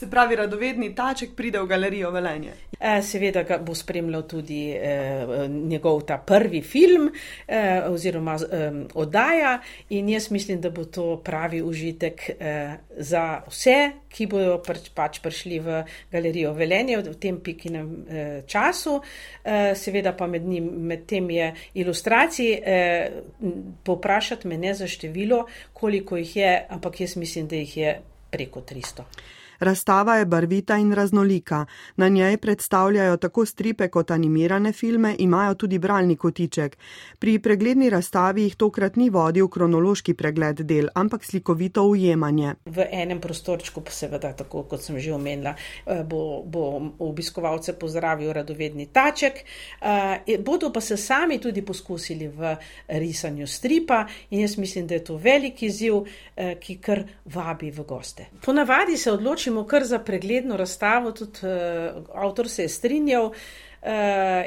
Se 0.00 0.06
pravi, 0.10 0.36
radovedni 0.36 0.94
taček 0.96 1.34
pride 1.36 1.60
v 1.60 1.66
galerijo 1.68 2.08
Velenje. 2.10 2.54
Eh, 2.80 3.02
seveda 3.04 3.42
ga 3.44 3.58
bo 3.60 3.74
spremljal 3.76 4.22
tudi 4.24 4.70
eh, 4.72 5.48
njegov 5.48 5.98
ta 6.08 6.16
prvi 6.16 6.62
film 6.62 7.10
eh, 7.46 7.82
oziroma 7.84 8.38
eh, 8.40 8.70
oddaja 8.94 9.58
in 9.90 10.08
jaz 10.08 10.30
mislim, 10.30 10.60
da 10.60 10.70
bo 10.70 10.84
to 10.84 11.18
pravi 11.24 11.60
užitek 11.62 12.22
eh, 12.30 12.76
za 12.96 13.42
vse, 13.48 13.74
ki 14.08 14.26
bodo 14.26 14.54
pač, 14.64 14.88
pač 14.96 15.18
prišli 15.20 15.58
v 15.60 15.82
galerijo 16.12 16.54
Velenje 16.56 16.96
v 17.02 17.12
tem 17.20 17.36
pikinem 17.44 17.90
eh, 18.08 18.30
času. 18.46 19.02
Eh, 19.44 19.74
seveda 19.76 20.14
pa 20.16 20.26
med, 20.26 20.46
njim, 20.48 20.70
med 20.88 21.04
tem 21.04 21.28
je 21.30 21.50
ilustracij, 21.74 22.54
eh, 22.64 23.20
poprašati 23.84 24.48
me 24.48 24.56
ne 24.56 24.72
za 24.74 24.88
število, 24.88 25.44
koliko 25.72 26.16
jih 26.16 26.36
je, 26.36 26.54
ampak 26.70 27.00
jaz 27.04 27.18
mislim, 27.20 27.52
da 27.52 27.60
jih 27.60 27.76
je 27.76 27.94
preko 28.30 28.64
300. 28.64 29.04
Razstava 29.60 30.16
je 30.16 30.26
barvita 30.26 30.76
in 30.76 30.92
raznolika. 30.92 31.66
Na 31.96 32.08
njej 32.08 32.36
predstavljajo 32.36 33.16
tako 33.16 33.46
stripe 33.46 33.88
kot 33.88 34.10
animirane 34.10 34.72
filme, 34.72 35.14
imajo 35.18 35.54
tudi 35.54 35.78
bralni 35.78 36.16
kotiček. 36.16 36.78
Pri 37.18 37.38
pregledni 37.38 37.90
razstavi 37.90 38.42
jih 38.42 38.56
tokrat 38.56 38.96
ni 38.96 39.10
vodil 39.10 39.48
kronološki 39.48 40.14
pregled 40.14 40.60
del, 40.60 40.88
ampak 40.94 41.24
slikovito 41.24 41.84
ujemanje. 41.84 42.54
V 42.66 42.86
enem 42.90 43.20
prostorčku, 43.20 43.82
seveda, 43.90 44.32
tako 44.32 44.62
kot 44.62 44.82
sem 44.82 44.98
že 44.98 45.12
omenila, 45.12 45.54
eh, 45.86 46.04
bo, 46.04 46.42
bo 46.46 46.92
obiskovalce 46.98 47.72
pozdravil 47.78 48.32
radovedni 48.32 48.86
taček. 48.86 49.44
Eh, 49.80 50.38
bodo 50.38 50.72
pa 50.72 50.80
se 50.80 50.96
sami 50.96 51.38
tudi 51.38 51.62
poskusili 51.62 52.28
v 52.28 52.56
risanju 52.88 53.46
stripa 53.46 54.06
in 54.30 54.40
jaz 54.40 54.56
mislim, 54.58 54.86
da 54.86 54.94
je 54.94 55.04
to 55.04 55.16
veliki 55.16 55.70
ziv, 55.70 55.94
eh, 56.36 56.54
ki 56.60 56.78
kar 56.78 57.04
vabi 57.24 57.70
v 57.70 57.84
goste. 57.84 58.26
Ponavadi 58.44 58.96
se 58.96 59.12
odločimo, 59.12 59.49
odločimo 59.50 59.66
kar 59.66 59.84
za 59.84 59.98
pregledno 59.98 60.56
razstavo, 60.56 61.12
tudi 61.12 61.38
uh, 61.42 62.02
avtor 62.14 62.48
se 62.48 62.62
je 62.62 62.68
strinjal 62.68 63.24
uh, 63.24 63.88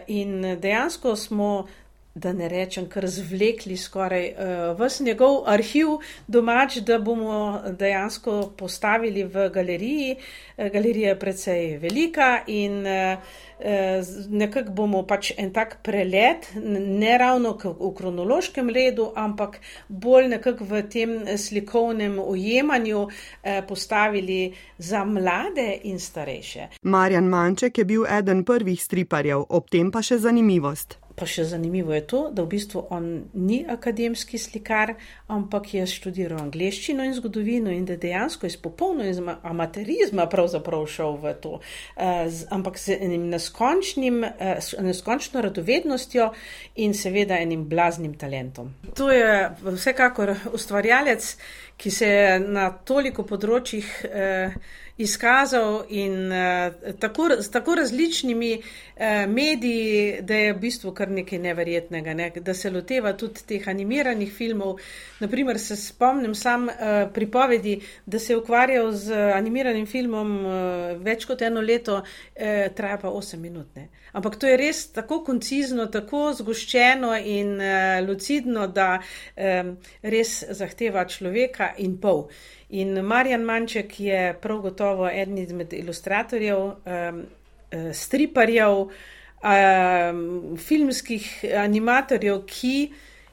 in 0.07 0.59
dejansko 0.59 1.15
smo. 1.15 1.67
Da 2.15 2.29
ne 2.33 2.45
rečem, 2.49 2.85
kar 2.85 3.07
zvlekli 3.09 3.73
skoraj 3.77 4.27
uh, 4.29 4.77
vse 4.77 5.03
njegov 5.03 5.47
arhiv 5.49 5.95
domač, 6.27 6.75
da 6.85 6.99
bomo 6.99 7.61
dejansko 7.79 8.51
postavili 8.57 9.23
v 9.23 9.47
galeriji. 9.49 10.11
Uh, 10.57 10.67
galerija 10.69 11.09
je 11.09 11.19
precej 11.19 11.77
velika 11.81 12.43
in 12.47 12.85
uh, 12.85 13.17
nekako 14.29 14.71
bomo 14.71 15.01
pač 15.09 15.31
en 15.37 15.49
tak 15.53 15.77
prelet, 15.83 16.51
ne 17.01 17.17
ravno 17.17 17.55
v 17.63 17.91
kronološkem 17.97 18.69
redu, 18.69 19.09
ampak 19.15 19.57
bolj 19.87 20.27
nekako 20.27 20.67
v 20.69 20.81
tem 20.89 21.37
slikovnem 21.37 22.19
ujemanju 22.19 23.07
postavili 23.67 24.53
za 24.77 25.05
mlade 25.05 25.79
in 25.83 25.99
starejše. 25.99 26.67
Marjan 26.81 27.23
Manček 27.23 27.77
je 27.77 27.85
bil 27.85 28.05
eden 28.05 28.43
prvih 28.43 28.83
striparjev, 28.83 29.45
ob 29.49 29.69
tem 29.71 29.91
pa 29.91 30.01
še 30.03 30.17
zanimivost. 30.17 30.99
Pa 31.15 31.27
še 31.29 31.45
zanimivo 31.45 31.93
je 31.93 32.01
to, 32.09 32.19
da 32.33 32.41
v 32.41 32.49
bistvu 32.55 32.87
on 32.89 33.07
ni 33.33 33.59
akademski 33.69 34.39
slikar, 34.41 34.95
ampak 35.29 35.73
je 35.75 35.85
študiral 35.87 36.41
angliščino 36.41 37.05
in 37.05 37.13
zgodovino 37.13 37.71
in 37.73 37.85
da 37.85 37.97
dejansko 38.01 38.49
iz 38.49 38.57
popolnoma 38.57 39.37
amaterizma 39.45 40.25
pravzaprav 40.29 40.87
šel 40.89 41.17
v 41.21 41.33
to, 41.43 41.59
uh, 41.59 42.25
z, 42.29 42.47
ampak 42.53 42.79
z 42.81 42.97
enim 42.97 43.27
neskončnim, 43.29 44.23
uh, 44.25 44.71
neskončno 44.81 45.43
radovednostjo 45.45 46.31
in 46.81 46.97
seveda 46.97 47.37
enim 47.37 47.67
blaznim 47.69 48.17
talentom. 48.17 48.73
To 48.97 49.11
je 49.13 49.51
vsekakor 49.69 50.35
ustvarjalec, 50.53 51.35
ki 51.77 51.91
se 51.91 52.09
je 52.09 52.39
na 52.39 52.71
toliko 52.85 53.25
področjih 53.27 53.85
uh, 54.09 54.81
izkazal 54.97 55.83
in 55.89 56.31
uh, 56.31 56.93
tako, 56.99 57.29
s 57.39 57.51
tako 57.51 57.75
različnimi 57.75 58.57
uh, 58.57 59.03
mediji, 59.27 60.21
da 60.21 60.35
je 60.35 60.53
v 60.53 60.59
bistvu 60.59 60.93
kar 60.93 61.09
nekaj 61.09 61.39
neverjetnega, 61.39 62.13
ne? 62.13 62.29
da 62.35 62.53
se 62.53 62.69
loteva 62.69 63.13
tudi 63.17 63.41
teh 63.47 63.67
animiranih 63.67 64.33
filmov. 64.33 64.77
Naprimer, 65.19 65.59
se 65.59 65.75
spomnim 65.75 66.35
sam 66.35 66.67
uh, 66.67 66.75
pripovedi, 67.13 67.79
da 68.05 68.19
se 68.19 68.33
je 68.33 68.37
ukvarjal 68.37 68.91
z 68.91 69.13
animiranim 69.33 69.85
filmom 69.85 70.37
uh, 70.45 70.53
več 71.01 71.25
kot 71.25 71.41
eno 71.41 71.61
leto, 71.61 72.01
uh, 72.03 72.73
traja 72.75 72.97
pa 72.97 73.09
8 73.09 73.37
minut. 73.37 73.75
Ne? 73.75 73.89
Ampak 74.13 74.35
to 74.37 74.47
je 74.47 74.57
res 74.57 74.79
tako 74.93 75.23
koncizno, 75.25 75.87
tako 75.93 76.27
zgoščeno 76.37 77.13
in 77.17 77.55
uh, 77.57 77.99
lucidno, 78.05 78.67
da 78.69 78.97
um, 78.99 79.71
res 80.01 80.35
zahteva 80.53 81.05
človeka 81.09 81.73
in 81.81 81.97
pol. 82.01 82.27
In 82.77 83.01
Marjan 83.05 83.45
Manček 83.45 83.99
je 83.99 84.21
prav 84.41 84.61
gotovo 84.61 85.09
eden 85.09 85.37
izmed 85.41 85.73
ilustratorjev, 85.73 86.61
um, 86.85 87.23
striparjev, 87.93 88.85
um, 89.43 90.21
filmskih 90.57 91.27
animatorjev, 91.65 92.45
ki 92.49 92.77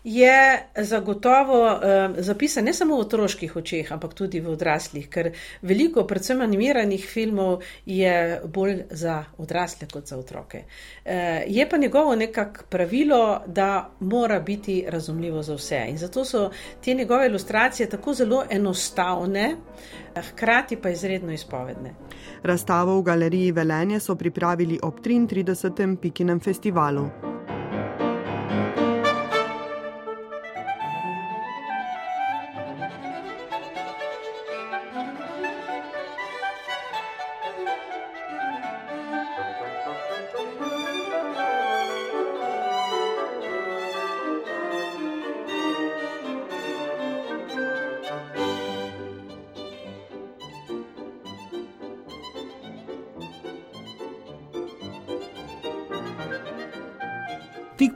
je 0.05 0.63
zagotovo 0.77 1.75
um, 1.75 2.15
zapisan 2.19 2.65
ne 2.65 2.73
samo 2.73 2.97
v 2.97 3.01
otroških 3.01 3.57
očeh, 3.57 3.93
ampak 3.93 4.15
tudi 4.15 4.41
v 4.41 4.49
odraslih, 4.55 5.09
ker 5.09 5.31
veliko, 5.63 6.05
predvsem 6.09 6.41
animiranih 6.41 7.05
filmov, 7.07 7.63
je 7.87 8.41
bolj 8.45 8.85
za 8.91 9.25
odrasle 9.39 9.89
kot 9.93 10.07
za 10.07 10.19
otroke. 10.19 10.65
Uh, 11.05 11.13
je 11.47 11.69
pa 11.69 11.77
njegovo 11.77 12.17
nekako 12.17 12.65
pravilo, 12.69 13.43
da 13.47 13.91
mora 14.01 14.41
biti 14.41 14.85
razumljivo 14.89 15.43
za 15.43 15.55
vse. 15.55 15.85
In 15.89 15.99
zato 15.99 16.25
so 16.25 16.51
te 16.85 16.95
njegove 16.95 17.27
ilustracije 17.27 17.89
tako 17.89 18.15
zelo 18.15 18.45
enostavne, 18.51 19.57
hkrati 20.31 20.77
pa 20.77 20.91
izredno 20.91 21.33
izpovedne. 21.33 21.95
Razstavo 22.43 22.99
v 22.99 23.03
galeriji 23.03 23.53
Velenje 23.53 24.01
so 24.01 24.15
pripravili 24.15 24.79
ob 24.83 25.01
33. 25.01 25.97
Pikinem 25.97 26.41
festivalu. 26.41 27.40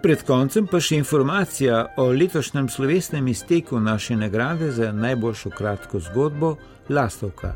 Pred 0.04 0.20
koncem 0.20 0.66
pa 0.68 0.82
še 0.84 0.98
informacija 1.00 1.78
o 1.96 2.04
letošnjem 2.12 2.66
slovesnem 2.68 3.28
izteku 3.32 3.78
naše 3.80 4.16
nagrade 4.20 4.68
za 4.70 4.90
najboljšo 4.92 5.50
kratko 5.56 6.00
zgodbo 6.00 6.50
Lastovka. 6.88 7.54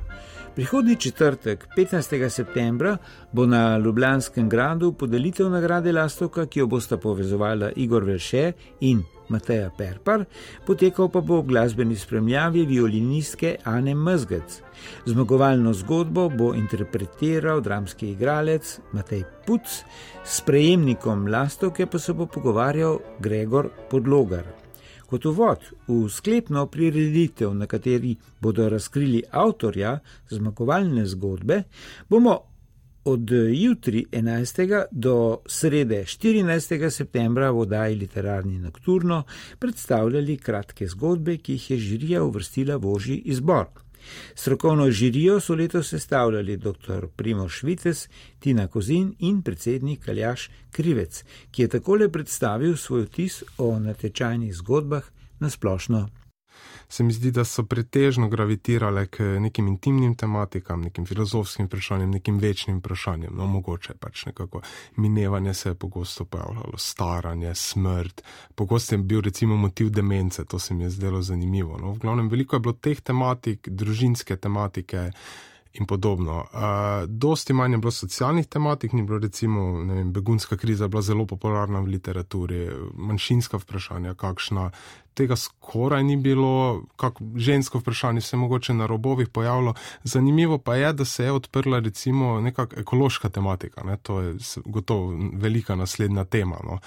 Prihodnji 0.54 0.96
četrtek, 0.96 1.68
15. 1.76 2.28
septembra, 2.28 2.96
bo 3.32 3.46
na 3.46 3.78
Ljubljanskem 3.78 4.48
gradu 4.48 4.92
podelitev 4.92 5.50
nagrade 5.50 5.92
Lastovka, 5.92 6.46
ki 6.46 6.58
jo 6.58 6.66
bosta 6.66 6.96
povezovala 6.96 7.70
Igor 7.76 8.04
Velše 8.04 8.52
in 8.80 9.02
Mateja 9.28 9.70
Perpar, 9.78 10.24
potekal 10.66 11.08
pa 11.08 11.20
bo 11.20 11.40
v 11.40 11.46
glasbeni 11.52 11.96
spremljavi 11.96 12.66
violinistke 12.66 13.56
Ane 13.64 13.94
Mzgec. 13.94 14.60
Zmagovalno 15.06 15.72
zgodbo 15.72 16.28
bo 16.28 16.54
interpretiral 16.54 17.60
dramski 17.60 18.10
igralec 18.10 18.78
Matej 18.92 19.24
Puc, 19.46 19.82
s 20.24 20.40
prejemnikom 20.40 21.26
Lastovke 21.26 21.86
pa 21.86 21.98
se 21.98 22.12
bo 22.12 22.26
pogovarjal 22.26 22.98
Gregor 23.20 23.70
Podlogar. 23.90 24.67
Kot 25.08 25.24
uvod 25.24 25.62
v 25.88 26.02
sklepno 26.12 26.66
prireditev, 26.68 27.54
na 27.56 27.66
kateri 27.66 28.12
bodo 28.40 28.68
razkrili 28.68 29.22
avtorja 29.30 29.98
zmagovalne 30.28 31.06
zgodbe, 31.06 31.62
bomo 32.08 32.34
od 33.04 33.30
jutri 33.52 34.04
11. 34.12 34.84
do 34.90 35.38
srede 35.46 36.02
14. 36.04 36.90
septembra 36.90 37.50
v 37.50 37.64
oddaji 37.64 37.96
Literarni 37.96 38.58
Nocturno 38.58 39.22
predstavljali 39.58 40.36
kratke 40.36 40.86
zgodbe, 40.86 41.38
ki 41.38 41.52
jih 41.52 41.70
je 41.70 41.78
žirija 41.78 42.22
uvrstila 42.22 42.76
v 42.76 42.92
oži 42.92 43.16
izbor. 43.24 43.66
Strokovno 44.34 44.90
žirijo 44.90 45.40
so 45.40 45.54
letos 45.54 45.88
sestavljali 45.88 46.56
dr. 46.56 47.06
Primo 47.16 47.48
Švites, 47.48 48.08
Tina 48.38 48.66
Kozin 48.66 49.14
in 49.18 49.42
predsednik 49.42 50.04
Kaljaš 50.04 50.50
Krivec, 50.70 51.24
ki 51.50 51.62
je 51.62 51.68
takole 51.68 52.08
predstavil 52.08 52.76
svoj 52.76 53.02
vtis 53.02 53.42
o 53.58 53.78
natečajnih 53.78 54.54
zgodbah 54.54 55.04
na 55.40 55.50
splošno 55.50 56.08
se 56.88 57.04
mi 57.04 57.12
zdi, 57.12 57.30
da 57.30 57.44
so 57.44 57.62
pretežno 57.62 58.28
gravitirale 58.28 59.06
k 59.06 59.20
nekim 59.40 59.68
intimnim 59.68 60.14
tematikam, 60.14 60.80
nekim 60.80 61.06
filozofskim 61.06 61.66
vprašanjem, 61.66 62.10
nekim 62.10 62.38
večnim 62.38 62.78
vprašanjem. 62.78 63.32
No, 63.36 63.46
mogoče 63.46 63.94
pač 64.00 64.26
nekako 64.26 64.62
minevanje 64.96 65.54
se 65.54 65.68
je 65.68 65.74
pogosto 65.74 66.24
pojavljalo, 66.24 66.76
staranje, 66.76 67.54
smrt. 67.54 68.22
Pogosto 68.54 68.94
je 68.94 68.98
bil 68.98 69.20
recimo 69.20 69.56
motiv 69.56 69.90
demence, 69.90 70.44
to 70.44 70.58
se 70.58 70.74
mi 70.74 70.84
je 70.84 70.90
zdelo 70.90 71.22
zanimivo. 71.22 71.78
No, 71.78 71.92
v 71.92 71.98
glavnem, 71.98 72.28
veliko 72.28 72.56
je 72.56 72.60
bilo 72.60 72.72
teh 72.72 73.00
tematik, 73.00 73.68
družinske 73.68 74.36
tematike 74.36 75.10
in 75.72 75.86
podobno. 75.86 76.38
Uh, 76.38 77.08
dosti 77.08 77.52
manj 77.52 77.72
je 77.72 77.78
bilo 77.78 77.90
socialnih 77.90 78.46
tematik, 78.46 78.92
ni 78.92 79.02
bilo 79.02 79.18
recimo 79.18 79.72
vem, 79.72 80.12
begunska 80.12 80.56
kriza, 80.56 80.88
bila 80.88 81.02
zelo 81.02 81.26
popularna 81.26 81.80
v 81.80 81.92
literaturi, 81.94 82.68
manjšinska 82.94 83.58
vprašanja, 83.58 84.14
kakšna. 84.14 84.70
Tega 85.18 85.36
skoraj 85.36 86.04
ni 86.04 86.16
bilo, 86.16 86.82
kako 86.96 87.24
žensko 87.36 87.78
vprašanje 87.78 88.20
se 88.20 88.36
je 88.36 88.38
mogoče 88.38 88.74
na 88.74 88.86
robovih 88.86 89.28
pojavilo. 89.28 89.74
Zanimivo 90.04 90.58
pa 90.58 90.76
je, 90.76 90.92
da 90.92 91.04
se 91.04 91.24
je 91.24 91.32
odprla 91.32 91.78
recimo 91.78 92.40
neka 92.40 92.66
ekološka 92.76 93.28
tematika. 93.28 93.82
Ne? 93.84 93.96
To 93.96 94.20
je 94.20 94.34
gotovo 94.64 95.18
velika 95.32 95.74
naslednja 95.74 96.24
tema. 96.24 96.56
No? 96.64 96.78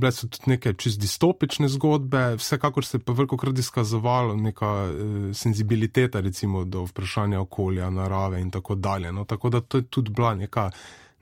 Bile 0.00 0.12
so 0.12 0.28
tudi 0.28 0.50
neke 0.54 0.72
čist 0.74 1.00
distopične 1.00 1.68
zgodbe, 1.68 2.36
vsekakor 2.36 2.84
se 2.84 2.96
je 2.96 3.02
pa 3.02 3.12
veliko 3.12 3.36
krat 3.36 3.58
izkazovalo 3.58 4.36
neka 4.36 4.70
eh, 4.86 5.34
senzibiliteta 5.34 6.20
recimo 6.20 6.64
do 6.64 6.84
vprašanja 6.84 7.40
okolja, 7.40 7.90
narave 7.90 8.40
in 8.40 8.50
tako 8.50 8.74
dalje. 8.74 9.12
No? 9.12 9.24
Tako 9.24 9.50
da 9.50 9.60
to 9.60 9.78
je 9.78 9.82
tudi 9.82 10.10
bila 10.10 10.34
neka 10.34 10.70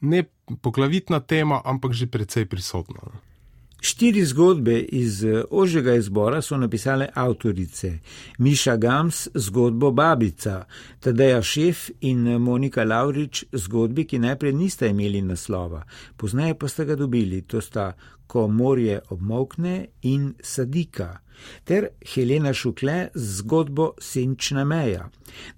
ne 0.00 0.24
poglavitna 0.62 1.20
tema, 1.20 1.62
ampak 1.64 1.92
že 1.92 2.06
precej 2.06 2.44
prisotna. 2.46 3.00
No? 3.02 3.35
Štiri 3.80 4.24
zgodbe 4.24 4.78
iz 4.80 5.24
eh, 5.24 5.42
ožjega 5.50 5.94
izbora 5.94 6.42
so 6.42 6.56
napisale 6.56 7.08
avtorice. 7.14 7.98
Miša 8.38 8.76
Gams, 8.76 9.28
zgodbo 9.34 9.90
Babica, 9.90 10.64
Tadeja 11.00 11.42
Šef 11.42 11.90
in 12.00 12.24
Monika 12.38 12.84
Laurič, 12.84 13.44
zgodbi, 13.52 14.04
ki 14.04 14.18
najprej 14.18 14.52
nista 14.52 14.86
imeli 14.86 15.22
naslova, 15.22 15.84
pozneje 16.16 16.58
pa 16.58 16.68
sta 16.68 16.84
ga 16.84 16.96
dobili, 16.96 17.42
to 17.42 17.60
sta 17.60 17.92
Ko 18.26 18.48
morje 18.48 19.00
obmokne 19.10 19.86
in 20.02 20.34
Sadika 20.42 21.25
ter 21.64 21.88
Helena 22.14 22.52
Šukle 22.54 23.08
z 23.14 23.36
zgodbo 23.36 23.92
Senčna 23.98 24.64
meja. 24.64 25.08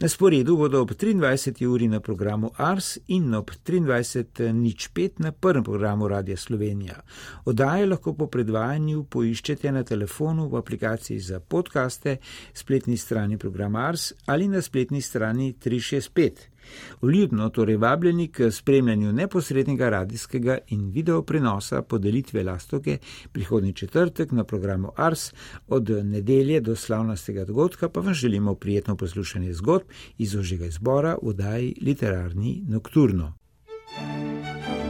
Na 0.00 0.08
sporedu 0.08 0.56
bodo 0.56 0.82
ob 0.82 0.90
23. 0.90 1.66
uri 1.66 1.88
na 1.88 2.00
programu 2.00 2.50
Ars 2.56 2.98
in 3.06 3.34
ob 3.34 3.50
23.05 3.66 5.10
na 5.18 5.32
prvem 5.32 5.64
programu 5.64 6.08
Radia 6.08 6.36
Slovenija. 6.36 7.00
Odaje 7.44 7.86
lahko 7.86 8.12
po 8.14 8.26
predvajanju 8.26 9.04
poiščete 9.04 9.72
na 9.72 9.82
telefonu 9.84 10.48
v 10.48 10.56
aplikaciji 10.56 11.20
za 11.20 11.40
podkaste, 11.40 12.16
spletni 12.54 12.96
strani 12.96 13.38
programa 13.38 13.86
Ars 13.88 14.12
ali 14.26 14.48
na 14.48 14.62
spletni 14.62 15.02
strani 15.02 15.54
365. 15.64 16.57
Vljudno 17.02 17.48
torej 17.48 17.76
vabljeni 17.76 18.28
k 18.28 18.50
spremljanju 18.50 19.12
neposrednega 19.12 19.88
radijskega 19.88 20.58
in 20.68 20.90
video 20.90 21.22
prenosa 21.22 21.82
podelitve 21.82 22.42
lastoke 22.42 22.98
prihodnji 23.32 23.72
četrtek 23.72 24.32
na 24.32 24.44
programu 24.44 24.92
Ars 24.96 25.32
od 25.68 25.90
nedelje 25.90 26.60
do 26.60 26.76
slavnostega 26.76 27.44
dogodka, 27.44 27.88
pa 27.88 28.00
vam 28.00 28.14
želimo 28.14 28.54
prijetno 28.54 28.96
poslušanje 28.96 29.52
zgodb 29.52 29.84
iz 30.18 30.36
ožjega 30.36 30.66
izbora 30.66 31.16
v 31.22 31.28
oddaji 31.28 31.74
Literarni 31.82 32.64
Nocturno. 32.68 33.34
thank 33.98 34.82
you 34.82 34.87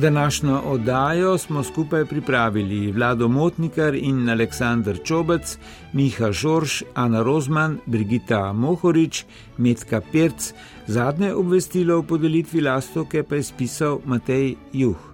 Današnjo 0.00 0.60
oddajo 0.64 1.38
smo 1.38 1.62
skupaj 1.62 2.04
pripravili 2.04 2.92
Vlado 2.92 3.28
Motnikar 3.28 3.94
in 3.94 4.30
Aleksandr 4.30 4.98
Čobec, 5.04 5.58
Miha 5.92 6.32
Žorž, 6.32 6.82
Ana 6.94 7.22
Rozman, 7.22 7.78
Brigita 7.86 8.52
Mohorič, 8.52 9.24
Metka 9.58 10.00
Perc. 10.12 10.52
Zadnje 10.86 11.34
obvestilo 11.34 11.98
o 11.98 12.02
podelitvi 12.02 12.60
lastoke 12.60 13.22
pa 13.22 13.34
je 13.34 13.42
spisal 13.42 14.00
Matej 14.04 14.56
Juh. 14.72 15.09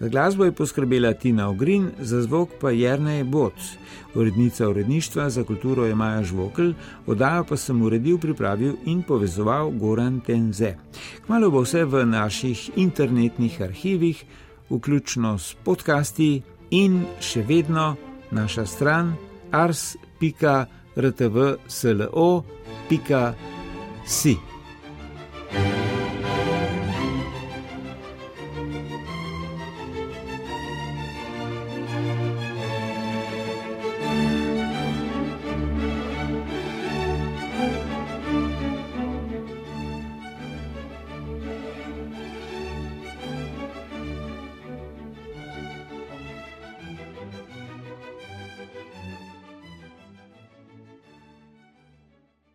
Za 0.00 0.08
glasbo 0.08 0.44
je 0.44 0.52
poskrbela 0.52 1.12
Tina 1.12 1.50
Ogrin, 1.50 1.90
za 1.98 2.22
zvok 2.22 2.48
pa 2.60 2.70
Jrnej 2.70 3.24
Boc. 3.24 3.52
Urednica 4.14 4.68
uredništva 4.68 5.30
za 5.30 5.44
kulturo 5.44 5.84
je 5.84 5.94
Maja 5.94 6.22
Žvokl, 6.22 6.70
oddajo 7.06 7.44
pa 7.44 7.56
sem 7.56 7.82
uredil, 7.82 8.18
pripravil 8.18 8.74
in 8.84 9.02
povezoval 9.02 9.70
Goran 9.70 10.20
Tenze. 10.20 10.74
Kmalo 11.26 11.50
bo 11.50 11.60
vse 11.60 11.84
v 11.84 12.06
naših 12.06 12.70
internetnih 12.76 13.62
arhivih, 13.62 14.24
vključno 14.70 15.38
s 15.38 15.56
podcasti 15.64 16.42
in 16.70 17.04
še 17.20 17.42
vedno 17.42 17.96
naša 18.30 18.66
stran 18.66 19.14
ars.rtv.slo.si. 19.50 20.60